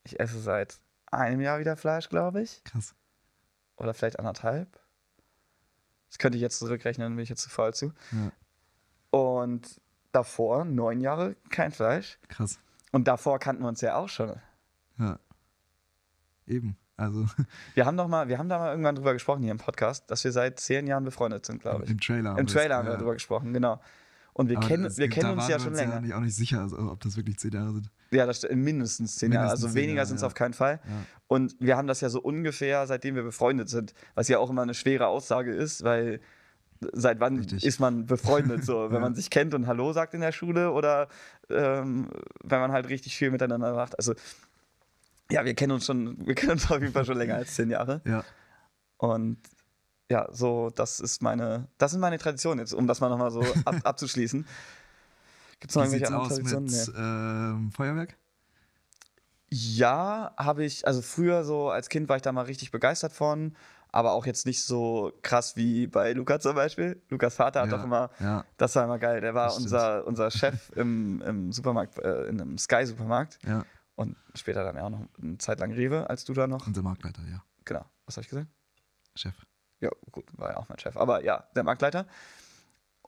[0.04, 0.80] ich esse seit
[1.12, 2.64] einem Jahr wieder Fleisch, glaube ich.
[2.64, 2.96] Krass.
[3.78, 4.80] Oder vielleicht anderthalb.
[6.10, 7.92] Das könnte ich jetzt zurückrechnen, dann bin ich jetzt zu faul zu.
[8.12, 8.32] Ja,
[9.12, 12.20] Und davor neun Jahre kein Fleisch.
[12.28, 12.60] krass.
[12.92, 14.40] Und davor kannten wir uns ja auch schon.
[15.00, 15.20] Ja.
[16.46, 16.78] Eben.
[16.96, 17.26] Also
[17.74, 20.24] Wir haben doch mal, wir haben da mal irgendwann drüber gesprochen hier im Podcast, dass
[20.24, 21.90] wir seit zehn Jahren befreundet sind, glaube ich.
[21.90, 22.38] im Trailer.
[22.38, 22.98] Im Trailer haben wir ja.
[22.98, 23.82] darüber gesprochen, genau.
[24.34, 25.94] Und wir Aber kennen, das- wir da kennen uns waren ja wir schon uns länger.
[25.96, 27.90] Ja nicht, auch nicht sicher, also, ob das wirklich zehn Jahre sind.
[28.12, 29.46] Ja, das mindestens zehn Jahre.
[29.46, 30.28] Mindestens Also zehn weniger Jahre, sind es ja.
[30.28, 30.80] auf keinen Fall.
[30.84, 30.92] Ja.
[31.28, 34.62] Und wir haben das ja so ungefähr, seitdem wir befreundet sind, was ja auch immer
[34.64, 36.20] eine schwere Aussage ist, weil
[36.92, 37.64] seit wann Richtig.
[37.64, 38.86] ist man befreundet so?
[38.90, 39.00] Wenn Ja.
[39.00, 41.08] man sich kennt und Hallo sagt in der Schule oder
[41.50, 42.10] ähm,
[42.44, 43.98] wenn man halt richtig viel miteinander macht.
[43.98, 44.14] Also
[45.32, 47.70] ja, wir kennen uns schon, wir kennen uns auf jeden Fall schon länger als zehn
[47.70, 48.02] Jahre.
[48.06, 48.24] Ja.
[48.98, 49.38] Und
[50.14, 53.42] ja, so, das ist meine, das sind meine Traditionen jetzt, um das mal nochmal so
[53.66, 54.46] ab, abzuschließen.
[55.60, 56.66] Gibt es noch irgendwelche anderen Traditionen?
[56.66, 57.02] mit Nee.
[57.02, 58.16] ähm, Feuerwerk?
[59.50, 63.56] Ja, habe ich, also früher so als Kind war ich da mal richtig begeistert von,
[63.92, 67.02] aber auch jetzt nicht so krass wie bei Lukas zum Beispiel.
[67.10, 70.30] Lukas Vater hat Ja, doch immer, Ja, das war immer geil, der war unser, unser
[70.30, 73.66] Chef im, im Supermarkt, äh, in einem Sky-Supermarkt ja.
[73.96, 76.84] und später dann ja auch noch eine Zeit lang Rewe, als du da noch, Unser
[76.84, 77.44] Marktleiter, ja.
[77.66, 78.48] genau, was habe ich gesagt?
[79.16, 79.34] Chef.
[79.84, 80.96] Ja, gut, war ja auch mein Chef.
[80.96, 82.06] Aber ja, der Marktleiter.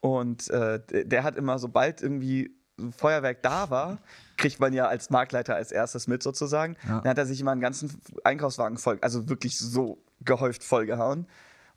[0.01, 2.53] Und äh, der hat immer, sobald irgendwie
[2.97, 3.99] Feuerwerk da war,
[4.35, 6.75] kriegt man ja als Marktleiter als erstes mit sozusagen.
[6.83, 6.99] Ja.
[6.99, 11.27] Dann hat er sich immer einen ganzen Einkaufswagen voll, also wirklich so gehäuft vollgehauen.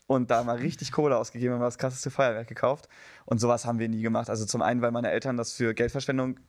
[0.09, 2.89] Und da mal richtig Kohle ausgegeben und mal das krasseste Feuerwerk gekauft.
[3.27, 4.31] Und sowas haben wir nie gemacht.
[4.31, 6.41] Also zum einen, weil meine Eltern das für Geldverschwendung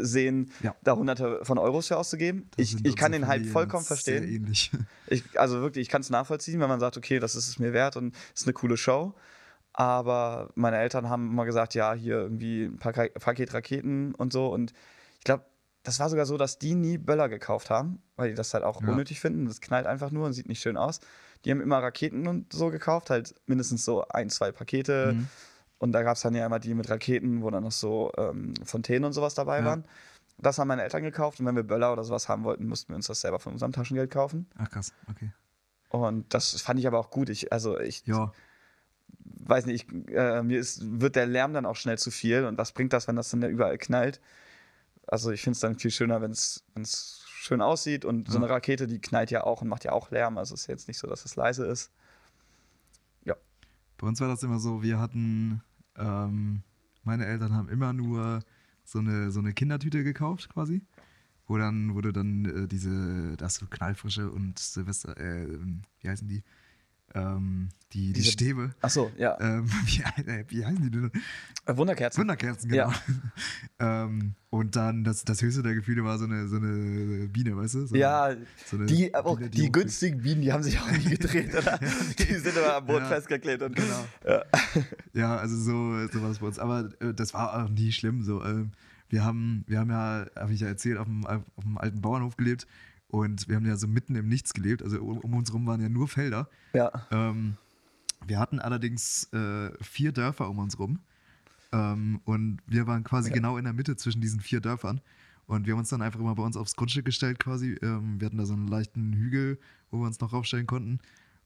[0.00, 0.74] sehen, Ja.
[0.82, 2.48] da hunderte von Euros für auszugeben.
[2.56, 4.24] Das Ich, ich kann unsere den Hype Familien vollkommen sehr verstehen.
[4.24, 4.70] ähnlich.
[5.10, 7.72] Ich, also wirklich, ich kann es nachvollziehen, wenn man sagt, okay, das ist es mir
[7.72, 9.14] wert und ist eine coole Show.
[9.72, 14.48] Aber meine Eltern haben immer gesagt, ja, hier irgendwie ein Paka- Paket Raketen und so.
[14.48, 14.72] Und
[15.18, 15.44] ich glaube,
[15.84, 18.82] das war sogar so, dass die nie Böller gekauft haben, weil die das halt auch
[18.82, 18.88] Ja.
[18.88, 19.46] unnötig finden.
[19.46, 21.00] Das knallt einfach nur und sieht nicht schön aus.
[21.44, 25.12] Die haben immer Raketen und so gekauft, halt mindestens so ein, zwei Pakete.
[25.14, 25.28] Mhm.
[25.78, 28.54] Und da gab es dann ja immer die mit Raketen, wo dann noch so ähm,
[28.64, 29.64] Fontänen und sowas dabei Ja.
[29.66, 29.84] waren.
[30.40, 32.96] Das haben meine Eltern gekauft und wenn wir Böller oder sowas haben wollten, mussten wir
[32.96, 34.46] uns das selber von unserem Taschengeld kaufen.
[34.56, 35.32] Ach krass, okay.
[35.90, 37.28] Und das fand ich aber auch gut.
[37.28, 38.32] Ich, also ich Ja,
[39.24, 42.44] weiß nicht, ich, äh, mir ist, wird der Lärm dann auch schnell zu viel.
[42.44, 44.20] Und was bringt das, wenn das dann da überall knallt?
[45.06, 48.04] Also ich finde es dann viel schöner, wenn es schön aussieht.
[48.04, 48.44] Und so Ja.
[48.44, 50.38] eine Rakete, die knallt ja auch und macht ja auch Lärm.
[50.38, 51.90] Also es ist jetzt nicht so, dass es leise ist.
[54.00, 55.60] bei uns war das immer so, wir hatten,
[55.98, 56.62] ähm,
[57.04, 58.40] meine Eltern haben immer nur
[58.84, 60.82] so eine, so eine Kindertüte gekauft quasi,
[61.46, 65.46] wo dann, du dann äh, diese, das so Knallfrische und Silvester, äh,
[66.00, 66.42] wie heißen die?
[67.14, 68.74] Ähm, die, die Diese- Stäbe.
[68.82, 69.38] Ach so, ja.
[69.40, 70.02] Ähm, wie,
[70.48, 71.10] wie heißen die denn?
[71.66, 72.20] Äh, Wunderkerzen.
[72.20, 72.92] Wunderkerzen, genau.
[73.78, 77.74] ähm, und dann das, das höchste der Gefühle war so eine, so eine Biene, weißt
[77.74, 77.86] du?
[77.86, 78.34] So ja,
[78.66, 79.72] so eine die, aber Biene, die hochfliegt.
[79.72, 81.78] günstigen Bienen, die haben sich auch nie gedreht, oder?
[82.18, 83.08] Die sind immer am Boden Ja.
[83.08, 83.62] festgeklebt.
[83.62, 84.06] Und, Genau.
[84.26, 84.42] Ja.
[85.14, 86.58] Ja, also so, so war es bei uns.
[86.58, 88.22] Aber äh, das war auch nie schlimm.
[88.22, 88.72] So, ähm,
[89.08, 92.36] wir haben, wir haben ja, habe ich ja erzählt, auf dem, auf dem alten Bauernhof
[92.36, 92.66] gelebt
[93.08, 94.82] und wir haben ja so mitten im Nichts gelebt.
[94.82, 96.48] Also um, um uns rum waren ja nur Felder.
[96.72, 96.90] ja.
[97.10, 97.56] Ähm,
[98.26, 100.98] wir hatten allerdings äh, vier Dörfer um uns rum
[101.72, 103.34] Ähm, und wir waren quasi Ja.
[103.34, 105.00] genau in der Mitte zwischen diesen vier Dörfern.
[105.46, 107.78] Und wir haben uns dann einfach immer bei uns aufs Grundstück gestellt quasi.
[107.82, 109.58] Ähm, wir hatten da so einen leichten Hügel,
[109.90, 110.98] wo wir uns noch raufstellen konnten.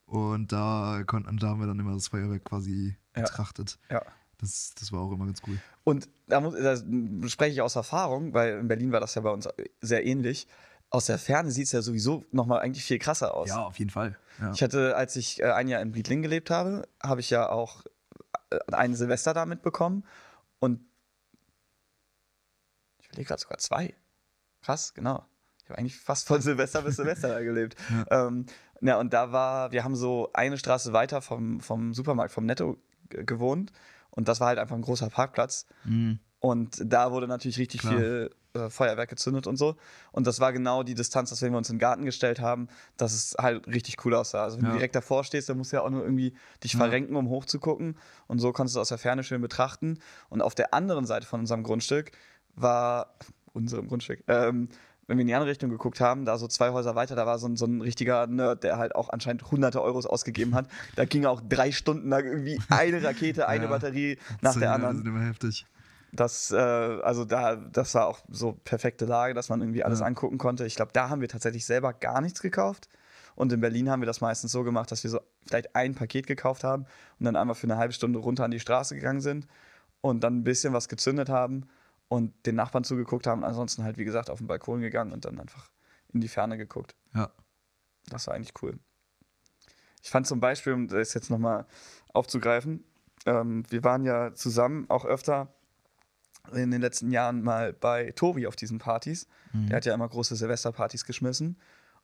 [0.06, 3.22] Und da, konnten, da haben wir dann immer das Feuerwerk quasi Ja.
[3.22, 3.78] betrachtet.
[3.90, 4.02] Ja.
[4.38, 5.58] Das, das war auch immer ganz cool.
[5.84, 6.76] Und da, muss, da
[7.28, 9.48] spreche ich aus Erfahrung, weil in Berlin war das ja bei uns
[9.80, 10.48] sehr ähnlich.
[10.93, 13.49] Aus der Ferne sieht es ja sowieso nochmal eigentlich viel krasser aus.
[13.49, 14.18] Ja, auf jeden Fall.
[14.38, 14.53] Ja.
[14.53, 17.86] Ich hatte, als ich äh, ein Jahr in Briedling gelebt habe, habe ich ja auch
[18.51, 20.05] äh, ein Silvester da mitbekommen.
[20.59, 20.80] Und
[23.01, 23.95] ich überlege gerade sogar zwei.
[24.61, 25.24] Krass, genau.
[25.64, 27.74] Ich habe eigentlich fast von Silvester bis Silvester da gelebt.
[27.90, 28.26] Ja.
[28.26, 28.45] Ähm,
[28.82, 32.76] ja, und da war, wir haben so eine Straße weiter vom, vom Supermarkt, vom Netto
[33.09, 33.72] gewohnt.
[34.11, 35.66] Und das war halt einfach ein großer Parkplatz.
[35.84, 36.18] Mhm.
[36.38, 37.95] Und da wurde natürlich richtig Klar.
[37.95, 39.76] viel äh, Feuerwerk gezündet und so.
[40.12, 42.68] Und das war genau die Distanz, dass wenn wir uns in den Garten gestellt haben,
[42.96, 44.44] dass es halt richtig cool aussah.
[44.44, 44.70] Also wenn Ja.
[44.72, 46.78] du direkt davor stehst, dann musst du ja auch nur irgendwie dich Ja.
[46.78, 47.96] verrenken, um hochzugucken.
[48.26, 49.98] Und so konntest du aus der Ferne schön betrachten.
[50.28, 52.12] Und auf der anderen Seite von unserem Grundstück
[52.55, 53.14] war,
[53.53, 54.68] unserem Grundstück, ähm,
[55.09, 57.38] wenn wir in die andere Richtung geguckt haben, da so zwei Häuser weiter, da war
[57.38, 60.68] so ein, so ein richtiger Nerd, der halt auch anscheinend hunderte Euros ausgegeben hat.
[60.94, 63.70] Da ging auch drei Stunden lang irgendwie eine Rakete, eine Ja.
[63.70, 64.96] Batterie nach der anderen.
[64.98, 65.66] Das sind immer heftig.
[66.14, 70.06] Das, äh, also da, das war auch so perfekte Lage, dass man irgendwie alles Ja.
[70.06, 70.66] angucken konnte.
[70.66, 72.88] Ich glaube, da haben wir tatsächlich selber gar nichts gekauft.
[73.34, 76.26] Und in Berlin haben wir das meistens so gemacht, dass wir so vielleicht ein Paket
[76.26, 76.84] gekauft haben
[77.18, 79.46] und dann einmal für eine halbe Stunde runter an die Straße gegangen sind
[80.02, 81.66] und dann ein bisschen was gezündet haben
[82.08, 83.42] und den Nachbarn zugeguckt haben.
[83.42, 85.70] Ansonsten halt, wie gesagt, auf den Balkon gegangen und dann einfach
[86.12, 86.94] in die Ferne geguckt.
[87.14, 87.30] Ja.
[88.10, 88.78] Das war eigentlich cool.
[90.02, 91.64] Ich fand zum Beispiel, um das jetzt nochmal
[92.12, 92.84] aufzugreifen,
[93.24, 95.54] ähm, wir waren ja zusammen auch öfter
[96.53, 99.26] in den letzten Jahren mal bei Tobi auf diesen Partys.
[99.53, 99.68] Mhm.
[99.68, 101.57] Der hat ja immer große Silvesterpartys geschmissen.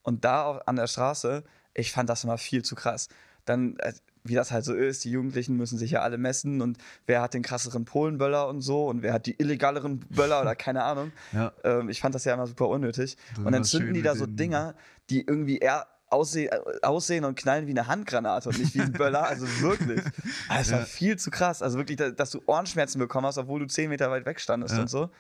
[0.03, 3.09] Und da auch an der Straße, ich fand das immer viel zu krass.
[3.45, 3.93] Dann, äh,
[4.25, 7.35] wie das halt so ist, die Jugendlichen müssen sich ja alle messen und wer hat
[7.35, 11.13] den krasseren Polenböller und so und wer hat die illegaleren Böller oder keine Ahnung.
[11.33, 11.53] Ja.
[11.65, 13.17] Ähm, ich fand das ja immer super unnötig.
[13.37, 14.75] Das und dann zünden die da so Dinger,
[15.11, 18.93] die irgendwie eher aussehen, äh, aussehen und knallen wie eine Handgranate und nicht wie ein
[18.93, 19.27] Böller.
[19.27, 20.01] Also wirklich.
[20.49, 20.85] Das war Ja.
[20.87, 21.63] viel zu krass.
[21.63, 24.75] Also wirklich, da- dass du Ohrenschmerzen bekommen hast, obwohl du zehn Meter weit weg standest
[24.75, 24.81] Ja.
[24.83, 25.11] und so.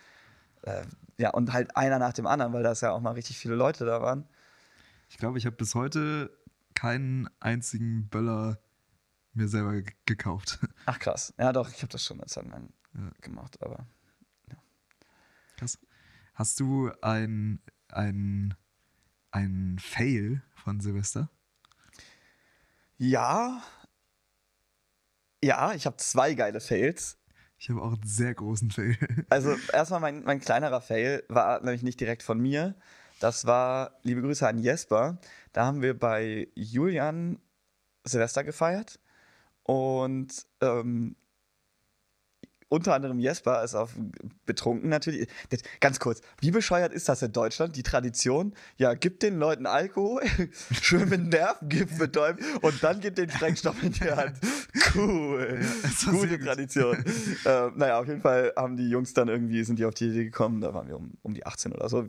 [0.62, 0.82] Äh,
[1.18, 3.84] ja, und halt einer nach dem anderen, weil das ja auch mal richtig viele Leute
[3.84, 4.26] da waren.
[5.08, 6.30] Ich glaube, ich habe bis heute
[6.74, 8.58] keinen einzigen Böller
[9.34, 10.58] mir selber ge- gekauft.
[10.86, 11.32] Ach krass.
[11.38, 13.10] Ja, doch, ich habe das schon lang Ja.
[13.20, 13.86] gemacht, aber.
[15.56, 15.78] Krass.
[16.34, 18.54] Hast du ein, ein,
[19.38, 21.30] ein Fail von Silvester?
[22.96, 23.62] Ja.
[25.42, 27.18] Ja, ich habe zwei geile Fails.
[27.58, 28.96] Ich habe auch einen sehr großen Fail.
[29.30, 32.74] Also erstmal mein, mein kleinerer Fail war nämlich nicht direkt von mir.
[33.20, 35.18] Das war, liebe Grüße an Jesper.
[35.52, 37.40] Da haben wir bei Julian
[38.04, 39.00] Silvester gefeiert.
[39.62, 41.16] Und ähm,
[42.68, 43.94] unter anderem Jesper ist auf
[44.44, 45.28] betrunken natürlich.
[45.50, 47.76] Das, ganz kurz, wie bescheuert ist das in Deutschland?
[47.76, 50.22] Die Tradition, ja, gib den Leuten Alkohol,
[50.82, 54.38] schön mit Nervengift betäuben und dann gib den Sprengstoff in die Hand.
[54.94, 55.58] Cool.
[55.96, 56.46] sehr Gute gut.
[56.46, 56.96] Tradition.
[57.44, 60.24] äh, naja, auf jeden Fall haben die Jungs dann irgendwie, sind die auf die Idee
[60.24, 62.06] gekommen, da waren wir um, um die 18 oder so,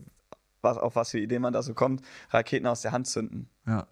[0.62, 2.02] was, auf was für Ideen man da so kommt,
[2.32, 3.50] Raketen aus der Hand zünden.
[3.66, 3.88] Ja.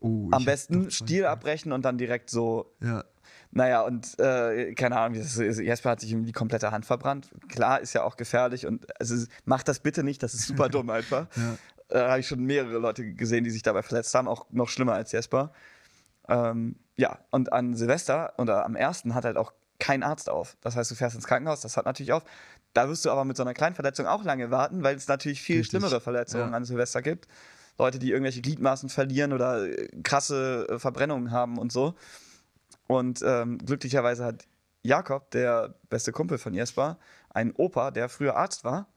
[0.00, 3.04] Oh, Am besten Stiel abbrechen und dann direkt so Ja.
[3.52, 5.20] Naja, und äh, keine Ahnung.
[5.20, 7.30] Jesper hat sich die komplette Hand verbrannt.
[7.48, 10.90] Klar, ist ja auch gefährlich und also macht das bitte nicht, das ist super dumm
[10.90, 11.26] einfach.
[11.36, 11.56] Ja.
[11.88, 14.94] Da habe ich schon mehrere Leute gesehen, die sich dabei verletzt haben, auch noch schlimmer
[14.94, 15.52] als Jesper.
[16.28, 20.56] Ähm, ja, und an Silvester oder am ersten hat halt auch kein Arzt auf.
[20.62, 22.22] Das heißt, du fährst ins Krankenhaus, das hat natürlich auf.
[22.72, 25.42] Da wirst du aber mit so einer kleinen Verletzung auch lange warten, weil es natürlich
[25.42, 25.70] viel Richtig.
[25.70, 26.56] schlimmere Verletzungen Ja.
[26.56, 27.26] an Silvester gibt.
[27.78, 31.94] Leute, die irgendwelche Gliedmaßen verlieren oder äh, krasse äh, Verbrennungen haben und so.
[32.92, 34.46] Und ähm, glücklicherweise hat
[34.82, 36.98] Jakob, der beste Kumpel von Jesper,
[37.30, 38.88] einen Opa, der früher Arzt war.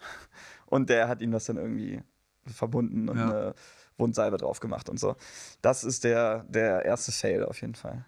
[0.66, 2.02] Und der hat ihm das dann irgendwie
[2.48, 3.24] verbunden und Ja.
[3.26, 3.56] eine
[3.98, 5.16] Wundsalbe drauf gemacht und so.
[5.62, 8.06] Das ist der, der erste Fail auf jeden Fall.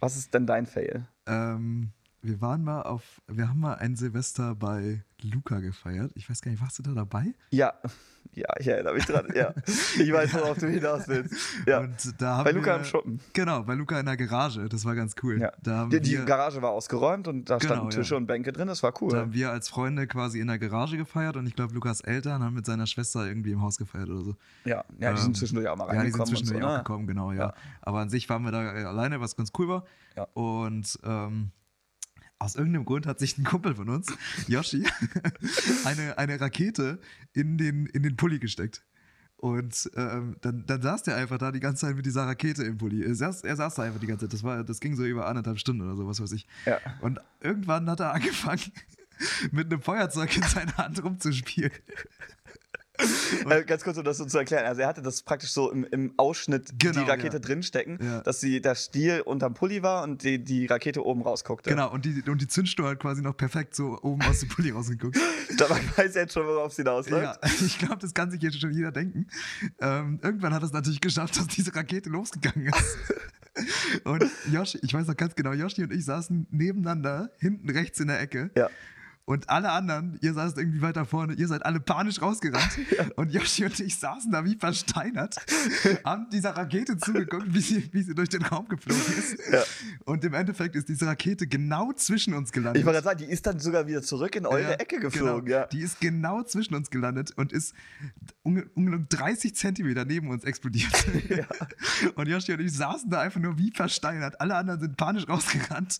[0.00, 1.08] Was ist denn dein Fail?
[1.26, 1.92] Ähm,
[2.26, 6.10] wir waren mal auf, wir haben mal ein Silvester bei Luca gefeiert.
[6.14, 7.34] Ich weiß gar nicht, warst du da dabei?
[7.50, 7.72] Ja,
[8.32, 9.28] ja, ich erinnere mich dran.
[9.34, 9.54] Ja.
[9.66, 11.34] Ich weiß, worauf du hinaus willst.
[11.66, 11.80] Ja.
[11.80, 13.20] Und da haben Bei Luca wir, im Schuppen.
[13.32, 14.68] Genau, bei Luca in der Garage.
[14.68, 15.40] Das war ganz cool.
[15.40, 15.52] Ja.
[15.62, 18.16] Da Die, die wir, Garage war ausgeräumt und da Genau, standen Tische ja.
[18.18, 18.66] und Bänke drin.
[18.68, 19.10] Das war cool.
[19.10, 22.42] da haben wir als Freunde quasi in der Garage gefeiert und ich glaube, Lukas Eltern
[22.42, 24.36] haben mit seiner Schwester irgendwie im Haus gefeiert oder so.
[24.64, 26.26] ja, ja, die sind Ähm, zwischendurch auch mal Ja, die reingekommen.
[26.26, 26.78] sind zwischendurch so, auch ne?
[26.82, 27.54] gekommen, genau, ja.
[27.80, 29.84] Aber an sich waren wir da alleine, was ganz cool war.
[30.16, 30.24] Ja.
[30.34, 31.52] Und ähm,
[32.38, 34.08] aus irgendeinem Grund hat sich ein Kumpel von uns,
[34.48, 34.84] Yoshi,
[35.84, 37.00] eine, eine Rakete
[37.32, 38.84] in den, in den Pulli gesteckt.
[39.38, 42.78] Und ähm, dann, dann saß der einfach da die ganze Zeit mit dieser Rakete im
[42.78, 43.04] Pulli.
[43.04, 44.32] Er saß, er saß da einfach die ganze Zeit.
[44.32, 46.46] Das, war, das ging so über anderthalb Stunden oder so, was weiß ich.
[46.64, 46.80] Ja.
[47.00, 48.72] Und irgendwann hat er angefangen,
[49.52, 51.72] mit einem Feuerzeug in seiner Hand rumzuspielen.
[53.48, 54.64] Äh, ganz kurz, um das so zu erklären.
[54.66, 57.38] Also er hatte das praktisch so im, im Ausschnitt Genau, die Rakete ja.
[57.38, 58.20] drinstecken, Ja.
[58.20, 61.70] dass sie der Stiel unterm Pulli war und die, die Rakete oben rausguckte.
[61.70, 64.70] Genau, und die, und die Zündschnur hat quasi noch perfekt so oben aus dem Pulli
[64.70, 65.18] rausgeguckt.
[65.58, 67.38] Da weiß jetzt schon, worauf es hinausläuft.
[67.42, 69.26] Ja, ich glaube, das kann sich jetzt schon jeder denken.
[69.80, 72.98] Ähm, irgendwann hat es natürlich geschafft, dass diese Rakete losgegangen ist.
[74.04, 78.08] Und Yoshi, ich weiß noch ganz genau, Yoshi und ich saßen nebeneinander, hinten rechts in
[78.08, 78.50] der Ecke.
[78.54, 78.68] Ja.
[79.28, 82.78] Und alle anderen, ihr saßt irgendwie weiter vorne, ihr seid alle panisch rausgerannt.
[83.16, 85.36] Und Yoshi und ich saßen da wie versteinert,
[86.04, 89.36] haben dieser Rakete zugeguckt, wie sie, wie sie durch den Raum geflogen ist.
[89.52, 89.62] Ja.
[90.04, 92.80] Und im Endeffekt ist diese Rakete genau zwischen uns gelandet.
[92.80, 95.44] Ich wollte gerade sagen, die ist dann sogar wieder zurück in eure Ja, Ecke geflogen.
[95.46, 95.56] Genau.
[95.58, 95.66] Ja.
[95.66, 97.74] Die ist genau zwischen uns gelandet und ist
[98.44, 100.86] um, um 30 Zentimeter neben uns explodiert.
[102.14, 104.40] Und Joshi und ich saßen da einfach nur wie versteinert.
[104.40, 105.98] Alle anderen sind panisch rausgerannt.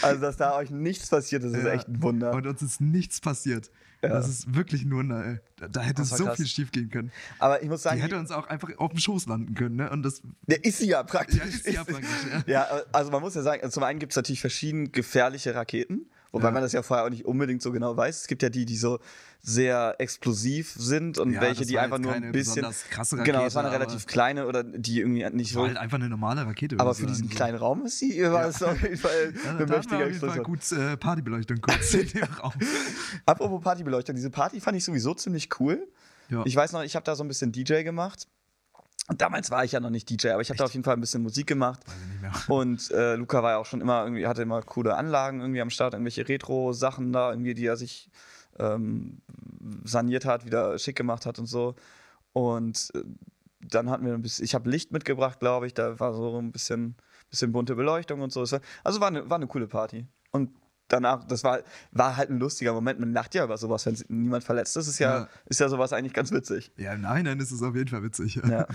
[0.00, 1.72] Also, dass da euch nichts passiert, das ist Ja.
[1.72, 2.32] echt ein Wunder.
[2.32, 3.70] Und uns ist nichts passiert.
[4.02, 4.08] Ja.
[4.08, 5.40] Das ist wirklich nur eine,
[5.70, 6.36] da, hätte so krass.
[6.36, 7.12] viel schief gehen können.
[7.38, 9.76] Aber ich muss sagen, Die hätte uns auch einfach auf dem Schoß landen können.
[9.76, 9.90] Ne?
[9.90, 11.38] Und das, der ist sie ja praktisch.
[11.38, 12.42] Ja, ist sie ja praktisch, ja.
[12.46, 16.46] Ja, also man muss ja sagen, zum einen gibt es natürlich verschieden gefährliche Raketen, wobei
[16.46, 16.50] Ja.
[16.50, 18.22] man das ja vorher auch nicht unbedingt so genau weiß.
[18.22, 18.98] Es gibt ja die, die so
[19.40, 22.64] sehr explosiv sind und Ja, welche, das die einfach nur ein bisschen.
[22.90, 25.68] krasse genau, es war eine Rakete, relativ kleine oder die irgendwie nicht war so.
[25.68, 26.76] halt einfach eine normale Rakete.
[26.78, 27.36] Aber für diesen sagen.
[27.36, 30.44] kleinen Raum ist sie, war es auf jeden Fall Ja, eine mächtige Explosion.
[30.44, 32.52] gut äh, Partybeleuchtung kurz in dem Raum.
[33.26, 35.86] Apropos Partybeleuchtung, diese Party fand ich sowieso ziemlich cool.
[36.46, 38.26] Ich weiß noch, ich habe da so ein bisschen DJ gemacht.
[39.12, 40.96] Und damals war ich ja noch nicht DJ, aber ich habe da auf jeden Fall
[40.96, 41.84] ein bisschen Musik gemacht.
[42.48, 45.68] Und äh, Luca war ja auch schon immer irgendwie, hatte immer coole Anlagen irgendwie am
[45.68, 48.08] Start, irgendwelche Retro-Sachen da, irgendwie, die er sich
[48.58, 49.20] ähm,
[49.84, 51.74] saniert hat, wieder schick gemacht hat und so.
[52.32, 53.02] Und äh,
[53.60, 56.50] dann hatten wir ein bisschen, ich habe Licht mitgebracht, glaube ich, da war so ein
[56.50, 56.96] bisschen,
[57.28, 58.40] bisschen bunte Beleuchtung und so.
[58.40, 60.06] Also war eine, war eine coole Party.
[60.30, 60.48] Und
[60.88, 61.60] danach, das war,
[61.90, 63.00] war halt ein lustiger Moment.
[63.00, 65.28] Man lacht ja über sowas, wenn niemand verletzt ist, ist ja, Ja.
[65.46, 66.72] ist ja sowas eigentlich ganz witzig.
[66.76, 68.36] Ja, im Nachhinein ist es auf jeden Fall witzig.
[68.36, 68.66] Ja.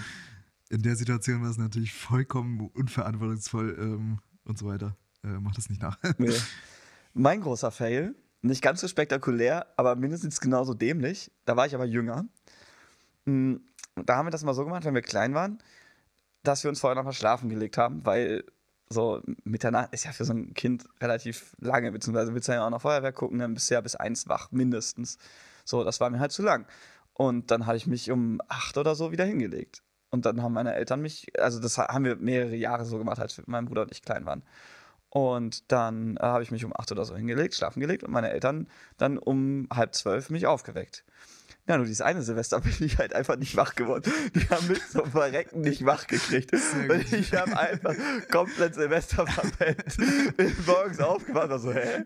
[0.70, 4.98] In der Situation war es natürlich vollkommen unverantwortungsvoll ähm, und so weiter.
[5.24, 5.98] Äh, mach das nicht nach.
[6.18, 6.34] Nee.
[7.14, 11.32] Mein großer Fail, nicht ganz so spektakulär, aber mindestens genauso dämlich.
[11.46, 12.26] Da war ich aber jünger.
[13.26, 13.56] Mm,
[14.06, 15.58] Da haben wir das mal so gemacht, wenn wir klein waren,
[16.44, 18.44] dass wir uns vorher noch mal schlafen gelegt haben, weil
[18.90, 22.70] so Mitternacht ist ja für so ein Kind relativ lange, beziehungsweise willst du ja auch
[22.70, 25.18] noch Feuerwerk gucken, dann bist du ja bis eins wach, mindestens.
[25.66, 26.66] So, das war mir halt zu lang.
[27.14, 29.82] Und dann habe ich mich um acht oder so wieder hingelegt.
[30.10, 33.42] Und dann haben meine Eltern mich, also das haben wir mehrere Jahre so gemacht, als
[33.48, 34.44] mein Bruder und ich klein waren.
[35.10, 38.30] Und dann äh, habe ich mich um acht oder so hingelegt, schlafen gelegt und meine
[38.30, 38.68] Eltern
[38.98, 41.04] dann um halb zwölf mich aufgeweckt.
[41.68, 44.10] Ja, nur dieses eine Silvester bin ich halt einfach nicht wach geworden.
[44.34, 46.52] Die haben mich zum Verrecken nicht wach gekriegt.
[46.54, 47.94] Und ich habe einfach
[48.32, 49.98] komplett Silvester verpennt.
[50.38, 52.06] Bin morgens aufgewacht und so, hä?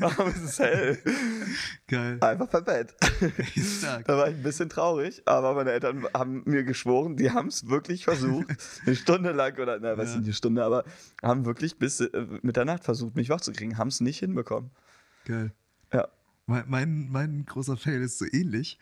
[0.00, 0.98] Warum ist es hell?
[1.88, 2.16] Geil.
[2.22, 2.94] Einfach verpennt.
[4.06, 7.68] Da war ich ein bisschen traurig, aber meine Eltern haben mir geschworen, die haben es
[7.68, 8.46] wirklich versucht,
[8.86, 10.16] eine Stunde lang oder, na, weiß Ja.
[10.16, 10.84] nicht, eine Stunde, aber
[11.22, 14.70] haben wirklich bis äh, Mitternacht versucht, mich wach zu kriegen, haben es nicht hinbekommen.
[15.26, 15.52] Geil.
[15.92, 16.08] Ja.
[16.46, 18.78] Mein, mein, mein großer Fail ist so ähnlich.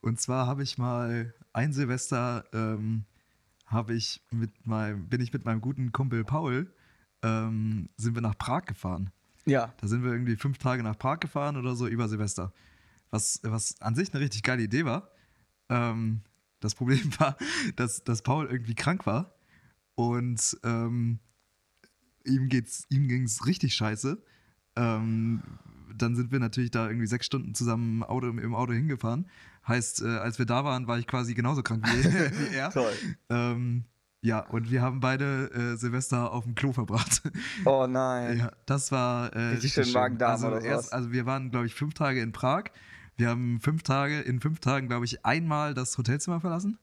[0.00, 3.04] Und zwar habe ich mal ein Silvester ähm,
[3.68, 6.72] habe ich mit meinem, bin ich mit meinem guten Kumpel Paul,
[7.22, 9.10] ähm, sind wir nach Prag gefahren.
[9.44, 9.74] Ja.
[9.80, 12.52] Da sind wir irgendwie fünf Tage nach Prag gefahren oder so über Silvester.
[13.10, 15.10] Was, was an sich eine richtig geile Idee war.
[15.68, 16.22] Ähm,
[16.60, 17.36] das Problem war,
[17.76, 19.34] dass, dass Paul irgendwie krank war
[19.94, 21.18] und ähm,
[22.24, 24.22] ihm, geht's, ihm ging es richtig scheiße.
[24.76, 25.42] Ähm,
[26.02, 29.26] dann sind wir natürlich da irgendwie sechs Stunden zusammen im Auto, im Auto hingefahren.
[29.66, 32.04] Heißt, äh, als wir da waren, war ich quasi genauso krank wie,
[32.50, 32.70] wie er.
[32.70, 32.92] Toll.
[33.28, 33.84] Ähm,
[34.20, 37.22] ja, und wir haben beide äh, Silvester auf dem Klo verbracht.
[37.64, 38.38] Oh nein.
[38.38, 41.74] Ja, das war äh, Richtig schön Magen-Darm also, oder erst, also wir waren, glaube ich,
[41.74, 42.64] fünf Tage in Prag.
[43.16, 46.78] Wir haben fünf Tage, in fünf Tagen, glaube ich, einmal das Hotelzimmer verlassen.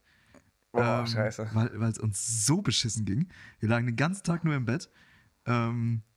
[0.71, 1.49] Oh, ähm, scheiße.
[1.53, 3.27] Weil es uns so beschissen ging.
[3.59, 4.89] Wir lagen den ganzen Tag nur im Bett.
[5.45, 6.14] Ähm, äh,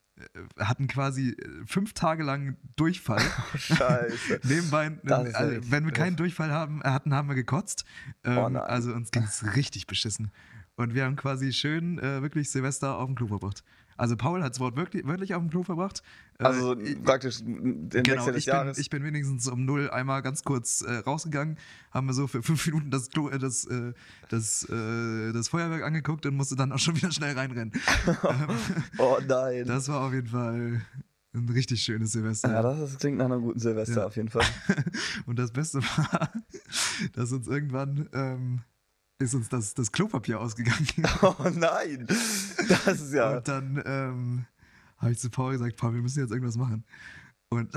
[0.59, 3.23] hatten quasi äh, fünf Tage lang Durchfall.
[3.57, 4.41] Scheiße.
[4.45, 6.17] Nebenbei, ja also, wenn wir keinen.
[6.17, 7.85] Durchfall haben, hatten, haben wir gekotzt.
[8.25, 10.31] Ähm, Oh also uns ging es richtig beschissen.
[10.77, 13.65] Und wir haben quasi schön äh, wirklich Silvester auf dem Klo verbracht.
[13.99, 16.03] Also Paul hat es wortwörtlich wörtlich auf dem Klo verbracht.
[16.39, 18.79] Äh, Also so ich- praktisch den Genau, Wechsel des ich bin, Jahres.
[18.79, 21.59] ich bin wenigstens um null einmal ganz kurz äh, rausgegangen,
[21.91, 23.93] haben wir so für fünf Minuten das, Klo, äh, das, äh,
[24.31, 27.73] das, äh, das Feuerwerk angeguckt und musste dann auch schon wieder schnell reinrennen.
[28.07, 28.49] ähm,
[28.99, 29.67] oh nein.
[29.67, 30.81] das war auf jeden Fall
[31.35, 32.51] ein richtig schönes Silvester.
[32.51, 34.07] ja, das klingt nach einem guten Silvester Ja.
[34.07, 34.47] auf jeden Fall.
[35.27, 36.33] Und das Beste war,
[37.15, 38.61] dass uns irgendwann, ähm,
[39.19, 40.87] ist uns das, das Klopapier ausgegangen.
[41.23, 42.07] Oh nein.
[42.07, 43.39] Das ist ja.
[43.39, 44.47] Und dann ähm,
[44.99, 46.85] habe ich zu Paul gesagt, Paul, wir müssen jetzt irgendwas machen.
[47.51, 47.73] Und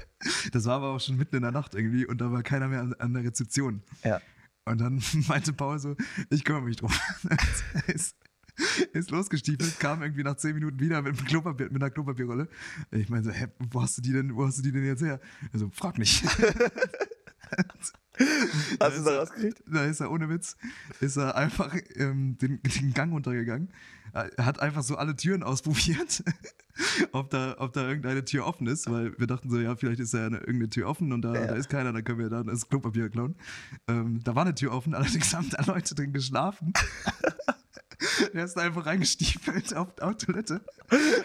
[0.52, 2.80] das war aber auch schon mitten in der Nacht irgendwie und da war keiner mehr
[2.80, 3.82] an, an der Rezeption.
[4.02, 4.20] Ja.
[4.64, 5.96] Und dann meinte Paul so,
[6.30, 6.92] ich kümmere mich drum.
[7.86, 8.16] ist,
[8.92, 12.48] ist losgestiefelt, kam irgendwie nach zehn Minuten wieder mit, einem Klopapier, mit einer Klopapierrolle.
[12.90, 15.02] Ich meine so, hä, wo hast du die denn, wo hast du die denn jetzt
[15.02, 15.20] her?
[15.52, 16.24] Also, frag mich.
[18.80, 19.62] Hast du es da rausgekriegt?
[19.66, 20.56] Da ist er ohne Witz,
[21.00, 23.72] ist er einfach ähm, den, den Gang runtergegangen.
[24.12, 26.22] Er hat einfach so alle Türen ausprobiert,
[27.12, 30.14] ob, da, ob da irgendeine Tür offen ist, weil wir dachten so, ja, vielleicht ist
[30.14, 31.46] da eine, irgendeine Tür offen und da, Ja.
[31.48, 33.34] da ist keiner, dann können wir da das Klopapier klauen.
[33.88, 36.72] Ähm, da war eine Tür offen, allerdings haben da Leute drin geschlafen.
[38.34, 40.60] Er ist einfach reingestiefelt auf, auf Toilette,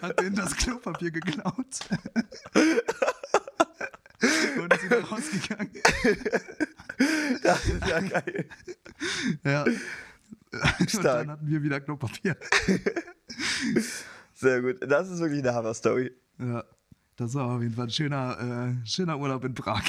[0.02, 1.80] hat denen das Klopapier geklaut.
[4.22, 5.72] Und ist wieder rausgegangen.
[7.44, 8.46] Das ist ja geil.
[9.46, 9.64] Ja.
[10.54, 12.36] Und dann hatten wir wieder Klopapier.
[14.34, 14.80] Sehr gut.
[14.82, 16.12] Das ist wirklich eine Hammer-Story.
[16.40, 16.66] Ja.
[17.16, 19.84] Das war auf jeden Fall ein schöner, äh, schöner Urlaub in Prag.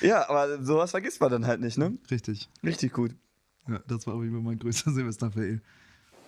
[0.00, 1.96] Ja, aber sowas vergisst man dann halt nicht, ne?
[2.10, 2.48] Richtig.
[2.64, 3.14] Richtig gut.
[3.68, 5.60] Ja, das war auf jeden Fall mein größter Silvesterfail.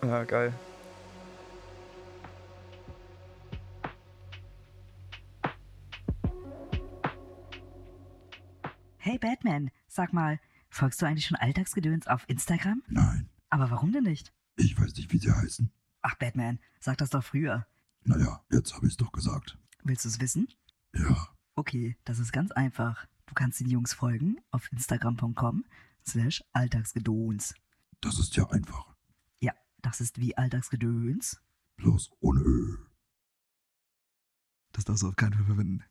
[0.02, 0.52] Ja, geil.
[9.09, 10.38] Hey Batman, sag mal,
[10.68, 12.82] folgst du eigentlich schon Alltagsgedöns auf Instagram?
[12.88, 14.34] Nein, Aber warum denn nicht?
[14.56, 15.72] ich weiß nicht, wie sie heißen.
[16.02, 17.66] Ach Batman, sag das doch früher.
[18.04, 19.56] Naja, jetzt habe ich es doch gesagt.
[19.82, 20.48] Willst du es wissen?
[20.94, 23.06] Ja, Okay, das ist ganz einfach.
[23.24, 25.64] Du kannst den Jungs folgen auf instagram.com
[26.06, 27.54] slash Alltagsgedöns.
[28.02, 28.94] das ist ja einfach.
[29.40, 31.40] Ja, das ist wie Alltagsgedöns.
[31.78, 32.76] Bloß ohne Ö.
[34.72, 35.84] Das darfst du auf keinen Fall verwenden.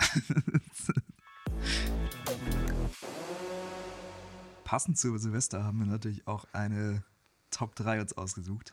[4.64, 7.04] Passend zu Silvester haben wir natürlich auch eine
[7.50, 8.72] Top 3 uns ausgesucht,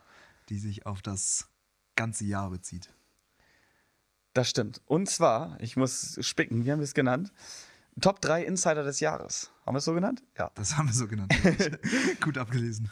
[0.49, 1.49] die sich auf das
[1.95, 2.93] ganze Jahr bezieht.
[4.34, 4.82] Das stimmt.
[4.86, 7.34] Und zwar, ich muss spicken, wie haben wir es genannt?
[7.99, 9.51] Top 3 Insider des Jahres.
[9.65, 10.24] Haben wir es so genannt?
[10.38, 10.51] Ja.
[10.55, 11.34] Das haben wir so genannt.
[12.22, 12.89] Gut abgelesen.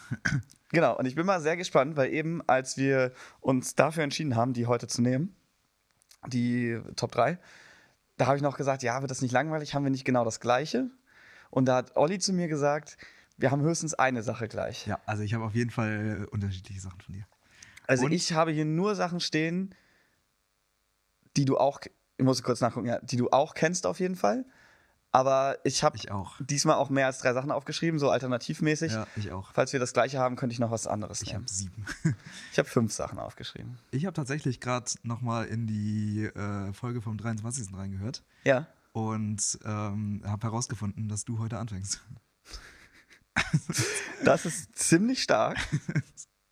[0.72, 4.54] Genau, und ich bin mal sehr gespannt, weil eben, als wir uns dafür entschieden haben,
[4.54, 5.34] die heute zu nehmen,
[6.28, 7.40] die Top 3,
[8.18, 10.40] da habe ich noch gesagt, ja, wird das nicht langweilig, haben wir nicht genau das
[10.40, 10.90] Gleiche?
[11.50, 12.98] Und da hat Olli zu mir gesagt,
[13.38, 14.88] wir haben höchstens eine Sache gleich.
[14.88, 17.26] Ja, also ich habe auf jeden Fall äh, unterschiedliche Sachen von dir.
[17.86, 18.12] Also Und?
[18.12, 19.74] ich habe hier nur Sachen stehen,
[21.38, 21.80] die du auch,
[22.18, 24.46] ich muss kurz nachgucken, ja, die du auch kennst auf jeden Fall.
[25.14, 26.08] Aber ich habe Ich
[26.42, 28.92] diesmal auch mehr als drei Sachen aufgeschrieben, so alternativmäßig.
[28.92, 29.52] Ja, ich auch.
[29.54, 31.44] Falls wir das gleiche haben, könnte ich noch was anderes Ich nehmen.
[31.46, 31.86] habe sieben.
[32.52, 33.80] Ich habe fünf Sachen aufgeschrieben.
[33.92, 37.74] Ich habe tatsächlich gerade nochmal in die äh, Folge vom 23.
[37.74, 38.68] reingehört Ja.
[38.98, 42.04] Und ähm, habe herausgefunden, dass du heute anfängst.
[44.24, 45.60] Das ist ziemlich stark.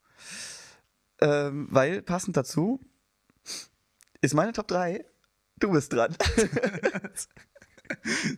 [1.19, 2.79] ähm, weil passend dazu
[4.21, 5.03] ist meine Top 3.
[5.57, 6.15] Du bist dran.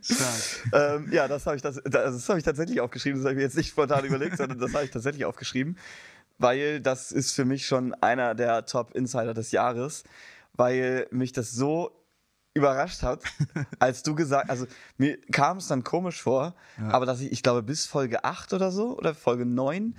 [0.02, 0.72] Stark.
[0.72, 3.20] ähm, ja, das habe ich, das, das hab ich tatsächlich aufgeschrieben.
[3.20, 5.78] Das habe ich mir jetzt nicht spontan überlegt, sondern das habe ich tatsächlich aufgeschrieben.
[6.38, 10.06] Weil das ist für mich schon einer der Top-Insider des Jahres.
[10.54, 11.98] Weil mich das so
[12.58, 13.22] überrascht hat,
[13.80, 14.66] als du gesagt, also
[14.98, 16.90] mir kam es dann komisch vor, Ja.
[16.90, 19.96] aber dass ich, ich glaube, bis Folge 8 oder so oder Folge 9,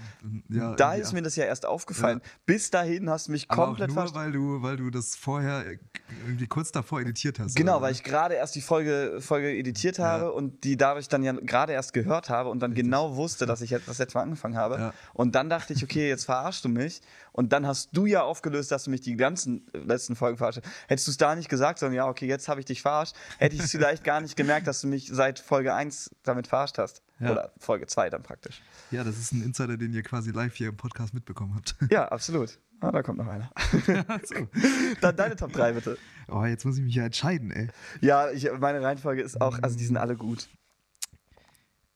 [0.50, 2.20] Ja, da ist mir das ja erst aufgefallen.
[2.46, 5.66] Bis dahin hast du mich Aber komplett auch nur, weil du, weil du das vorher
[5.66, 5.78] äh,
[6.26, 7.54] irgendwie kurz davor editiert hast.
[7.56, 7.82] Genau, oder?
[7.86, 10.30] weil ich gerade erst die Folge, Folge editiert habe Ja.
[10.30, 13.70] und die dadurch dann ja gerade erst gehört habe und dann genau wusste, dass ich
[13.70, 14.76] jetzt das letzte Mal angefangen habe.
[14.78, 14.92] Ja.
[15.14, 17.00] Und dann dachte ich, okay, jetzt verarschst du mich.
[17.38, 20.58] Und dann hast du ja aufgelöst, dass du mich die ganzen äh, letzten Folgen verarscht
[20.60, 20.72] hast.
[20.88, 23.54] Hättest du es da nicht gesagt, sondern ja, okay, jetzt habe ich dich verarscht, hätte
[23.54, 27.00] ich es vielleicht gar nicht gemerkt, dass du mich seit Folge 1 damit verarscht hast.
[27.20, 27.30] Ja.
[27.30, 28.60] Oder Folge 2 dann praktisch.
[28.90, 31.76] Ja, das ist ein Insider, den ihr quasi live hier im Podcast mitbekommen habt.
[31.92, 32.58] Ja, absolut.
[32.80, 33.52] Ah, da kommt noch einer.
[34.24, 34.34] so.
[35.00, 35.96] Dann deine Top 3 bitte.
[36.26, 37.68] Oh, jetzt muss ich mich ja entscheiden, ey.
[38.00, 40.48] Ja, ich, meine Reihenfolge ist auch, also die sind alle gut.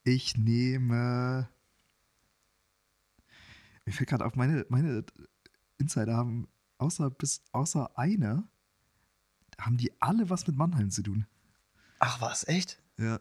[0.04, 1.48] Ich nehme.
[3.84, 5.04] Mir fällt gerade auf, meine, meine
[5.82, 8.44] Insider haben außer, bis, außer einer,
[9.58, 11.26] haben die alle was mit Mannheim zu tun.
[11.98, 12.80] Ach was, echt?
[12.98, 13.20] Ja.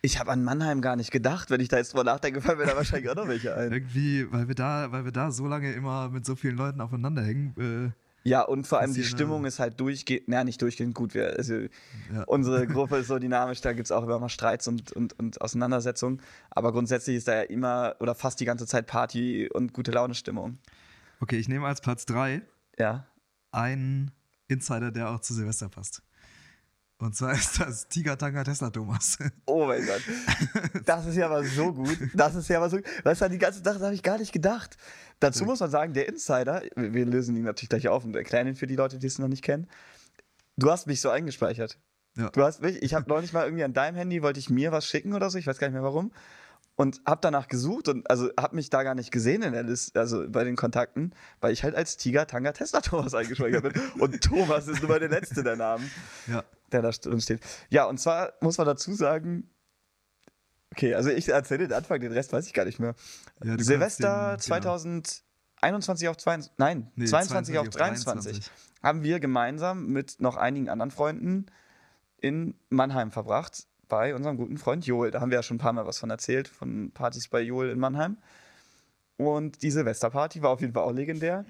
[0.00, 1.50] Ich habe an Mannheim gar nicht gedacht.
[1.50, 3.72] Wenn ich da jetzt drüber nachdenke, fallen mir da wahrscheinlich auch noch welche ein.
[3.72, 7.22] Irgendwie, weil wir da, weil wir da so lange immer mit so vielen Leuten aufeinander
[7.22, 7.92] hängen.
[8.24, 11.14] Ja, und vor allem die Passieren, Stimmung äh, ist halt durchgehend, naja, nicht durchgehend gut.
[11.14, 11.70] Wir, also, Äh,
[12.14, 12.24] ja.
[12.24, 15.40] Unsere Gruppe ist so dynamisch, da gibt es auch immer mal Streits und, und, und
[15.40, 16.20] Auseinandersetzungen.
[16.50, 20.58] Aber grundsätzlich ist da ja immer oder fast die ganze Zeit Party und gute Laune-Stimmung.
[21.20, 22.42] Okay, ich nehme als Platz 3
[22.78, 23.06] Ja.
[23.50, 24.10] einen
[24.48, 26.02] Insider, der auch zu Silvester passt.
[27.00, 29.18] Und zwar ist das Tiger Tanga Tesla Thomas.
[29.46, 30.02] Oh mein Gott.
[30.84, 31.96] Das ist ja aber so gut.
[32.14, 32.86] Das ist ja aber so gut.
[33.04, 34.76] Weißt du, die ganze Sache habe ich gar nicht gedacht.
[35.20, 38.56] Dazu muss man sagen, der Insider, wir lösen ihn natürlich gleich auf und erklären ihn
[38.56, 39.68] für die Leute, die es noch nicht kennen.
[40.56, 41.78] Du hast mich so eingespeichert.
[42.16, 42.30] Ja.
[42.30, 44.86] Du hast mich, ich habe neulich mal irgendwie an deinem Handy, wollte ich mir was
[44.86, 46.10] schicken oder so, ich weiß gar nicht mehr warum.
[46.80, 49.98] Und habe danach gesucht und also habe mich da gar nicht gesehen in der Liste,
[49.98, 53.82] also bei den Kontakten, weil ich halt als Tiger Tanga Tesla Thomas eingespeichert bin.
[53.98, 55.90] Und Thomas ist mal der letzte der Namen
[56.28, 56.44] ja.
[56.70, 57.40] der da drin steht.
[57.68, 59.50] Ja, und zwar muss man dazu sagen,
[60.70, 62.94] okay, also ich erzähle den Anfang, den Rest weiß ich gar nicht mehr.
[63.42, 64.76] Ja, Silvester den- genau.
[65.58, 68.50] 2021 auf 22, nein, Nee, 22 auf 23,
[68.84, 71.46] haben wir gemeinsam mit noch einigen anderen Freunden
[72.20, 75.10] in Mannheim verbracht, bei unserem guten Freund Joel.
[75.10, 77.70] Da haben wir ja schon ein paar Mal was von erzählt, von Partys bei Joel
[77.70, 78.18] in Mannheim.
[79.16, 81.44] Und die Silvesterparty war auf jeden Fall auch legendär.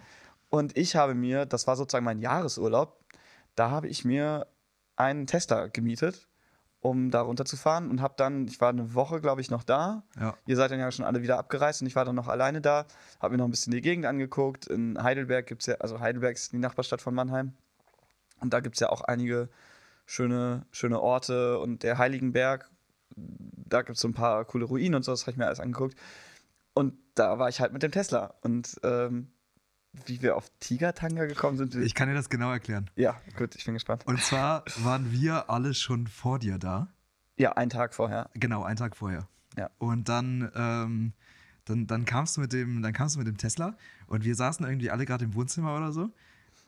[0.48, 2.98] Und ich habe mir, das war sozusagen mein Jahresurlaub,
[3.54, 4.46] da habe ich mir
[4.96, 6.28] einen Tesla gemietet,
[6.80, 10.04] um da runterzufahren und habe dann, ich war eine Woche, glaube ich, noch da.
[10.18, 10.34] Ja.
[10.46, 12.86] Ihr seid dann ja schon alle wieder abgereist und ich war dann noch alleine da,
[13.20, 14.66] habe mir noch ein bisschen die Gegend angeguckt.
[14.66, 17.52] In Heidelberg gibt es ja, also Heidelberg ist die Nachbarstadt von Mannheim.
[18.40, 19.48] Und da gibt es ja auch einige
[20.08, 22.70] schöne, schöne Orte und der Heiligenberg.
[23.14, 25.60] Da gibt es so ein paar coole Ruinen und so, das habe ich mir alles
[25.60, 25.96] angeguckt.
[26.72, 28.34] Und da war ich halt mit dem Tesla.
[28.40, 29.28] Und ähm,
[30.06, 32.90] wie wir auf Tigertanga gekommen sind, Ich kann dir das genau erklären.
[32.96, 34.06] ja, gut, ich bin gespannt.
[34.06, 36.88] Und zwar waren wir alle schon vor dir da.
[37.36, 38.30] Ja, einen Tag vorher.
[38.34, 39.28] Genau, einen Tag vorher.
[39.56, 39.70] Ja.
[39.78, 41.12] Und dann, ähm,
[41.66, 44.64] dann, dann kamst du mit dem, dann kamst du mit dem Tesla und wir saßen
[44.64, 46.10] irgendwie alle gerade im Wohnzimmer oder so.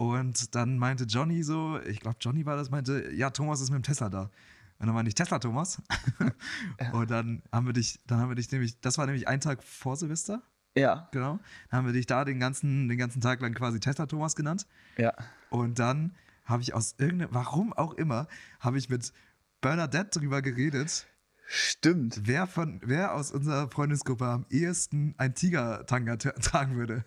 [0.00, 3.80] Und dann meinte Johnny so, ich glaube Johnny war das, meinte, ja, Thomas ist mit
[3.80, 4.30] dem Tesla da.
[4.78, 5.82] Und dann meinte ich, Tesla Thomas.
[6.94, 9.62] Und dann haben wir dich, dann haben wir dich nämlich, das war nämlich ein Tag
[9.62, 10.40] vor Silvester,
[10.74, 11.38] Ja, genau.
[11.68, 14.66] Dann haben wir dich da den ganzen, den ganzen Tag lang quasi Tesla Thomas genannt.
[14.96, 15.12] ja.
[15.50, 16.14] Und dann
[16.46, 18.26] habe ich aus irgendeinem, warum auch immer,
[18.58, 19.12] habe ich mit
[19.60, 21.06] Bernadette drüber geredet,
[21.52, 22.20] Stimmt.
[22.28, 27.04] wer von, wer aus unserer Freundesgruppe am ehesten ein Tiger-Tanga tra- tragen würde.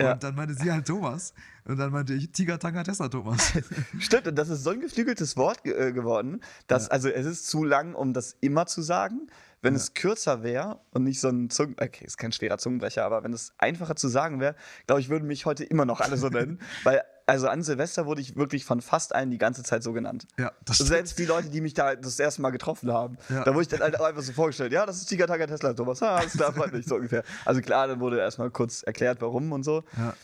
[0.00, 0.14] Ja.
[0.14, 1.32] Und dann meinte sie halt Thomas.
[1.64, 3.52] Und dann meinte ich Tiger-Tanga Tesla Thomas.
[4.00, 7.46] Stimmt, und das ist so ein geflügeltes Wort ge äh, geworden, dass, also es ist
[7.46, 9.28] zu lang, um das immer zu sagen.
[9.62, 11.76] Wenn es kürzer wäre und nicht so ein Zungen...
[11.80, 14.56] Okay, ist kein schwerer Zungenbrecher, aber wenn es einfacher zu sagen wäre,
[14.86, 16.60] glaube ich, würden mich heute immer noch alle so nennen.
[16.84, 20.26] Weil, also an Silvester wurde ich wirklich von fast allen die ganze Zeit so genannt.
[20.36, 20.88] ja, das stimmt.
[20.88, 23.44] Selbst die Leute, die mich da das erste Mal getroffen haben, Ja.
[23.44, 26.02] da wurde ich dann halt einfach so vorgestellt, ja, das ist Tiger Tiger Tesla, Thomas,
[26.02, 27.22] ah, das darf man nicht, so ungefähr.
[27.44, 29.84] Also klar, dann wurde erstmal kurz erklärt, warum und so.
[29.96, 30.14] Ja.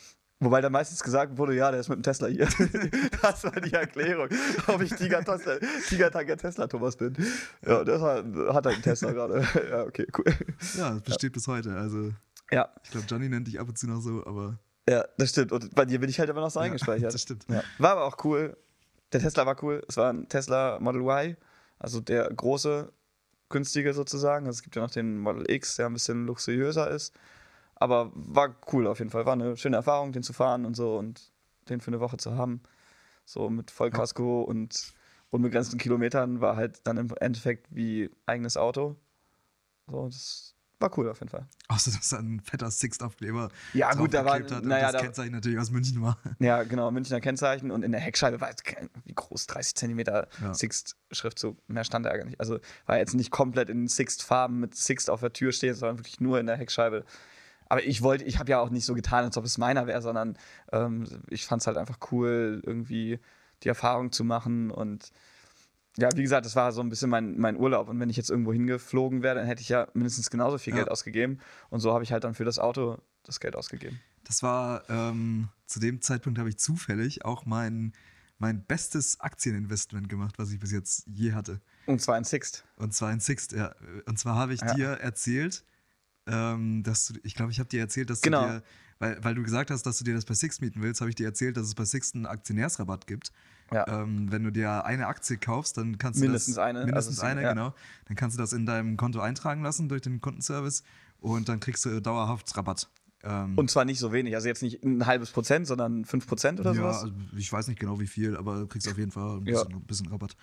[0.40, 2.46] Wobei dann meistens gesagt wurde, ja, der ist mit dem Tesla hier.
[3.22, 4.28] das war die Erklärung,
[4.68, 5.58] ob ich Tiger, Tesla,
[6.10, 7.16] Tiger Tesla Thomas bin.
[7.66, 9.44] Ja, das war, hat er einen Tesla gerade.
[9.70, 10.32] ja, okay, cool.
[10.76, 11.74] ja, das besteht bis heute.
[11.74, 12.12] Also,
[12.52, 14.58] Ja, ich glaube, Johnny nennt dich ab und zu noch so, aber
[14.88, 15.52] ja, das stimmt.
[15.52, 17.12] Und bei dir bin ich halt immer noch so eingespeichert.
[17.14, 17.44] das stimmt.
[17.48, 17.62] Ja.
[17.78, 18.56] War aber auch cool.
[19.12, 19.82] Der Tesla war cool.
[19.86, 21.36] Es war ein Tesla Model Y,
[21.78, 22.90] also der große,
[23.50, 24.46] günstige sozusagen.
[24.46, 27.14] Also es gibt ja noch den Model X, der ein bisschen luxuriöser ist.
[27.80, 29.24] Aber war cool auf jeden Fall.
[29.26, 31.32] War eine schöne Erfahrung, den zu fahren und so und
[31.68, 32.60] den für eine Woche zu haben.
[33.24, 34.92] So mit Vollkasko und
[35.30, 38.96] unbegrenzten Kilometern war halt dann im Endeffekt wie eigenes Auto.
[39.86, 41.46] So, das war cool auf jeden Fall.
[41.68, 44.92] Außer, dass da ein fetter Sixt-Aufkleber Ja, gut, da war- draufgeklebt hat und naja, das
[44.92, 46.18] da- Kennzeichen natürlich aus München war.
[46.38, 48.64] Ja, genau, Münchner Kennzeichen und in der Heckscheibe war jetzt
[49.04, 50.54] wie groß, 30 Zentimeter Ja.
[50.54, 51.58] Sixt-Schriftzug.
[51.68, 52.40] Mehr stand da gar nicht.
[52.40, 56.20] Also war jetzt nicht komplett in Sixt-Farben mit Sixt auf der Tür stehen, sondern wirklich
[56.20, 57.04] nur in der Heckscheibe.
[57.68, 60.00] Aber ich wollte, ich habe ja auch nicht so getan, als ob es meiner wäre,
[60.02, 60.36] sondern
[60.72, 63.18] ähm, ich fand es halt einfach cool, irgendwie
[63.62, 65.10] die Erfahrung zu machen und
[65.96, 67.88] ja, wie gesagt, das war so ein bisschen mein, mein Urlaub.
[67.88, 70.76] Und wenn ich jetzt irgendwo hingeflogen wäre, dann hätte ich ja mindestens genauso viel Ja.
[70.80, 71.40] Geld ausgegeben.
[71.70, 73.98] Und so habe ich halt dann für das Auto das Geld ausgegeben.
[74.22, 77.92] Das war, ähm, zu dem Zeitpunkt habe ich zufällig auch mein,
[78.38, 81.60] mein bestes Aktieninvestment gemacht, was ich bis jetzt je hatte.
[81.86, 82.64] Und zwar ein Sixt.
[82.76, 83.74] Und zwar in Sixt, ja.
[84.06, 84.74] Und zwar habe ich Ja.
[84.74, 85.64] dir erzählt,
[86.28, 88.46] ähm, dass du, ich glaube, ich habe dir erzählt, dass Genau.
[88.46, 88.62] du dir,
[88.98, 91.16] weil, weil du gesagt hast, dass du dir das bei Sixt mieten willst, habe ich
[91.16, 93.32] dir erzählt, dass es bei Sixt einen Aktionärsrabatt gibt.
[93.72, 93.86] Ja.
[94.02, 97.30] Ähm, wenn du dir eine Aktie kaufst, dann kannst du Mindestens das, eine, mindestens also
[97.30, 97.52] eine, ja.
[97.52, 97.74] genau.
[98.06, 100.82] Dann kannst du das in deinem Konto eintragen lassen durch den Kundenservice
[101.20, 102.88] und dann kriegst du dauerhaft Rabatt.
[103.24, 104.34] Ähm, Und zwar nicht so wenig.
[104.36, 107.02] Also jetzt nicht ein halbes Prozent, sondern fünf Prozent oder ja, sowas.
[107.02, 109.62] also ich weiß nicht genau wie viel, aber du kriegst auf jeden Fall ein Ja.
[109.64, 110.36] bisschen, ein bisschen Rabatt.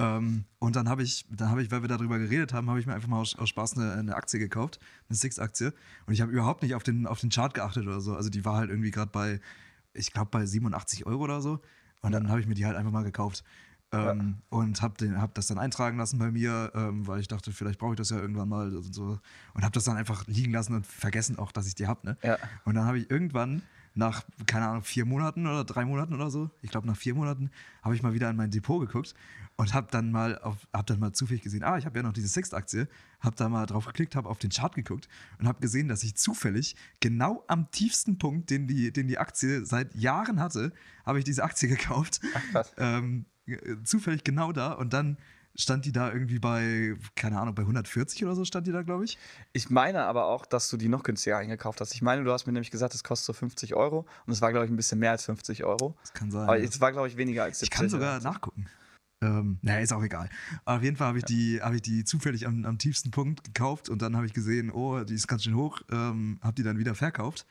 [0.00, 2.86] Ähm, und dann habe ich, dann habe ich, weil wir darüber geredet haben, habe ich
[2.86, 5.74] mir einfach mal aus, aus Spaß eine, eine Aktie gekauft, eine Six-Aktie.
[6.06, 8.16] Und ich habe überhaupt nicht auf den, auf den Chart geachtet oder so.
[8.16, 9.40] Also die war halt irgendwie gerade bei,
[9.92, 11.60] ich glaube, bei 87 Euro oder so.
[12.00, 13.44] Und dann habe ich mir die halt einfach mal gekauft.
[13.92, 17.80] Ähm, Und habe hab das dann eintragen lassen bei mir, ähm, weil ich dachte, vielleicht
[17.80, 19.18] brauche ich das ja irgendwann mal und so.
[19.52, 22.06] Und habe das dann einfach liegen lassen und vergessen auch, dass ich die habe.
[22.06, 22.16] Ne?
[22.22, 22.38] Ja.
[22.64, 23.62] Und dann habe ich irgendwann
[23.94, 27.50] nach, keine Ahnung, vier Monaten oder drei Monaten oder so, ich glaube nach vier Monaten,
[27.82, 29.14] habe ich mal wieder in mein Depot geguckt
[29.56, 32.12] und habe dann mal auf, hab dann mal zufällig gesehen, ah, ich habe ja noch
[32.12, 32.88] diese Sixt-Aktie,
[33.20, 36.14] habe da mal drauf geklickt, habe auf den Chart geguckt und habe gesehen, dass ich
[36.16, 40.72] zufällig genau am tiefsten Punkt, den die, den die Aktie seit Jahren hatte,
[41.04, 42.20] habe ich diese Aktie gekauft.
[42.34, 42.72] Ach, krass.
[42.78, 45.18] Ähm, äh, zufällig genau da und dann
[45.54, 49.04] stand die da irgendwie bei, keine Ahnung, bei 140 oder so stand die da, glaube
[49.04, 49.18] ich.
[49.52, 51.94] Ich meine aber auch, dass du die noch günstiger eingekauft hast.
[51.94, 54.50] Ich meine, du hast mir nämlich gesagt, es kostet so 50 Euro und es war,
[54.50, 55.96] glaube ich, ein bisschen mehr als 50 Euro.
[56.00, 56.42] Das kann sein.
[56.42, 56.64] Aber ja.
[56.64, 57.66] es war, glaube ich, weniger als 70.
[57.66, 58.66] Ich kann sogar oder nachgucken.
[59.22, 60.30] Ähm, naja, ist auch egal.
[60.64, 63.44] Aber auf jeden Fall habe ich, die, hab ich die zufällig am, am tiefsten Punkt
[63.44, 66.62] gekauft und dann habe ich gesehen, oh, die ist ganz schön hoch, ähm, habe die
[66.62, 67.46] dann wieder verkauft.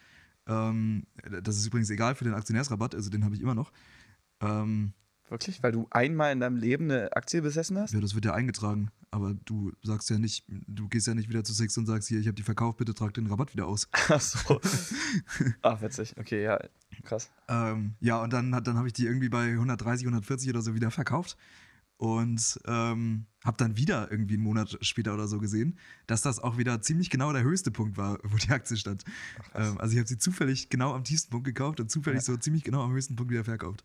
[0.47, 1.05] Ähm,
[1.43, 3.71] das ist übrigens egal für den Aktionärsrabatt, also den habe ich immer noch.
[4.41, 4.93] Ähm,
[5.29, 5.61] Wirklich?
[5.61, 7.93] Weil du einmal in deinem Leben eine Aktie besessen hast?
[7.93, 11.43] ja, das wird ja eingetragen, aber du sagst ja nicht, du gehst ja nicht wieder
[11.43, 13.87] zu Six und sagst, hier, ich habe die verkauft, bitte trag den Rabatt wieder aus.
[14.09, 14.59] Ach so.
[15.61, 16.15] Ach, witzig.
[16.17, 16.59] Okay, ja,
[17.03, 17.29] krass.
[17.47, 20.91] Ähm, ja, und dann, dann habe ich die irgendwie bei 130, 140 oder so wieder
[20.91, 21.37] verkauft.
[21.97, 25.77] Und ähm, habe dann wieder irgendwie einen Monat später oder so gesehen,
[26.07, 29.03] dass das auch wieder ziemlich genau der höchste Punkt war, wo die Aktie stand.
[29.53, 32.63] Ähm, also ich habe sie zufällig genau am tiefsten Punkt gekauft und zufällig so ziemlich
[32.63, 33.83] genau am höchsten Punkt wieder verkauft.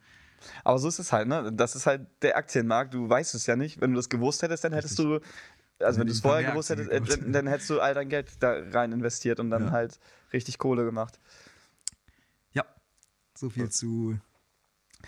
[0.64, 1.53] Aber so ist es halt, ne?
[1.53, 2.95] Das ist halt der Aktienmarkt.
[2.95, 3.80] Du weißt es ja nicht.
[3.80, 5.20] Wenn du das gewusst hättest, dann hättest du,
[5.78, 8.32] also wenn du es vorher gewusst hättest, äh, dann, dann hättest du all dein Geld
[8.40, 9.70] da rein investiert und dann Ja.
[9.72, 9.99] halt
[10.32, 11.18] richtig Kohle gemacht.
[12.53, 12.64] Ja,
[13.34, 14.18] so viel zu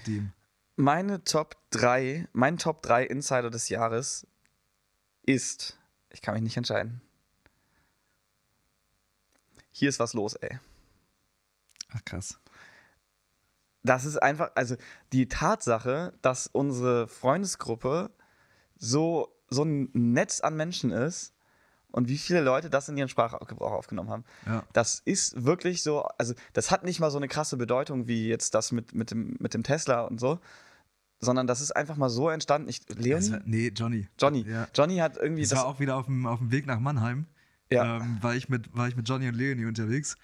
[0.07, 0.32] dem.
[0.76, 4.26] Meine Top 3, mein Top 3 Insider des Jahres
[5.22, 5.78] ist,
[6.11, 7.01] ich kann mich nicht entscheiden.
[9.72, 10.59] Hier ist was los, ey.
[11.93, 12.39] Ach krass.
[13.87, 14.76] Das ist einfach, also
[15.12, 18.11] die Tatsache, dass unsere Freundesgruppe
[18.78, 21.32] so, so ein Netz an Menschen ist
[21.93, 24.24] und wie viele Leute das in ihren Sprachgebrauch aufgenommen haben.
[24.45, 24.64] Ja.
[24.72, 28.55] Das ist wirklich so, also das hat nicht mal so eine krasse Bedeutung wie jetzt
[28.55, 30.39] das mit, mit, dem, mit dem Tesla und so,
[31.20, 32.68] sondern das ist einfach mal so entstanden.
[32.68, 33.32] Ich, Leonie?
[33.32, 34.09] war, nee, Johnny.
[34.18, 34.45] Johnny.
[34.47, 34.68] Ja.
[34.74, 37.26] Johnny hat irgendwie Ich war auch wieder auf dem, auf dem Weg nach Mannheim.
[37.70, 37.97] Ja.
[37.97, 40.16] Ähm, war, ich mit, war ich mit Johnny und Leonie unterwegs.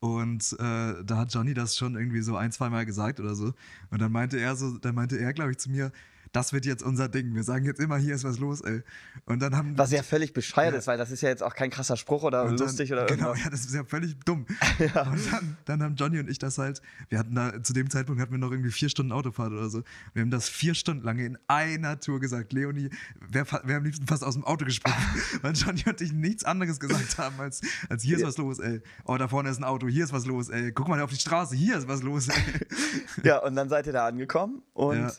[0.00, 3.52] Und äh, da hat Johnny das schon irgendwie so ein, zwei Mal gesagt oder so.
[3.90, 5.92] Und dann meinte er so, dann meinte er, glaube ich, zu mir,
[6.34, 7.34] das wird jetzt unser Ding.
[7.34, 8.82] Wir sagen jetzt immer, hier ist was los, ey.
[9.24, 10.78] Und dann haben was ja völlig bescheuert Ja.
[10.78, 13.28] ist, weil das ist ja jetzt auch kein krasser Spruch oder dann- lustig oder Genau,
[13.28, 13.44] irgendwas.
[13.44, 14.44] ja, das ist ja völlig dumm.
[14.80, 18.20] Und dann, dann haben Johnny und ich das halt, wir hatten da, zu dem Zeitpunkt
[18.20, 19.82] hatten wir noch irgendwie vier Stunden Autofahrt oder so.
[20.12, 22.52] Wir haben das vier Stunden lang in einer Tour gesagt.
[22.52, 22.90] Leonie
[23.30, 24.96] wäre wär am liebsten fast aus dem Auto gesprungen,
[25.42, 28.82] weil Johnny und ich nichts anderes gesagt haben, als, als hier ist was los, ey.
[29.04, 30.72] Oh, da vorne ist ein Auto, hier ist was los, ey.
[30.72, 32.34] Guck mal auf die Straße, hier ist was los, ey.
[33.22, 35.12] Ja, und dann seid ihr da angekommen und.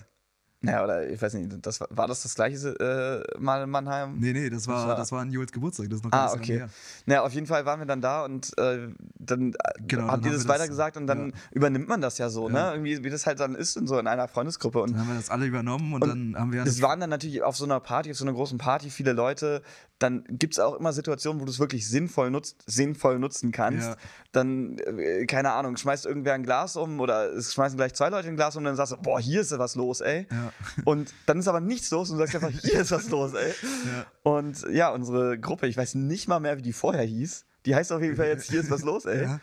[0.65, 0.71] Ja.
[0.71, 4.15] Naja, oder ich weiß nicht, das, war- das das gleiche äh, Mal in Mannheim?
[4.19, 6.57] Nee, nee, das war, Das war- an Jules Geburtstag, das ist noch Ah, okay.
[6.59, 6.69] her.
[7.05, 8.89] Naja, auf jeden Fall waren wir dann da und äh,
[9.19, 9.55] dann äh,
[9.87, 11.33] Genau, habt ihr haben das weitergesagt und dann ja.
[11.51, 12.53] übernimmt man das ja so, Ja.
[12.53, 12.71] ne?
[12.73, 14.81] Irgendwie, wie das halt dann ist in so in einer Freundesgruppe.
[14.81, 17.09] Und Dann haben wir das alle übernommen und, Und dann haben wir das waren dann
[17.09, 19.61] natürlich auf so einer Party, auf so einer großen Party, viele Leute.
[19.99, 23.87] Dann gibt es auch immer Situationen, wo du es wirklich sinnvoll nutzt, sinnvoll nutzen kannst.
[23.89, 23.95] Ja.
[24.33, 28.27] Dann, äh, keine Ahnung, schmeißt irgendwer ein Glas um oder es schmeißen gleich zwei Leute
[28.27, 30.27] ein Glas um und dann sagst du, boah, hier ist was los, ey.
[30.29, 30.51] Ja.
[30.85, 33.53] Und dann ist aber nichts los und du sagst einfach, hier ist was los, ey.
[33.85, 34.05] Ja.
[34.23, 37.45] Und ja, unsere Gruppe, ich weiß nicht mal mehr, wie die vorher hieß.
[37.65, 39.23] Die heißt auf jeden Fall jetzt, hier ist was los, ey.
[39.25, 39.39] Ja.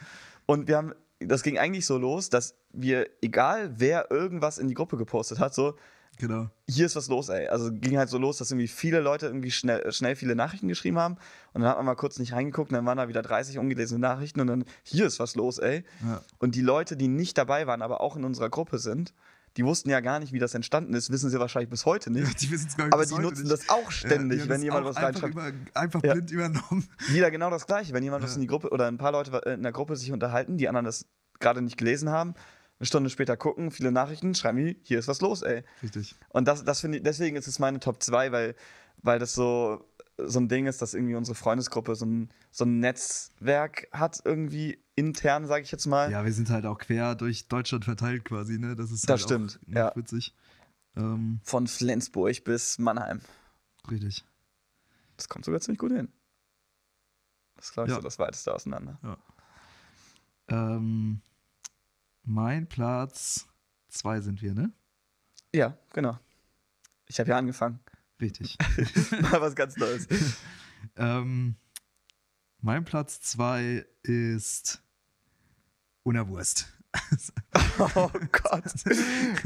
[0.46, 4.74] Und wir haben, das ging eigentlich so los, dass wir, egal wer irgendwas in die
[4.74, 5.76] Gruppe gepostet hat, so,
[6.18, 6.50] Genau.
[6.68, 7.48] hier ist was los, ey.
[7.48, 10.98] Also ging halt so los, dass irgendwie viele Leute irgendwie schnell, schnell viele Nachrichten geschrieben
[10.98, 11.16] haben.
[11.52, 13.98] Und dann hat man mal kurz nicht reingeguckt und dann waren da wieder 30 ungelesene
[13.98, 15.84] Nachrichten und dann, hier ist was los, ey.
[16.06, 16.20] Ja.
[16.38, 19.14] Und die Leute, die nicht dabei waren, aber auch in unserer Gruppe sind,
[19.56, 22.20] die wussten ja gar nicht, wie das entstanden ist, wissen sie wahrscheinlich bis heute Ja,
[22.20, 22.40] nicht.
[22.40, 23.52] die wissen es, glaub ich, aber die nutzen nicht.
[23.52, 25.34] das auch ständig, Ja, wenn jemand was einfach, reinschreibt.
[25.34, 26.12] über, einfach Ja.
[26.14, 26.88] blind übernommen.
[27.08, 27.92] Jeder genau das Gleiche.
[27.92, 28.34] Wenn jemand was Ja.
[28.36, 31.06] in die Gruppe oder ein paar Leute in der Gruppe sich unterhalten, die anderen das
[31.40, 32.34] gerade nicht gelesen haben,
[32.78, 35.62] eine Stunde später gucken, viele Nachrichten, schreiben die, hier ist was los, ey.
[35.82, 36.16] Richtig.
[36.30, 38.54] Und das, das finde ich, deswegen ist es meine Top 2, weil,
[39.02, 39.84] weil das so,
[40.18, 44.81] so ein Ding ist, dass irgendwie unsere Freundesgruppe so ein, so ein Netzwerk hat, irgendwie
[44.94, 46.10] intern, sage ich jetzt mal.
[46.10, 48.76] Ja, wir sind halt auch quer durch Deutschland verteilt quasi, ne?
[48.76, 49.92] Das ist Das halt stimmt, auch ja.
[49.96, 50.34] witzig.
[50.96, 53.20] Ähm, Von Flensburg bis Mannheim.
[53.90, 54.24] richtig.
[55.16, 56.12] Das kommt sogar ziemlich gut hin.
[57.56, 57.96] Das ist, glaube ich, Ja.
[58.00, 58.98] so das weiteste auseinander.
[60.48, 61.20] Ähm,
[62.24, 63.46] mein Platz
[63.88, 64.72] zwei sind wir, ne?
[65.54, 66.18] Ja, genau.
[67.06, 67.78] Ich habe ja angefangen.
[68.20, 68.56] Richtig.
[69.22, 70.06] Mal was ganz Neues.
[70.96, 71.56] ähm,
[72.62, 74.82] mein Platz zwei ist
[76.04, 76.68] Unerwurst.
[77.96, 78.64] Oh Gott.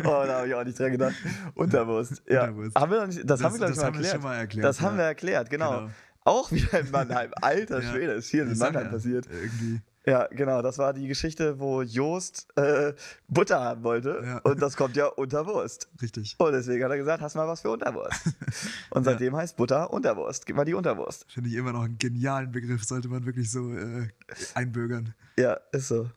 [0.01, 1.15] Oh, da habe ich auch nicht dran gedacht.
[1.55, 2.23] Unterwurst.
[2.29, 2.43] Ja.
[2.43, 2.77] Unterwurst.
[2.77, 4.15] Haben wir noch nicht, das, haben wir, glaube ich, das mal haben wir erklärt.
[4.15, 4.65] schon mal erklärt.
[4.65, 4.99] das haben ja.
[4.99, 5.81] wir erklärt, genau.
[5.81, 5.91] Genau.
[6.25, 7.31] Auch wieder in Mannheim.
[7.41, 7.93] Alter Ja.
[7.93, 9.27] Schwede, ist viel in Mannheim ja, passiert.
[9.27, 9.81] Irgendwie.
[10.09, 12.95] Ja, genau, das war die Geschichte, wo Joost äh,
[13.27, 14.23] Butter haben wollte.
[14.25, 14.39] Ja.
[14.39, 15.89] Und das kommt ja unter Wurst.
[16.01, 16.37] Richtig.
[16.39, 18.21] Und deswegen hat er gesagt, hast mal was für Unterwurst.
[18.91, 20.47] Und seitdem heißt Butter Unterwurst.
[20.47, 21.27] Gib mal die Unterwurst.
[21.29, 24.07] Finde ich immer noch einen genialen Begriff, sollte man wirklich so äh,
[24.55, 25.13] einbürgern.
[25.37, 26.09] Ja, ist so.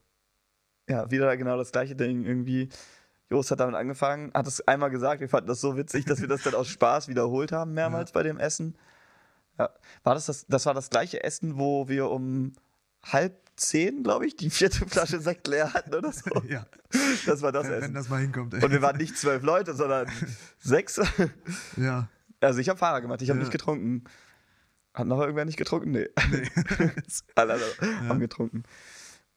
[0.87, 2.25] Ja, wieder genau das gleiche Ding.
[2.25, 2.69] Irgendwie,
[3.31, 6.27] Joost hat damit angefangen, hat es einmal gesagt, wir fanden das so witzig, dass wir
[6.27, 8.77] das dann aus Spaß wiederholt haben, mehrmals bei dem Essen.
[9.57, 9.71] Ja.
[10.03, 12.53] War das, das, das war das gleiche Essen, wo wir um
[13.03, 16.29] halb zehn, glaube ich, die vierte Flasche Sekt leer hatten oder so.
[16.47, 16.65] ja,
[17.25, 17.93] Das war das wenn, wenn Essen.
[17.93, 18.53] das mal hinkommt.
[18.53, 18.63] Ey.
[18.63, 20.09] Und wir waren nicht zwölf Leute, sondern
[20.59, 20.99] sechs.
[21.77, 22.07] ja,
[22.41, 23.43] Also ich habe Fahrer gemacht, ich habe Ja.
[23.43, 24.03] nicht getrunken.
[24.93, 25.91] Hat noch irgendwer nicht getrunken?
[25.91, 26.09] Nee.
[26.31, 26.49] nee.
[27.35, 28.63] Alle anderen haben getrunken.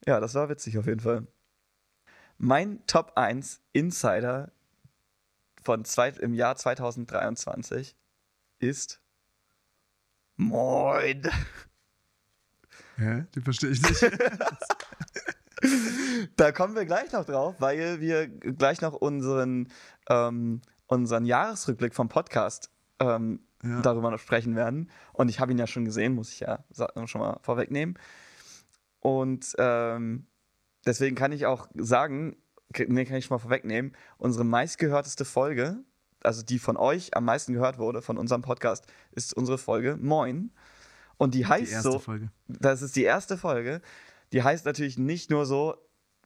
[0.07, 1.27] Ja, das war witzig auf jeden Fall.
[2.39, 4.51] Mein Top 1 Insider
[5.63, 7.95] von zwei, im Jahr 2023
[8.59, 9.01] ist
[10.37, 11.31] Moin.
[12.97, 13.25] Hä?
[13.35, 14.01] Den verstehe ich nicht.
[16.37, 19.69] Da kommen wir gleich noch drauf, weil wir gleich noch unseren,
[20.09, 23.81] ähm, unseren Jahresrückblick vom Podcast ähm, Ja.
[23.81, 24.91] darüber noch sprechen werden.
[25.13, 26.65] Und ich habe ihn ja schon gesehen, muss ich ja
[27.07, 27.97] schon mal vorwegnehmen.
[28.99, 30.27] Und ähm,
[30.85, 32.37] deswegen kann ich auch sagen,
[32.77, 35.79] nee, kann ich schon mal vorwegnehmen, unsere meistgehörteste Folge,
[36.25, 40.51] also die von euch am meisten gehört wurde, von unserem Podcast, ist unsere Folge Moin.
[41.23, 42.31] Und die heißt Die erste so, Folge.
[42.49, 43.81] das ist die erste Folge.
[44.33, 45.77] Die heißt natürlich nicht nur so,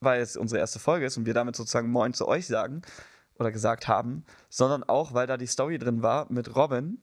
[0.01, 2.80] weil es unsere erste Folge ist und wir damit sozusagen Moin zu euch sagen
[3.38, 6.99] oder gesagt haben, sondern auch, weil da die Story drin war mit Robin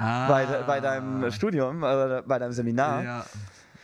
[0.00, 0.28] Ah.
[0.28, 3.26] bei, de, bei deinem Studium, äh, bei deinem Seminar, Ja,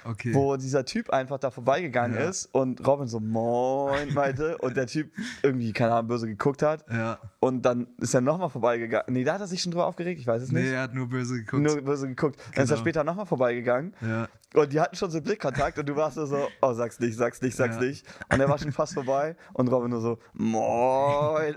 [0.04, 0.34] okay.
[0.34, 2.28] wo dieser Typ einfach da vorbeigegangen Ja.
[2.28, 5.10] ist und Robin so Moin meinte und der Typ
[5.42, 7.18] irgendwie, keine Ahnung, böse geguckt hat ja.
[7.40, 9.12] und dann ist er nochmal vorbeigegangen.
[9.12, 10.72] Nee, da hat er sich schon drüber aufgeregt, ich weiß es Nee, nicht.
[10.72, 11.62] er hat nur böse geguckt.
[11.62, 12.38] Nur böse geguckt.
[12.54, 12.80] Dann ist er Genau.
[12.84, 14.28] später nochmal vorbeigegangen ja.
[14.54, 17.40] und die hatten schon so Blickkontakt und du warst nur so, oh, sag's nicht, sag's
[17.42, 17.82] nicht, sag's Ja.
[17.82, 18.06] nicht.
[18.32, 21.54] Und er war schon fast vorbei und Robin nur so, moin.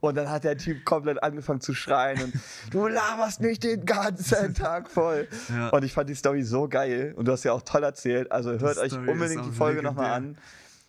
[0.00, 2.32] Und dann hat der Typ komplett angefangen zu schreien und
[2.70, 5.28] du laberst mich den ganzen Tag voll.
[5.48, 5.68] Ja.
[5.70, 8.30] Und ich fand die Story so geil und du hast ja auch toll erzählt.
[8.32, 10.38] Also hört euch Story ist unbedingt die Folge nochmal an.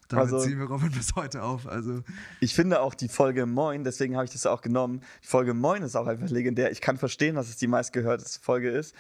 [0.10, 1.68] Damit Also- ziehen wir Robin bis heute auf.
[1.68, 2.02] Also,
[2.40, 5.02] Ich finde auch die Folge Moin, deswegen habe ich das auch genommen.
[5.24, 6.72] Die Folge Moin ist auch einfach legendär.
[6.72, 8.96] Ich kann verstehen, dass es die meistgehörteste Folge ist.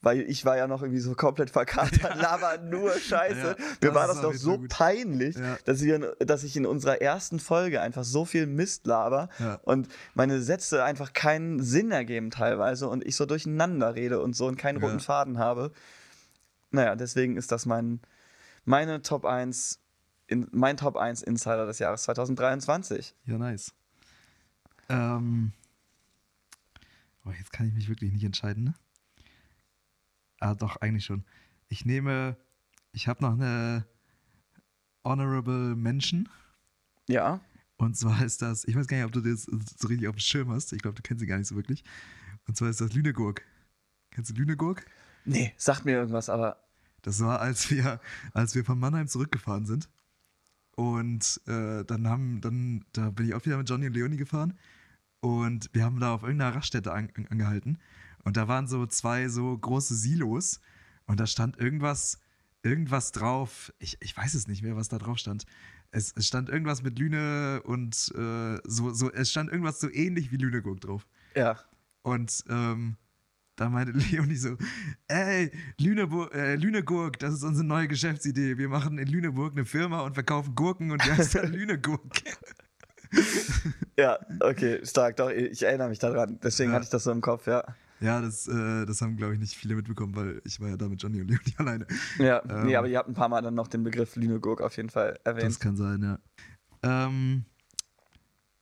[0.00, 3.36] Weil ich war ja noch irgendwie so komplett verkatert, laber nur Scheiße.
[3.40, 4.68] Ja, Mir das war das doch so gut.
[4.68, 5.56] peinlich, Ja.
[5.64, 9.60] dass, wir, dass ich in unserer ersten Folge einfach so viel Mist laber Ja.
[9.62, 14.46] und meine Sätze einfach keinen Sinn ergeben teilweise und ich so durcheinander rede und so
[14.46, 15.04] und keinen roten Ja.
[15.04, 15.72] Faden habe.
[16.74, 18.00] Naja, deswegen ist das mein,
[18.64, 19.80] meine Top 1,
[20.26, 23.14] in, mein Top 1 Insider des Jahres 2023.
[23.26, 23.72] ja, nice.
[24.88, 25.52] Ähm,
[27.24, 28.74] oh, jetzt kann ich mich wirklich nicht entscheiden, ne?
[30.40, 31.24] Ah, doch, eigentlich schon.
[31.68, 32.36] Ich nehme,
[32.92, 33.86] ich habe noch eine
[35.04, 36.28] Honorable Mention.
[37.08, 37.40] Ja.
[37.76, 40.20] Und zwar ist das, ich weiß gar nicht, ob du das so richtig auf dem
[40.20, 40.72] Schirm hast.
[40.72, 41.84] Ich glaube, du kennst sie gar nicht so wirklich.
[42.48, 43.42] Und zwar ist das Lünegurk.
[44.10, 44.84] Kennst du Lünegurk?
[45.24, 46.63] Nee, sagt mir irgendwas, aber
[47.04, 48.00] Das war, als wir,
[48.32, 49.88] als wir von Mannheim zurückgefahren sind.
[50.74, 54.58] Und äh, dann haben, dann, da bin ich auch wieder mit Johnny und Leonie gefahren.
[55.20, 57.78] Und wir haben da auf irgendeiner Raststätte an, an, angehalten.
[58.24, 60.60] Und da waren so zwei so große Silos.
[61.06, 62.18] Und da stand irgendwas,
[62.62, 63.72] irgendwas drauf.
[63.78, 65.44] Ich, ich weiß es nicht mehr, was da drauf stand.
[65.90, 70.32] Es, es stand irgendwas mit Lüne und äh, so, so, es stand irgendwas so ähnlich
[70.32, 71.06] wie Lünegurk drauf.
[71.36, 71.58] ja.
[72.02, 72.96] Und ähm,
[73.56, 74.56] da meinte Leonie so,
[75.08, 78.58] ey, Lüneburg, äh, Lünegurk, das ist unsere neue Geschäftsidee.
[78.58, 82.00] Wir machen in Lüneburg eine Firma und verkaufen Gurken und die heißt dann Lünegurk.
[83.96, 86.40] Ja, okay, stark, doch, ich erinnere mich daran.
[86.42, 86.76] Deswegen Ja.
[86.76, 87.62] hatte ich das so im Kopf, ja.
[88.00, 90.88] Ja, das, äh, das haben, glaube ich, nicht viele mitbekommen, weil ich war ja da
[90.88, 91.86] mit Johnny und Leonie alleine.
[92.18, 92.66] Ja, Ähm.
[92.66, 95.16] nee, aber ihr habt ein paar Mal dann noch den Begriff Lünegurk auf jeden Fall
[95.22, 95.60] Das erwähnt.
[95.60, 96.18] kann sein, ja.
[97.06, 97.44] Ähm,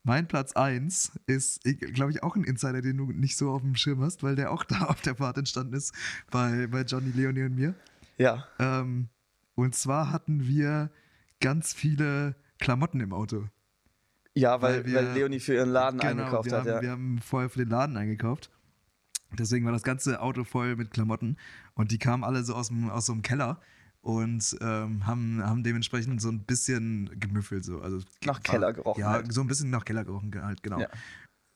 [0.05, 1.63] mein Platz 1 ist,
[1.95, 4.51] glaube ich, auch ein Insider, den du nicht so auf dem Schirm hast, weil der
[4.51, 5.95] auch da auf der Fahrt entstanden ist
[6.31, 7.75] bei, bei Johnny, Leonie und mir.
[8.19, 9.09] Ja, Ähm,
[9.55, 10.91] und zwar hatten wir
[11.41, 13.47] ganz viele Klamotten im Auto.
[14.35, 16.83] ja weil, Weil wir- weil Leonie für ihren Laden eingekauft wir hat, haben, ja.
[16.83, 18.51] wir haben vorher für den Laden eingekauft.
[19.39, 21.37] Deswegen war das ganze Auto voll mit Klamotten.
[21.75, 23.61] Und die kamen alle so aus, dem, aus so einem Keller
[24.03, 27.65] und ähm, haben, haben dementsprechend so ein bisschen gemüffelt.
[27.65, 27.81] So.
[27.81, 29.33] Also, Nach war- Keller gerochen Ja, halt.
[29.33, 30.81] so ein bisschen nach Keller gerochen halt, genau.
[30.81, 30.89] Ja.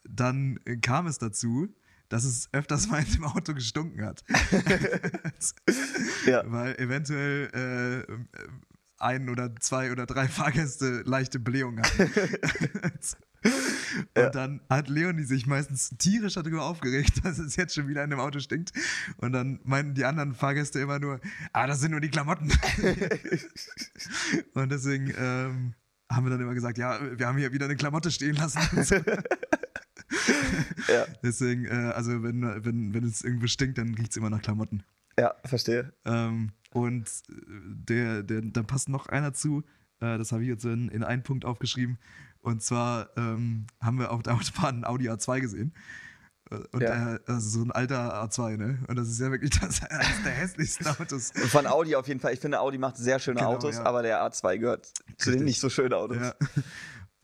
[0.08, 1.68] Dann äh, kam es dazu,
[2.08, 4.24] dass es öfters mal in dem Auto gestunken hat.
[6.26, 6.42] Ja.
[6.50, 8.12] Weil eventuell äh,
[8.98, 12.10] ein oder zwei oder drei Fahrgäste leichte Blähungen hatten.
[14.14, 18.10] Und dann hat Leonie sich meistens tierisch darüber aufgeregt, dass es jetzt schon wieder in
[18.10, 18.72] dem Auto stinkt.
[19.18, 21.20] Und dann meinten die anderen Fahrgäste immer nur,
[21.52, 22.50] ah, das sind nur die Klamotten.
[24.54, 25.74] und deswegen ähm,
[26.10, 28.60] haben wir dann immer gesagt, ja, wir haben hier wieder eine Klamotte stehen lassen.
[30.88, 34.40] Ja, Deswegen, äh, also wenn, wenn, wenn es irgendwo stinkt, dann riecht es immer nach
[34.40, 34.84] Klamotten.
[35.18, 35.92] ja, verstehe.
[36.04, 39.64] Ähm, und der, der, da passt noch einer zu,
[40.00, 41.98] äh, das habe ich jetzt in, in einen Punkt aufgeschrieben.
[42.46, 45.74] Und zwar ähm, haben wir auf der Autobahn ein Audi A2 gesehen.
[46.48, 47.16] Äh, Und Ja.
[47.16, 48.78] der, also so ein alter A2, ne?
[48.86, 51.32] Und das ist ja wirklich das, eines der hässlichsten Autos.
[51.34, 52.32] Und von Audi auf jeden Fall.
[52.34, 53.84] Ich finde, Audi macht sehr schöne Genau, Autos, ja.
[53.84, 55.42] aber der A2 gehört zu den Richtig.
[55.42, 56.18] nicht so schönen Autos.
[56.18, 56.34] Ja.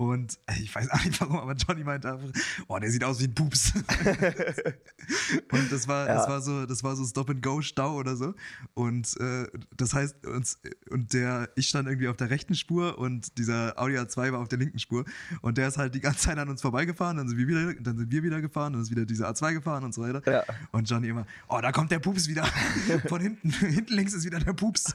[0.02, 2.28] Und äh, ich weiß auch nicht warum, aber Johnny meinte einfach,
[2.66, 3.72] oh, der sieht aus wie ein Pups.
[5.52, 6.14] und das war, Ja.
[6.16, 8.34] das war so, das war so Stop-and-Go-Stau oder so.
[8.74, 9.46] Und äh,
[9.76, 10.58] das heißt, uns,
[10.90, 14.48] und der, ich stand irgendwie auf der rechten Spur und dieser Audi A2 war auf
[14.48, 15.04] der linken Spur.
[15.40, 17.96] Und der ist halt die ganze Zeit an uns vorbeigefahren, dann sind wir wieder, dann
[17.96, 20.20] sind wir wieder gefahren, dann ist wieder dieser A2 gefahren und so weiter.
[20.30, 20.42] Ja.
[20.72, 22.44] Und Johnny immer, oh, da kommt der Pups wieder.
[23.08, 24.94] Von hinten, hinten links ist wieder der Pups.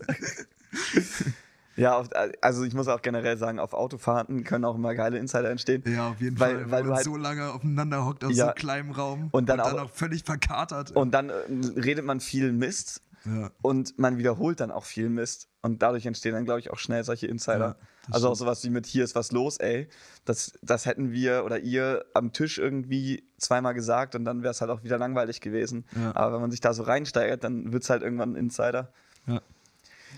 [1.78, 2.10] Ja, auf,
[2.42, 5.84] also ich muss auch generell sagen, auf Autofahrten können auch immer geile Insider entstehen.
[5.86, 6.72] Ja, auf jeden Weil- Fall.
[6.72, 8.48] weil du man halt- so lange aufeinander hockt aus Ja.
[8.48, 10.92] so kleinem Raum Und dann auch- völlig verkatert.
[10.92, 11.34] Und dann äh,
[11.76, 15.50] redet man viel Mist ja, und man wiederholt dann auch viel Mist.
[15.62, 17.76] Und dadurch entstehen dann, glaube ich, auch schnell solche Insider.
[17.80, 19.90] Ja, also auch sowas wie mit hier ist was los, ey.
[20.24, 24.62] Das, das hätten wir oder ihr am Tisch irgendwie zweimal gesagt und dann wäre es
[24.62, 25.86] halt auch wieder langweilig gewesen.
[26.14, 28.94] Aber wenn man sich da so reinsteigert, dann wird es halt irgendwann ein Insider.
[29.26, 29.42] Ja.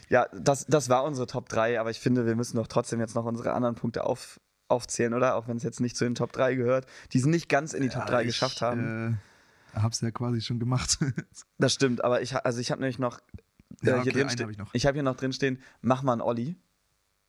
[0.09, 3.15] Ja, das, das war unsere Top 3, aber ich finde, wir müssen doch trotzdem jetzt
[3.15, 5.35] noch unsere anderen Punkte auf, aufzählen, oder?
[5.35, 7.81] Auch wenn es jetzt nicht zu den Top 3 gehört, die es nicht ganz in
[7.83, 9.19] die Top 3 ich, geschafft haben.
[9.75, 10.97] Äh, hab's ja quasi schon gemacht.
[11.59, 13.19] Das stimmt, aber ich, also ich habe nämlich noch
[13.83, 14.73] äh, Ja, hier okay, ste- hab ich noch.
[14.73, 16.55] Ich habe hier noch drin stehen, mach mal einen Olli.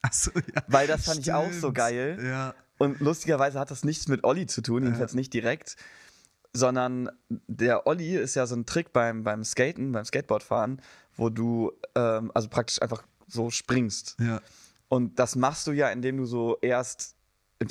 [0.03, 0.63] Achso, ja.
[0.69, 1.75] Weil das fand ich auch so Stimmt.
[1.75, 2.19] geil.
[2.25, 5.77] Ja, Und lustigerweise hat das nichts mit Olli zu tun, jedenfalls nicht direkt,
[6.53, 10.83] sondern der Olli ist ja so ein Trick beim, beim Skaten, beim Skateboardfahren,
[11.17, 14.17] wo du ähm, also praktisch einfach so springst.
[14.21, 14.41] ja.
[14.89, 17.15] Und das machst du ja, indem du so erst,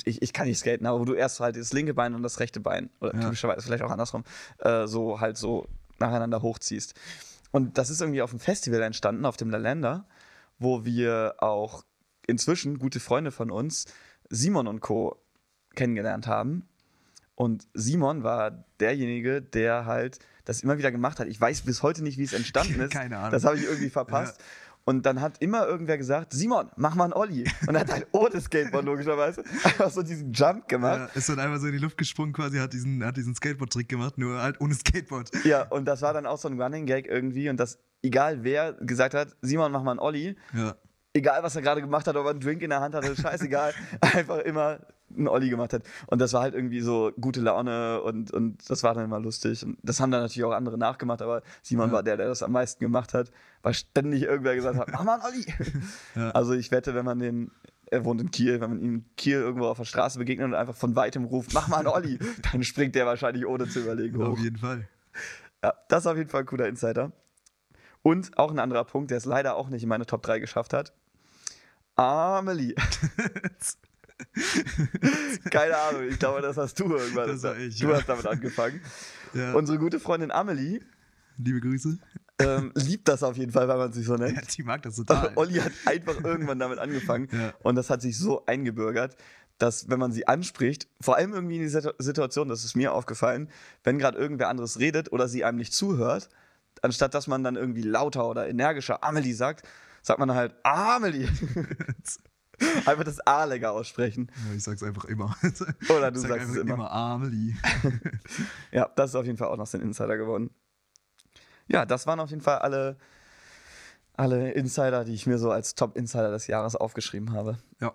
[0.06, 2.40] ich, ich kann nicht skaten, aber wo du erst halt das linke Bein und das
[2.40, 3.20] rechte Bein, oder Ja.
[3.20, 4.24] typischerweise vielleicht auch andersrum,
[4.60, 5.66] äh, so halt so
[5.98, 6.94] nacheinander hochziehst.
[7.50, 10.06] Und das ist irgendwie auf dem Festival entstanden, auf dem Lalender,
[10.58, 11.84] wo wir auch
[12.26, 13.84] inzwischen gute Freunde von uns,
[14.30, 15.20] Simon und Co.,
[15.74, 16.69] kennengelernt haben.
[17.40, 21.26] Und Simon war derjenige, der halt das immer wieder gemacht hat.
[21.26, 22.92] Ich weiß bis heute nicht, wie es entstanden ist.
[22.92, 23.30] Keine Ahnung.
[23.30, 24.38] Das habe ich irgendwie verpasst.
[24.84, 27.50] Und dann hat immer irgendwer gesagt, Simon, mach mal einen Olli.
[27.66, 30.98] Und er hat halt ohne Skateboard logischerweise einfach so diesen Jump gemacht.
[31.14, 31.18] ja.
[31.18, 34.18] Ist dann einfach so in die Luft gesprungen quasi, hat diesen, hat diesen Skateboard-Trick gemacht,
[34.18, 35.30] nur halt ohne Skateboard.
[35.44, 37.48] Ja, und das war dann auch so ein Running Gag irgendwie.
[37.48, 40.74] Und das, egal wer gesagt hat, Simon, mach mal einen Olli, Ja.
[41.14, 43.72] egal was er gerade gemacht hat, ob er einen Drink in der Hand hatte, scheißegal,
[44.02, 44.80] einfach immer
[45.20, 45.82] einen Olli gemacht hat.
[46.08, 49.64] Und das war halt irgendwie so gute Laune und, und das war dann immer lustig.
[49.64, 51.92] Und das haben dann natürlich auch andere nachgemacht, aber Simon Ja.
[51.94, 53.30] war der, der das am meisten gemacht hat,
[53.62, 55.46] weil ständig irgendwer gesagt hat, mach mal einen Olli.
[56.16, 56.30] Ja.
[56.32, 57.50] Also ich wette, wenn man den,
[57.86, 60.54] er wohnt in Kiel, wenn man ihm in Kiel irgendwo auf der Straße begegnet und
[60.54, 62.18] einfach von weitem ruft, mach mal einen Olli,
[62.52, 64.30] dann springt der wahrscheinlich ohne zu überlegen hoch.
[64.32, 64.88] Auf jeden Fall.
[65.62, 67.12] Ja, das ist auf jeden Fall ein cooler Insider.
[68.02, 70.72] Und auch ein anderer Punkt, der es leider auch nicht in meine Top 3 geschafft
[70.72, 70.94] hat.
[71.96, 72.74] Amelie.
[75.50, 77.28] Keine Ahnung, ich glaube, das hast du irgendwann.
[77.28, 77.96] Das war ich, du ja.
[77.96, 78.80] hast damit angefangen.
[79.34, 79.54] Ja.
[79.54, 80.80] Unsere gute Freundin Amelie
[81.38, 81.98] Liebe Grüße.
[82.38, 84.36] ähm, liebt das auf jeden Fall, weil man sich so nennt.
[84.36, 85.32] Ja, die mag das total.
[85.36, 87.54] Olli hat einfach irgendwann damit angefangen Ja.
[87.62, 89.16] und das hat sich so eingebürgert,
[89.58, 93.50] dass wenn man sie anspricht, vor allem irgendwie in dieser Situation, das ist mir aufgefallen,
[93.84, 96.28] wenn gerade irgendwer anderes redet oder sie einem nicht zuhört,
[96.82, 99.66] anstatt dass man dann irgendwie lauter oder energischer Amelie sagt,
[100.02, 101.28] sagt man halt Amelie.
[102.86, 104.30] einfach das A länger aussprechen.
[104.48, 105.36] Ja, ich sag's einfach immer.
[105.88, 106.90] Oder du sagst es einfach immer.
[106.90, 107.54] Amelie.
[108.72, 110.50] Ja, das ist auf jeden Fall auch noch so ein Insider geworden.
[111.66, 112.96] Ja, das waren auf jeden Fall alle,
[114.14, 117.58] alle Insider, die ich mir so als Top-Insider des Jahres aufgeschrieben habe.
[117.80, 117.94] Ja,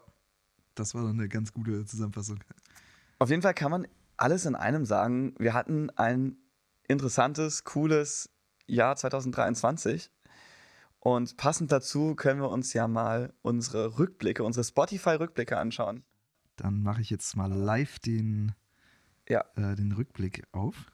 [0.76, 2.40] das war dann eine ganz gute Zusammenfassung.
[3.20, 3.88] Auf jeden Fall kann man
[4.18, 5.36] alles in einem sagen.
[5.40, 6.38] Wir hatten ein
[6.88, 8.30] interessantes, cooles
[8.68, 10.12] Jahr 2023.
[11.06, 16.04] Und passend dazu können wir uns ja mal unsere Rückblicke, unsere Spotify-Rückblicke anschauen.
[16.56, 18.54] Dann mache ich jetzt mal live den,
[19.30, 19.46] Ja.
[19.56, 20.92] äh, den Rückblick auf.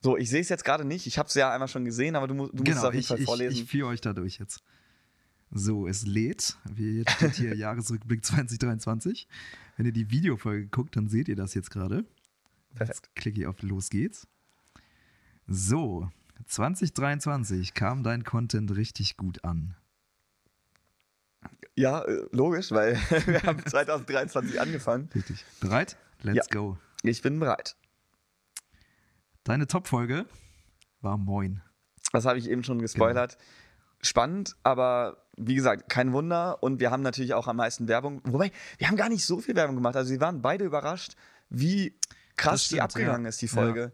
[0.00, 1.08] So, ich sehe es jetzt gerade nicht.
[1.08, 2.98] Ich habe es ja einmal schon gesehen, aber du, du musst es auf jeden Genau,
[3.00, 3.56] ich, Fall ich, vorlesen.
[3.56, 4.62] ich führe euch da durch jetzt.
[5.50, 6.56] So, es lädt.
[6.72, 9.26] Wie jetzt steht hier Jahresrückblick 2023.
[9.76, 12.04] Wenn ihr die Videofolge guckt, dann seht ihr das jetzt gerade.
[12.76, 12.98] Perfekt.
[13.06, 14.28] Jetzt klicke ich auf Los geht's.
[15.48, 16.08] So,
[16.46, 19.74] 2023 kam dein Content richtig gut an.
[21.74, 22.96] Ja, äh, logisch, weil
[23.26, 25.08] wir haben 2023 angefangen.
[25.14, 25.44] Richtig.
[25.60, 25.96] Bereit?
[26.22, 26.54] Let's Ja.
[26.60, 26.78] go.
[27.02, 27.76] Ich bin bereit.
[29.44, 30.26] Deine Top-Folge
[31.00, 31.62] war Moin.
[32.12, 33.38] Das habe ich eben schon gespoilert.
[34.02, 36.62] Spannend, aber wie gesagt, kein Wunder.
[36.62, 38.20] Und wir haben natürlich auch am meisten Werbung.
[38.24, 39.96] Wobei, wir haben gar nicht so viel Werbung gemacht.
[39.96, 41.14] Also, wir waren beide überrascht,
[41.48, 41.98] wie
[42.36, 43.28] krass Das die stimmt, abgegangen ja.
[43.30, 43.92] ist, die Folge.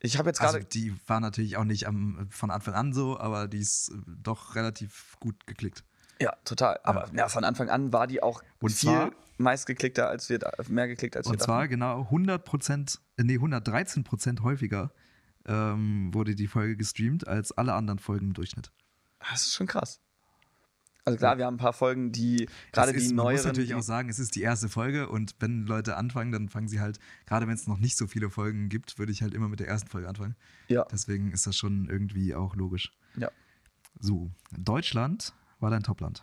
[0.00, 0.58] Ich habe jetzt gerade.
[0.58, 3.94] Also die war natürlich auch nicht am, von Anfang an so, aber die ist äh,
[4.06, 5.84] doch relativ gut geklickt.
[6.20, 6.78] ja, total.
[6.84, 7.28] Aber ja.
[7.28, 11.26] von Anfang an war die auch Und viel zwar- meistgeklickter, als wir mehr geklickt, als
[11.26, 14.92] wir Und zwar genau 100 Prozent, äh, nee, 113 Prozent häufiger
[15.46, 18.72] ähm, wurde die Folge gestreamt als alle anderen Folgen im Durchschnitt.
[19.30, 20.00] Das ist schon krass.
[21.06, 23.32] Also klar, wir haben ein paar Folgen, die gerade die man neueren.
[23.36, 26.66] muss natürlich auch sagen, es ist die erste Folge und wenn Leute anfangen, dann fangen
[26.66, 29.48] sie halt, gerade wenn es noch nicht so viele Folgen gibt, würde ich halt immer
[29.48, 30.34] mit der ersten Folge anfangen.
[30.66, 32.92] ja, Deswegen ist das schon irgendwie auch logisch.
[33.16, 33.30] ja.
[33.98, 36.22] So, Deutschland war dein Topland.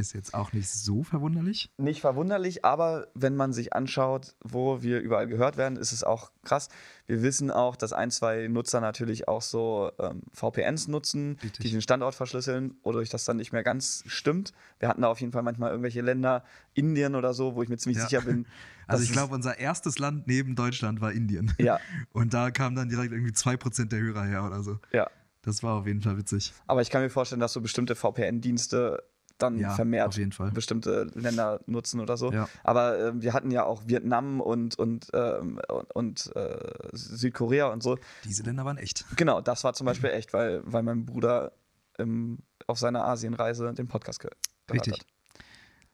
[0.00, 1.70] Ist jetzt auch nicht so verwunderlich.
[1.76, 6.30] Nicht verwunderlich, aber wenn man sich anschaut, wo wir überall gehört werden, ist es auch
[6.42, 6.68] krass.
[7.06, 11.58] Wir wissen auch, dass ein, zwei Nutzer natürlich auch so ähm, VPNs nutzen, Richtig.
[11.66, 14.52] die den Standort verschlüsseln, wodurch das dann nicht mehr ganz stimmt.
[14.78, 17.76] Wir hatten da auf jeden Fall manchmal irgendwelche Länder, Indien oder so, wo ich mir
[17.76, 18.08] ziemlich Ja.
[18.08, 18.46] sicher bin.
[18.86, 21.54] Also ich glaube, unser erstes Land neben Deutschland war Indien.
[21.60, 21.78] Ja,
[22.12, 24.78] Und da kamen dann direkt irgendwie 2% der Hörer her oder so.
[24.92, 25.08] ja.
[25.42, 26.52] Das war auf jeden Fall witzig.
[26.66, 29.02] Aber ich kann mir vorstellen, dass so bestimmte VPN-Dienste
[29.42, 30.50] dann Ja, vermehrt auf jeden Fall.
[30.52, 32.32] bestimmte Länder nutzen oder so.
[32.32, 32.48] Ja.
[32.64, 35.60] Aber ähm, wir hatten ja auch Vietnam und, und, ähm,
[35.94, 37.98] und, äh, Südkorea und so.
[38.24, 39.04] Diese Länder waren echt.
[39.16, 41.52] Genau, das war zum Beispiel echt, weil, weil mein Bruder
[41.98, 44.30] ähm, auf seiner Asienreise den Podcast ge
[44.66, 45.00] gehört Richtig.
[45.00, 45.06] hat.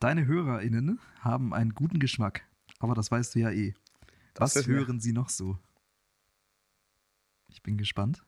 [0.01, 2.43] Deine HörerInnen haben einen guten Geschmack.
[2.81, 3.75] Aber das weißt du ja eh.
[4.35, 4.81] Was wissen wir.
[4.81, 5.57] hören sie noch so?
[7.49, 8.23] Ich bin gespannt.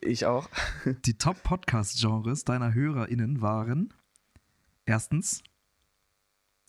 [0.00, 0.48] Ich auch.
[1.06, 3.94] Die Top-Podcast-Genres deiner HörerInnen waren
[4.86, 5.42] erstens,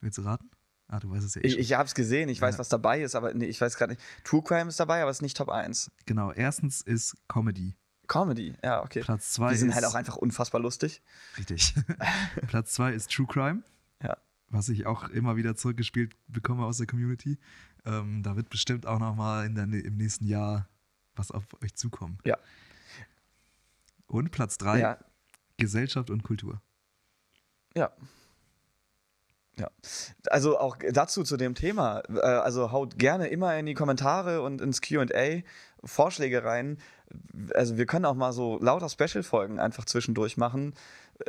[0.02, 0.50] willst du raten?
[0.88, 1.62] Ah, du weißt es ja eh Ich, schon.
[1.62, 2.60] ich habe es gesehen, ich weiß, Ja.
[2.60, 4.04] was dabei ist, aber nee, ich weiß gerade nicht.
[4.24, 5.90] True Crime ist dabei, aber es ist nicht Top 1.
[6.06, 7.76] Genau, erstens ist Comedy.
[8.08, 9.02] Comedy, ja, okay.
[9.02, 11.02] Platz zwei Die sind ist, halt auch einfach unfassbar lustig.
[11.40, 11.74] Richtig.
[12.48, 13.64] Platz zwei ist True Crime.
[14.04, 14.16] Ja.
[14.50, 17.40] Was ich auch immer wieder zurückgespielt bekomme aus der Community.
[17.84, 20.70] Ähm, da wird bestimmt auch nochmal im nächsten Jahr
[21.16, 22.20] was auf euch zukommen.
[22.26, 22.38] Ja.
[24.08, 25.00] Und Platz drei, Ja,
[25.58, 26.62] Gesellschaft und Kultur.
[27.76, 27.92] Ja.
[29.58, 29.70] Ja.
[30.30, 32.02] Also auch dazu zu dem Thema.
[32.10, 35.42] Äh, Also haut gerne immer in die Kommentare und ins QA
[35.84, 36.78] Vorschläge rein.
[37.54, 40.74] Also wir können auch mal so lauter Special-Folgen einfach zwischendurch machen.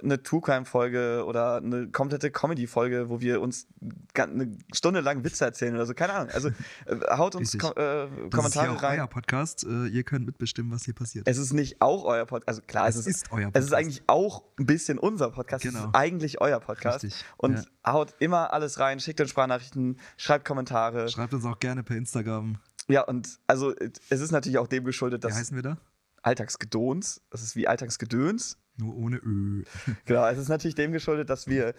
[0.02, 3.68] Eine True Crime-Folge oder eine komplette Comedy-Folge, wo wir uns
[4.14, 5.94] eine Stunde lang Witze erzählen oder so.
[5.94, 6.30] Keine Ahnung.
[6.34, 6.48] Also
[6.86, 7.60] äh, haut uns Richtig.
[7.60, 8.98] Ko äh, Das ist Kommentare auch rein.
[8.98, 9.64] euer Podcast.
[9.64, 11.28] Äh, ihr könnt mitbestimmen, was hier passiert.
[11.28, 12.48] Es ist nicht auch euer Podcast.
[12.48, 13.66] Also klar, es, Es ist, ist euer Es Podcast.
[13.68, 15.64] ist eigentlich auch ein bisschen unser Podcast.
[15.64, 15.84] Es Genau.
[15.86, 17.04] ist eigentlich euer Podcast.
[17.04, 17.54] Richtig, Und
[17.84, 17.92] ja.
[17.92, 21.08] haut immer alles rein, schickt uns Sprachnachrichten, schreibt Kommentare.
[21.08, 22.58] Schreibt uns auch gerne per Instagram.
[22.88, 23.72] ja, und also
[24.10, 25.78] es ist natürlich auch dem geschuldet, Wie dass heißen wir da?
[26.22, 28.58] Alltagsgedöns, das ist wie Alltagsgedöns.
[28.78, 29.64] Nur ohne Ö.
[30.04, 31.74] Genau, es ist natürlich dem geschuldet, dass wir,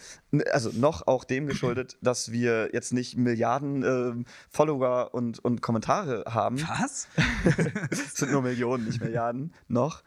[0.51, 6.23] also noch auch dem geschuldet, dass wir jetzt nicht Milliarden ähm, Follower und, und Kommentare
[6.27, 6.59] haben.
[6.61, 7.07] Was?
[7.91, 10.03] Es sind nur Millionen, nicht Milliarden noch.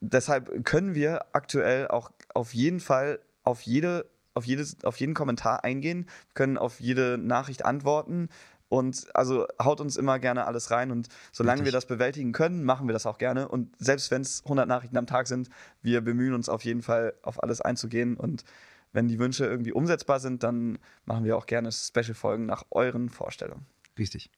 [0.00, 5.64] Deshalb können wir aktuell auch auf jeden Fall auf jede, auf jedes, auf jeden Kommentar
[5.64, 8.28] eingehen, können auf jede Nachricht antworten
[8.68, 11.66] und also haut uns immer gerne alles rein und solange Richtig.
[11.66, 14.96] wir das bewältigen können, machen wir das auch gerne und selbst wenn es 100 Nachrichten
[14.96, 15.48] am Tag sind,
[15.82, 18.44] wir bemühen uns auf jeden Fall auf alles einzugehen und
[18.92, 23.66] wenn die Wünsche irgendwie umsetzbar sind, dann machen wir auch gerne Special-Folgen nach euren Vorstellungen.
[23.98, 24.30] Richtig.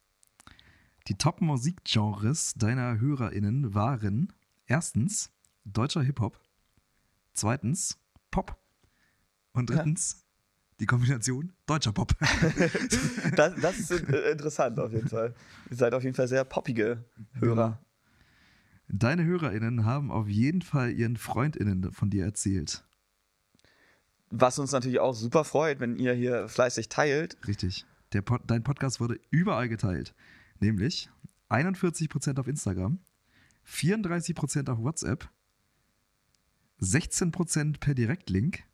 [1.09, 4.33] Die Top-Musikgenres deiner HörerInnen waren
[4.67, 5.31] erstens
[5.65, 6.41] deutscher Hip-Hop,
[7.33, 7.99] zweitens
[8.31, 8.57] Pop
[9.53, 10.26] und drittens
[10.81, 12.13] die Kombination deutscher Pop.
[13.37, 15.35] Das, das ist äh, interessant auf jeden Fall.
[15.71, 17.05] Ihr seid auf jeden Fall sehr poppige
[17.35, 17.81] Hörer.
[18.89, 22.85] Deine HörerInnen haben auf jeden Fall ihren FreundInnen von dir erzählt.
[24.31, 27.37] Was uns natürlich auch super freut, wenn ihr hier fleißig teilt.
[27.47, 27.85] Richtig.
[28.25, 30.15] Pod dein Podcast wurde überall geteilt.
[30.61, 31.11] Nämlich
[31.51, 33.01] 41% auf Instagram,
[33.67, 35.29] 34% auf WhatsApp,
[36.81, 38.65] 16% per Direktlink.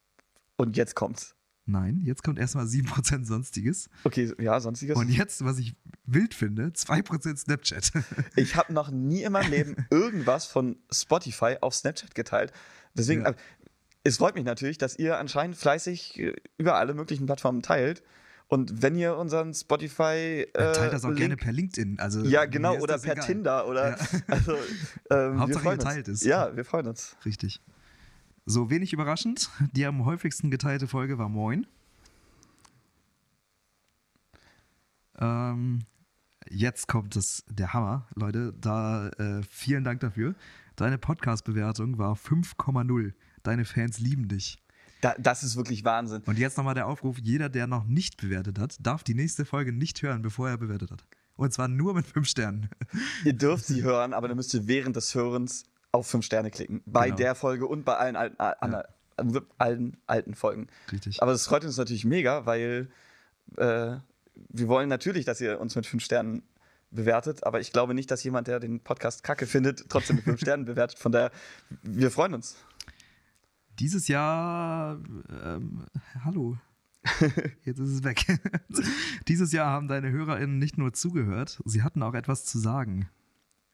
[0.56, 1.34] Und jetzt kommt's.
[1.64, 3.88] Nein, jetzt kommt erstmal 7% Sonstiges.
[4.04, 4.96] Okay, ja, sonstiges.
[4.96, 5.76] Und jetzt, was ich
[6.06, 7.92] wild finde, 2% Snapchat.
[8.36, 12.52] ich habe noch nie in meinem Leben irgendwas von Spotify auf Snapchat geteilt.
[12.94, 13.30] Deswegen, Ja.
[13.30, 13.34] äh,
[14.04, 18.02] es freut mich natürlich, dass ihr anscheinend fleißig äh, über alle möglichen Plattformen teilt.
[18.48, 20.46] Und wenn ihr unseren Spotify.
[20.52, 22.00] Äh, Teilt das auch Link, gerne per LinkedIn.
[22.00, 23.26] Also, Ja, genau, oder per egal.
[23.26, 23.90] Tinder oder.
[23.90, 24.06] Ja.
[24.26, 24.56] Also,
[25.10, 26.22] ähm, Hauptsache, ihr teilt es.
[26.24, 27.16] Ja, wir freuen uns.
[27.24, 27.62] Richtig.
[28.44, 31.64] So, wenig überraschend, die am häufigsten geteilte Folge war Moin.
[35.16, 35.84] Ähm,
[36.50, 38.52] jetzt kommt das, der Hammer, Leute.
[38.60, 40.34] Da äh, vielen Dank dafür.
[40.74, 43.12] Deine Podcast-Bewertung war 5,0.
[43.44, 44.58] Deine Fans lieben dich.
[45.02, 46.22] Da, das ist wirklich Wahnsinn.
[46.26, 49.72] Und jetzt nochmal der Aufruf: jeder, der noch nicht bewertet hat, darf die nächste Folge
[49.72, 51.04] nicht hören, bevor er bewertet hat.
[51.36, 52.68] Und zwar nur mit 5 Sternen.
[53.24, 56.82] Ihr dürft sie hören, aber dann müsst ihr während des Hörens auf 5 Sterne klicken.
[56.86, 57.16] Bei Genau.
[57.16, 60.66] der Folge und bei allen alten, äh, allen alten Folgen.
[60.90, 61.22] Richtig.
[61.22, 62.90] Aber das freut uns natürlich mega, weil
[63.56, 63.96] äh,
[64.48, 66.42] wir wollen natürlich, dass ihr uns mit 5 Sternen
[66.90, 70.40] bewertet, aber ich glaube nicht, dass jemand, der den Podcast kacke findet, trotzdem mit 5
[70.40, 70.98] Sternen bewertet.
[70.98, 71.30] Von daher,
[71.82, 72.56] wir freuen uns.
[73.78, 74.98] Dieses Jahr,
[75.44, 75.84] ähm,
[76.24, 76.56] hallo.
[77.64, 78.24] Jetzt ist es weg.
[79.28, 83.08] Dieses Jahr haben deine HörerInnen nicht nur zugehört, sie hatten auch etwas zu sagen.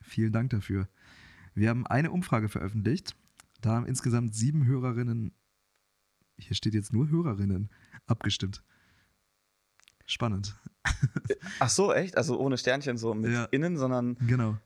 [0.01, 0.87] Vielen Dank dafür.
[1.59, 3.15] Wir haben eine Umfrage veröffentlicht.
[3.61, 5.33] Da haben insgesamt sieben Hörerinnen,
[6.37, 7.69] hier steht jetzt nur Hörerinnen,
[8.07, 8.63] abgestimmt.
[10.05, 10.55] Spannend.
[11.59, 12.15] Ach so, echt?
[12.17, 13.43] Also ohne Sternchen so mit Ja.
[13.51, 14.57] innen, sondern Genau.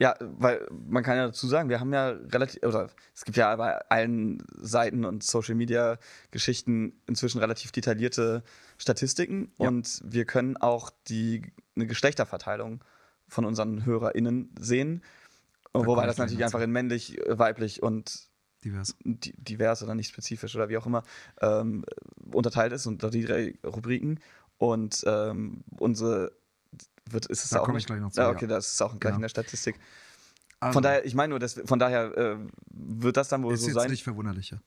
[0.00, 3.54] Ja, weil man kann ja dazu sagen, wir haben ja relativ, oder es gibt ja
[3.54, 5.98] bei allen Seiten und Social Media
[6.32, 8.42] Geschichten inzwischen relativ detaillierte
[8.76, 9.68] Statistiken Ja.
[9.68, 11.42] und wir können auch die
[11.76, 12.82] eine Geschlechterverteilung
[13.28, 15.00] von unseren HörerInnen sehen.
[15.82, 18.28] Da wobei das natürlich einfach in männlich, äh, weiblich und
[18.64, 18.96] Divers.
[19.04, 21.02] di- divers oder nicht spezifisch oder wie auch immer
[21.40, 21.84] ähm,
[22.32, 24.20] unterteilt ist und da die drei Rubriken.
[24.56, 26.32] Und ähm, unsere
[27.10, 28.34] wird, ist es Da auch komme ich gleich noch zu, Ja, ja.
[28.34, 29.16] okay, das ist auch gleich Genau.
[29.16, 29.78] in der Statistik.
[30.60, 32.36] Also, Von daher, ich meine nur, das, von daher äh,
[32.70, 33.90] wird das dann wohl ist so jetzt sein.
[33.90, 34.62] nicht verwunderlicher.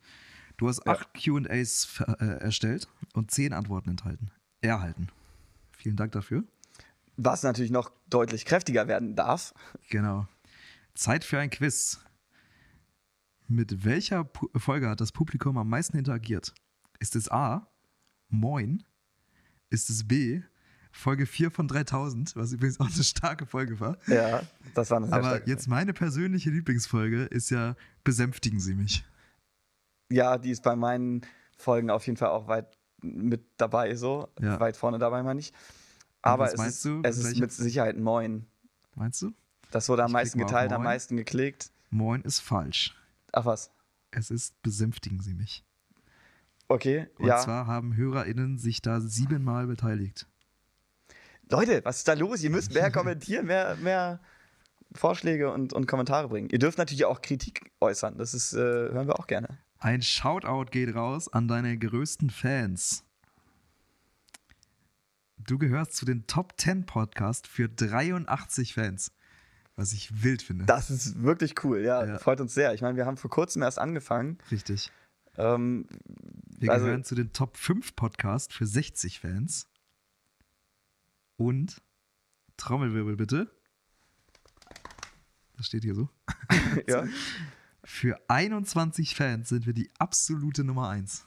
[0.57, 0.91] Du hast Ja.
[0.91, 1.87] acht QAs
[2.19, 4.29] äh, erstellt und zehn Antworten enthalten.
[4.61, 5.07] Erhalten.
[5.71, 6.43] Vielen Dank dafür.
[7.15, 9.53] Was natürlich noch deutlich kräftiger werden darf.
[9.89, 10.27] Genau.
[10.97, 11.99] Zeit für ein Quiz.
[13.47, 16.53] Mit welcher Pu Folge hat das Publikum am meisten interagiert?
[16.99, 17.69] Ist es A,
[18.29, 18.83] Moin?
[19.69, 20.41] Ist es B,
[20.91, 23.97] Folge 4 von 3000, was übrigens auch eine starke Folge war?
[24.07, 24.41] Ja,
[24.73, 29.05] das war eine sehr Aber jetzt meine persönliche Lieblingsfolge ist ja Besänftigen Sie mich.
[30.09, 31.21] Ja, die ist bei meinen
[31.57, 34.29] Folgen auf jeden Fall auch weit mit dabei, so.
[34.39, 34.59] Ja.
[34.59, 35.53] Weit vorne dabei, meine ich.
[36.21, 38.47] Aber es, ist, es ist mit Sicherheit Moin.
[38.95, 39.33] Meinst du?
[39.71, 41.71] Das wurde am Ich meisten geteilt, am meisten geklickt.
[41.89, 42.95] Moin ist falsch.
[43.31, 43.71] Ach was.
[44.11, 45.63] Es ist Besänftigen Sie mich.
[46.69, 47.37] Okay, Und ja.
[47.39, 50.27] zwar haben HörerInnen sich da siebenmal beteiligt.
[51.49, 52.43] Leute, was ist da los?
[52.43, 54.19] Ihr müsst mehr kommentieren, mehr, mehr
[54.93, 56.49] Vorschläge und, und Kommentare bringen.
[56.49, 58.17] Ihr dürft natürlich auch Kritik äußern.
[58.17, 59.57] Das ist, äh, hören wir auch gerne.
[59.79, 63.03] Ein Shoutout geht raus an deine größten Fans.
[65.37, 69.11] Du gehörst zu den Top 10 Podcast für 83 Fans.
[69.77, 70.65] Was ich wild finde.
[70.65, 72.03] Das ist wirklich cool, ja.
[72.03, 72.17] Ja.
[72.19, 72.73] Freut uns sehr.
[72.73, 74.39] Ich meine, wir haben vor kurzem erst angefangen.
[74.51, 74.91] Richtig.
[75.37, 75.87] Ähm,
[76.59, 79.69] Wir Also- gehören zu den Top 5 Podcast für 60 Fans.
[81.35, 81.81] Und
[82.57, 83.51] Trommelwirbel bitte.
[85.55, 86.09] Das steht hier so.
[86.87, 87.05] ja.
[87.83, 91.25] Für 21 Fans sind wir die absolute Nummer 1.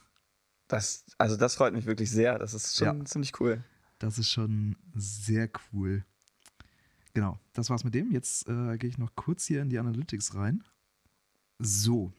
[0.67, 2.37] Das, also das freut mich wirklich sehr.
[2.37, 3.05] Das ist schon Ja.
[3.05, 3.63] ziemlich cool.
[3.99, 6.03] Das ist schon sehr cool.
[7.13, 8.11] Genau, das war's mit dem.
[8.11, 10.63] Jetzt äh, gehe ich noch kurz hier in die Analytics rein.
[11.59, 12.13] So,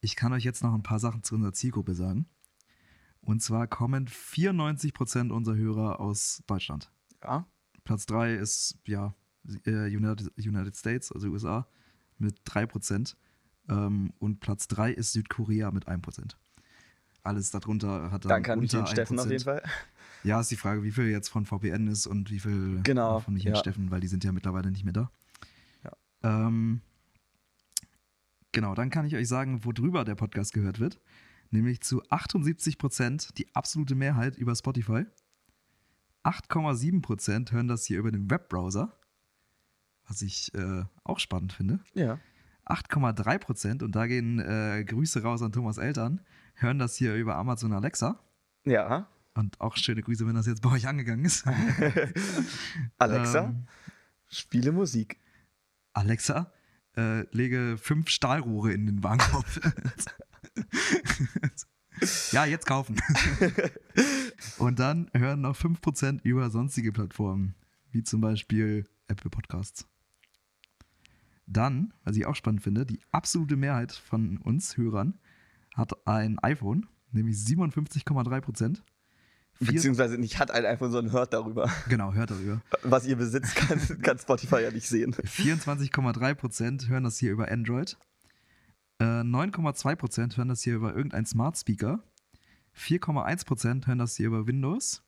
[0.00, 2.26] ich kann euch jetzt noch ein paar Sachen zu unserer Zielgruppe sagen.
[3.20, 6.90] Und zwar kommen 94% unserer Hörer aus Deutschland.
[7.22, 7.46] Ja.
[7.84, 9.14] Platz 3 ist ja
[9.64, 11.66] äh, United, United States, also USA,
[12.18, 13.14] mit 3%.
[13.68, 16.34] Ähm, und Platz 3 ist Südkorea mit 1%.
[17.22, 19.30] Alles darunter hat dann Danke an unter und Steffen auf 1%.
[19.30, 19.62] jeden Fall.
[20.24, 23.34] Ja, ist die Frage, wie viel jetzt von VPN ist und wie viel Genau, von
[23.34, 23.60] Michi und ja.
[23.60, 25.10] Steffen, weil die sind ja mittlerweile nicht mehr da.
[25.84, 25.92] Ja.
[26.22, 26.80] Ähm,
[28.52, 30.98] genau, dann kann ich euch sagen, worüber der Podcast gehört wird.
[31.50, 35.04] Nämlich zu 78 Prozent die absolute Mehrheit über Spotify.
[36.24, 38.98] 8,7 Prozent hören das hier über den Webbrowser,
[40.08, 41.80] was ich äh, auch spannend finde.
[41.92, 42.18] Ja.
[42.64, 46.22] 8,3 Prozent, und da gehen äh, Grüße raus an Thomas Eltern,
[46.54, 48.18] hören das hier über Amazon Alexa.
[48.64, 49.06] Ja.
[49.34, 51.44] Und auch schöne Grüße, wenn das jetzt bei euch angegangen ist.
[52.98, 53.66] Alexa, Ähm,
[54.28, 55.18] spiele Musik.
[55.92, 56.52] Alexa,
[56.96, 59.46] äh, lege fünf Stahlrohre in den Warenkorb.
[62.32, 63.00] ja, jetzt kaufen.
[64.58, 67.56] Und dann hören noch 5% über sonstige Plattformen,
[67.90, 69.88] wie zum Beispiel Apple Podcasts.
[71.46, 75.18] Dann, was ich auch spannend finde, die absolute Mehrheit von uns Hörern
[75.74, 78.80] hat ein iPhone, nämlich 57,3%.
[79.60, 81.70] Beziehungsweise nicht hat ein iPhone, sondern hört darüber.
[81.88, 82.60] Genau, hört darüber.
[82.82, 85.14] Was ihr besitzt, kann, kann Spotify ja nicht sehen.
[85.14, 87.96] 24,3% hören das hier über Android.
[88.98, 92.02] Äh, 9,2% hören das hier über irgendein Smart Speaker.
[92.76, 95.02] 4,1% hören das hier über Windows.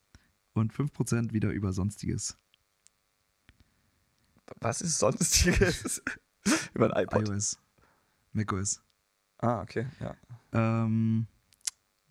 [0.53, 2.37] Und 5% wieder über Sonstiges.
[4.59, 6.01] Was ist sonstiges?
[6.73, 7.27] Über ein iPod.
[7.27, 7.59] iOS.
[8.31, 8.81] macOS.
[9.39, 10.15] Ah, okay, ja.
[10.53, 11.27] Ähm,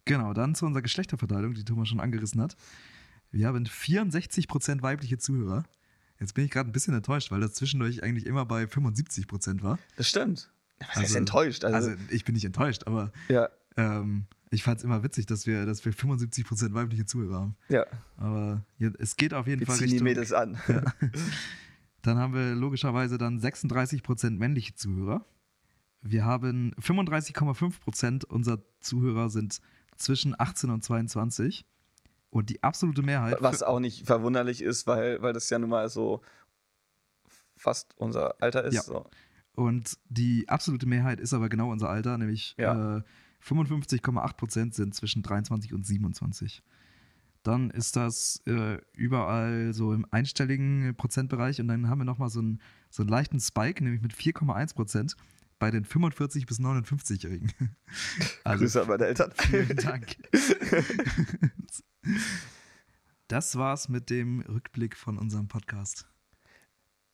[0.07, 2.57] genau, dann zu unserer Geschlechterverteilung, die Thomas schon angerissen hat.
[3.31, 5.65] Wir haben 64% weibliche Zuhörer.
[6.19, 9.79] Jetzt bin ich gerade ein bisschen enttäuscht, weil das zwischendurch eigentlich immer bei 75% war.
[9.97, 10.51] Das stimmt.
[10.79, 11.65] Was heißt Also- enttäuscht?
[11.65, 15.47] Also, Also ich bin nicht enttäuscht, aber ja, ähm, ich fand es immer witzig, dass
[15.47, 17.57] wir, dass wir 75% weibliche Zuhörer haben.
[17.69, 17.85] ja.
[18.17, 20.05] Aber ja, es geht auf jeden Wir Fall ziehen Richtung.
[20.05, 20.57] Mädels an.
[22.03, 25.27] Dann haben wir logischerweise dann 36% männliche Zuhörer.
[26.03, 29.61] Wir haben 35,5% unserer Zuhörer sind
[29.97, 31.65] zwischen 18 und 22.
[32.31, 33.39] Und die absolute Mehrheit.
[33.41, 36.23] Was auch nicht verwunderlich ist, weil, weil das ja nun mal so
[37.57, 38.75] fast unser Alter ist.
[38.75, 38.83] Ja.
[38.83, 39.07] So.
[39.55, 42.99] Und die absolute Mehrheit ist aber genau unser Alter, nämlich Ja.
[42.99, 43.03] äh,
[43.43, 46.63] 55,8% sind zwischen 23 und 27.
[47.43, 52.41] Dann ist das äh, überall so im einstelligen Prozentbereich und dann haben wir nochmal so
[52.41, 52.61] einen,
[52.91, 55.15] so einen leichten Spike, nämlich mit 4,1%
[55.59, 57.53] bei den 45- bis 59-Jährigen.
[58.45, 59.33] Also Grüße an meine Eltern.
[59.37, 60.17] vielen Dank.
[63.29, 66.07] Das war's mit dem Rückblick von unserem Podcast.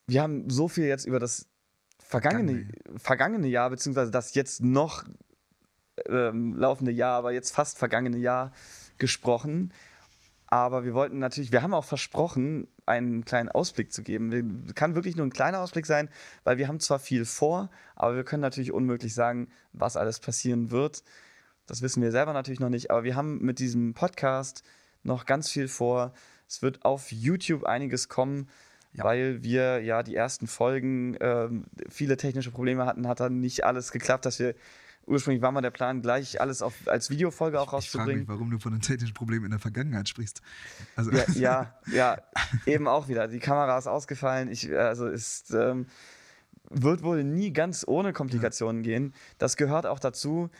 [0.07, 1.49] Wir haben so viel jetzt über das
[1.99, 5.05] vergangene, vergangene Jahr, beziehungsweise das jetzt noch
[6.07, 8.53] ähm, laufende Jahr, aber jetzt fast vergangene Jahr
[8.99, 9.73] gesprochen.
[10.49, 14.67] Aber wir wollten natürlich, wir haben auch versprochen, einen kleinen Ausblick zu geben.
[14.75, 16.09] Kann wirklich nur ein kleiner Ausblick sein,
[16.45, 20.71] weil wir haben zwar viel vor, aber wir können natürlich unmöglich sagen, was alles passieren
[20.71, 21.03] wird.
[21.67, 24.65] Das wissen wir selber natürlich noch nicht, aber wir haben mit diesem Podcast
[25.05, 26.13] noch ganz viel vor.
[26.49, 28.49] Es wird auf YouTube einiges kommen,
[28.93, 29.05] Ja.
[29.05, 33.91] weil wir ja die ersten Folgen ähm, viele technische Probleme hatten, hat dann nicht alles
[33.93, 34.55] geklappt, dass wir
[35.07, 38.29] ursprünglich war mal der Plan, gleich alles auf, als Videofolge auch Ich frage mich, rauszubringen.
[38.29, 40.43] warum du von den technischen Problemen in der Vergangenheit sprichst.
[40.97, 42.19] Also, Ja, ja, ja,
[42.67, 43.29] eben auch wieder.
[43.29, 44.51] Die Kamera ist ausgefallen.
[44.51, 45.87] Ich, also ist, ähm,
[46.71, 49.15] wird wohl nie ganz ohne Komplikationen gehen.
[49.39, 50.51] Das gehört auch dazu.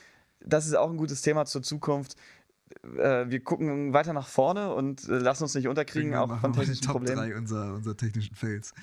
[0.41, 2.17] Das ist auch ein gutes Thema zur Zukunft.
[2.99, 6.85] Äh, wir gucken weiter nach vorne und äh, lassen uns nicht unterkriegen, auch von technischen
[6.85, 7.19] Top Problemen.
[7.31, 8.75] 3 unserer, unserer technischen Fails.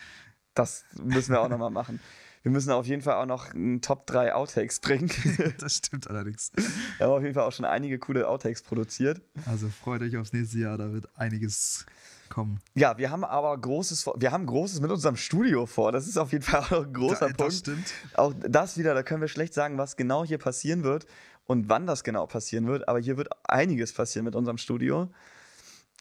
[0.53, 1.99] Das müssen wir auch nochmal machen.
[2.41, 5.11] Wir müssen auf jeden Fall auch noch einen Top 3 Outtakes bringen.
[5.59, 6.51] Das stimmt allerdings.
[6.97, 9.21] wir haben auf jeden Fall auch schon einige coole Outtakes produziert.
[9.45, 11.85] Also freut euch aufs nächste Jahr, da wird einiges
[12.29, 12.59] kommen.
[12.75, 14.05] Ja, wir haben aber Großes.
[14.17, 15.91] Wir haben Großes mit unserem Studio vor.
[15.91, 17.41] Das ist auf jeden Fall auch ein großer Da- Punkt.
[17.41, 17.93] Das stimmt.
[18.13, 21.07] Auch das wieder, da können wir schlecht sagen, was genau hier passieren wird
[21.45, 22.87] und wann das genau passieren wird.
[22.87, 25.11] Aber hier wird einiges passieren mit unserem Studio.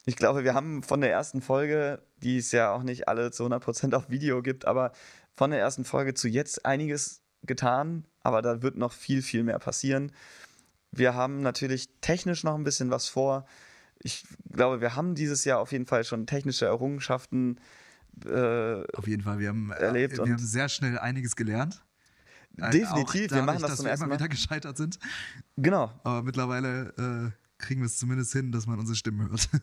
[0.04, 3.44] Ich glaube, wir haben von der ersten Folge, die es ja auch nicht alle zu
[3.44, 4.92] 100% auf Video gibt, aber
[5.38, 8.04] von der ersten Folge zu jetzt einiges getan.
[8.22, 10.10] Aber da wird noch viel, viel mehr passieren.
[10.90, 13.46] Wir haben natürlich technisch noch ein bisschen was vor.
[14.00, 17.58] Ich glaube, wir haben dieses Jahr auf jeden Fall schon technische Errungenschaften
[18.24, 21.84] äh, Auf jeden Fall, wir haben, Erlebt äh, und- wir haben sehr schnell einiges gelernt.
[22.56, 24.18] Äh, Definitiv, auch wir machen dadurch, das dass zum wir ersten immer Mal.
[24.18, 24.98] wieder gescheitert sind.
[25.56, 29.48] Genau, Aber mittlerweile äh, kriegen wir es zumindest hin, dass man unsere Stimmen hört.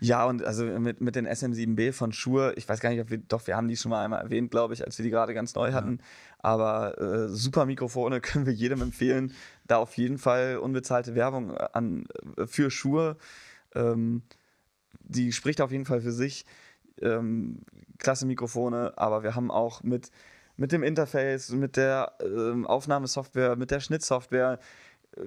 [0.00, 3.16] Ja, und also mit, mit den SM7B von Shure, ich weiß gar nicht, ob wir,
[3.16, 5.54] doch, wir haben die schon mal einmal erwähnt, glaube ich, als wir die gerade ganz
[5.54, 6.00] neu hatten.
[6.38, 9.32] Aber äh, super Mikrofone können wir jedem empfehlen.
[9.66, 13.16] Da auf jeden Fall unbezahlte Werbung an, äh, für Shure.
[13.74, 14.22] Ähm,
[15.00, 16.44] die spricht auf jeden Fall für sich.
[17.00, 17.62] Ähm,
[17.98, 20.10] klasse Mikrofone, aber wir haben auch mit,
[20.56, 24.62] mit dem Interface, mit der ähm, Aufnahmesoftware, mit der Schnittsoftware äh,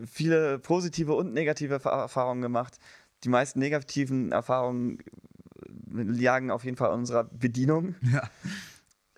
[0.06, 2.78] viele positive und negative Erfahrungen gemacht.
[3.24, 7.96] Die meisten negativen Erfahrungen äh, lagen auf jeden Fall unserer Bedienung.
[8.02, 8.30] ja.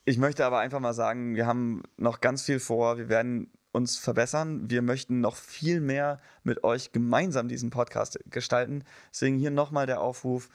[0.05, 2.97] Ich möchte aber einfach mal sagen, wir haben noch ganz viel vor.
[2.97, 4.69] Wir werden uns verbessern.
[4.69, 8.83] Wir möchten noch viel mehr mit euch gemeinsam diesen Podcast gestalten.
[9.13, 10.49] Deswegen hier nochmal der Aufruf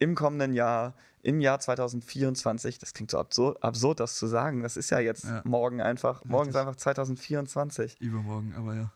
[0.00, 2.78] im kommenden Jahr, im Jahr 2024.
[2.80, 4.62] Das klingt so absurd, absurd das zu sagen.
[4.64, 5.42] Das ist ja jetzt Ja.
[5.44, 6.24] morgen einfach.
[6.24, 8.00] Morgen ist einfach 2024.
[8.00, 8.92] Übermorgen, aber ja.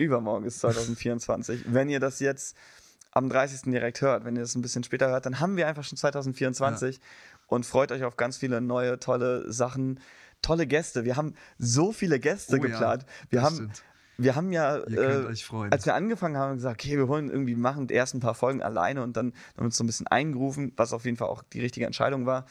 [0.00, 1.64] Übermorgen ist 2024.
[1.72, 2.56] wenn ihr das jetzt
[3.12, 3.62] am 30.
[3.72, 7.00] direkt hört, wenn ihr das ein bisschen später hört, dann haben wir einfach schon 2024
[7.46, 10.00] und freut euch auf ganz viele neue, tolle Sachen.
[10.42, 11.04] Tolle Gäste.
[11.04, 13.04] Wir haben so viele Gäste Oh ja, geplant.
[13.28, 13.82] wir, das haben, stimmt.
[14.16, 15.26] wir haben ja, äh,
[15.70, 19.02] als wir angefangen haben, gesagt, okay, wir wollen irgendwie machen die ersten paar Folgen alleine
[19.02, 21.60] und dann haben wir uns so ein bisschen eingerufen, was auf jeden Fall auch die
[21.60, 22.46] richtige Entscheidung war.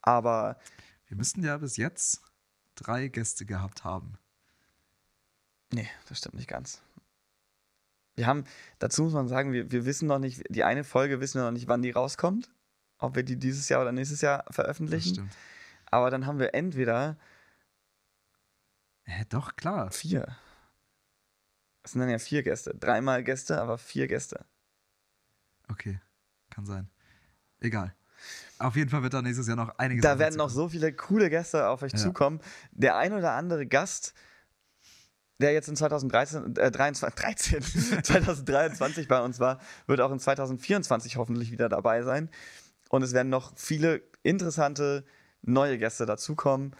[0.00, 0.56] Aber
[1.06, 2.22] Wir müssten ja bis jetzt
[2.74, 4.14] drei Gäste gehabt haben.
[5.72, 6.82] Nee, das stimmt nicht ganz.
[8.14, 8.44] Wir haben,
[8.78, 11.50] dazu muss man sagen, wir, wir wissen noch nicht, die eine Folge wissen wir noch
[11.52, 12.50] nicht, wann die rauskommt.
[12.98, 15.14] Ob wir die dieses Jahr oder nächstes Jahr Das veröffentlichen.
[15.14, 15.36] stimmt.
[15.86, 17.16] Aber dann haben wir entweder
[19.04, 19.90] Hä, doch, klar.
[19.90, 20.36] Vier.
[21.82, 22.72] Es sind dann ja vier Gäste.
[22.78, 24.44] Dreimal Gäste, aber vier Gäste.
[25.68, 26.00] Okay,
[26.50, 26.88] kann sein.
[27.60, 27.94] Egal.
[28.58, 30.02] Auf jeden Fall wird da nächstes Jahr noch einiges.
[30.02, 31.98] Da werden noch so viele coole Gäste auf euch Ja.
[31.98, 32.40] zukommen.
[32.70, 34.14] Der ein oder andere Gast,
[35.42, 37.62] der jetzt in 2013, äh, 23, 13,
[38.02, 42.30] 2023 bei uns war, wird auch in 2024 hoffentlich wieder dabei sein.
[42.88, 45.04] Und es werden noch viele interessante
[45.42, 46.74] neue Gäste dazukommen.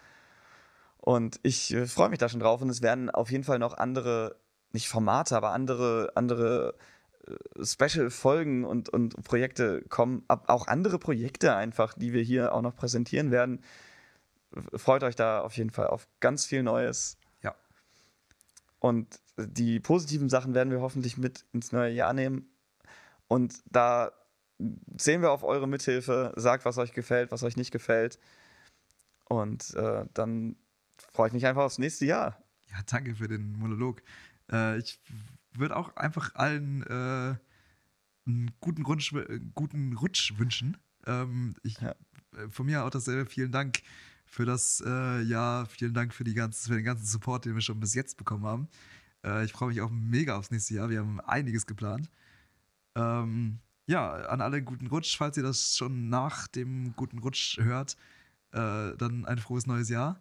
[0.97, 2.61] Und ich äh, freue mich da schon drauf.
[2.61, 4.37] Und es werden auf jeden Fall noch andere,
[4.71, 6.75] nicht Formate, aber andere, andere
[7.27, 10.23] äh, Special-Folgen und, und Projekte kommen.
[10.27, 13.61] Ab, auch andere Projekte einfach, die wir hier auch noch präsentieren werden.
[14.75, 17.17] Freut euch da auf jeden Fall auf ganz viel Neues.
[18.83, 22.49] Und die positiven Sachen werden wir hoffentlich mit ins neue Jahr nehmen.
[23.29, 24.11] Und da
[24.97, 26.33] sehen wir auf eure Mithilfe.
[26.35, 28.19] Sagt, was euch gefällt, was euch nicht gefällt.
[29.29, 30.57] Und äh, dann
[30.97, 32.43] freue ich mich einfach aufs nächste Jahr.
[32.71, 34.03] Ja, danke für den Monolog.
[34.51, 34.99] Äh, ich
[35.53, 37.35] würde auch einfach allen äh,
[38.27, 39.15] einen guten, Rutsch,
[39.55, 40.75] guten Rutsch wünschen.
[41.07, 41.95] Ähm, ich, Ja.
[42.35, 43.29] äh, von mir auch dasselbe.
[43.29, 43.79] Vielen Dank
[44.33, 45.67] für das äh, Jahr.
[45.67, 48.45] Vielen Dank für, die ganze, für den ganzen Support, den wir schon bis jetzt bekommen
[48.45, 48.67] haben.
[49.23, 50.89] Äh, ich freue mich auch mega aufs nächste Jahr.
[50.89, 52.09] Wir haben einiges geplant.
[52.95, 57.95] Ähm, ja, an alle guten Rutsch, falls ihr das schon nach dem guten Rutsch hört,
[58.53, 60.19] äh, dann ein frohes neues Jahr.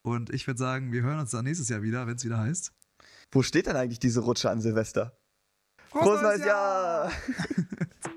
[0.00, 2.72] Und ich würde sagen, wir hören uns dann nächstes Jahr wieder, wenn es wieder heißt.
[3.32, 5.14] Wo steht denn eigentlich diese Rutsche an Silvester?
[5.90, 7.12] Frohes neues Jahr!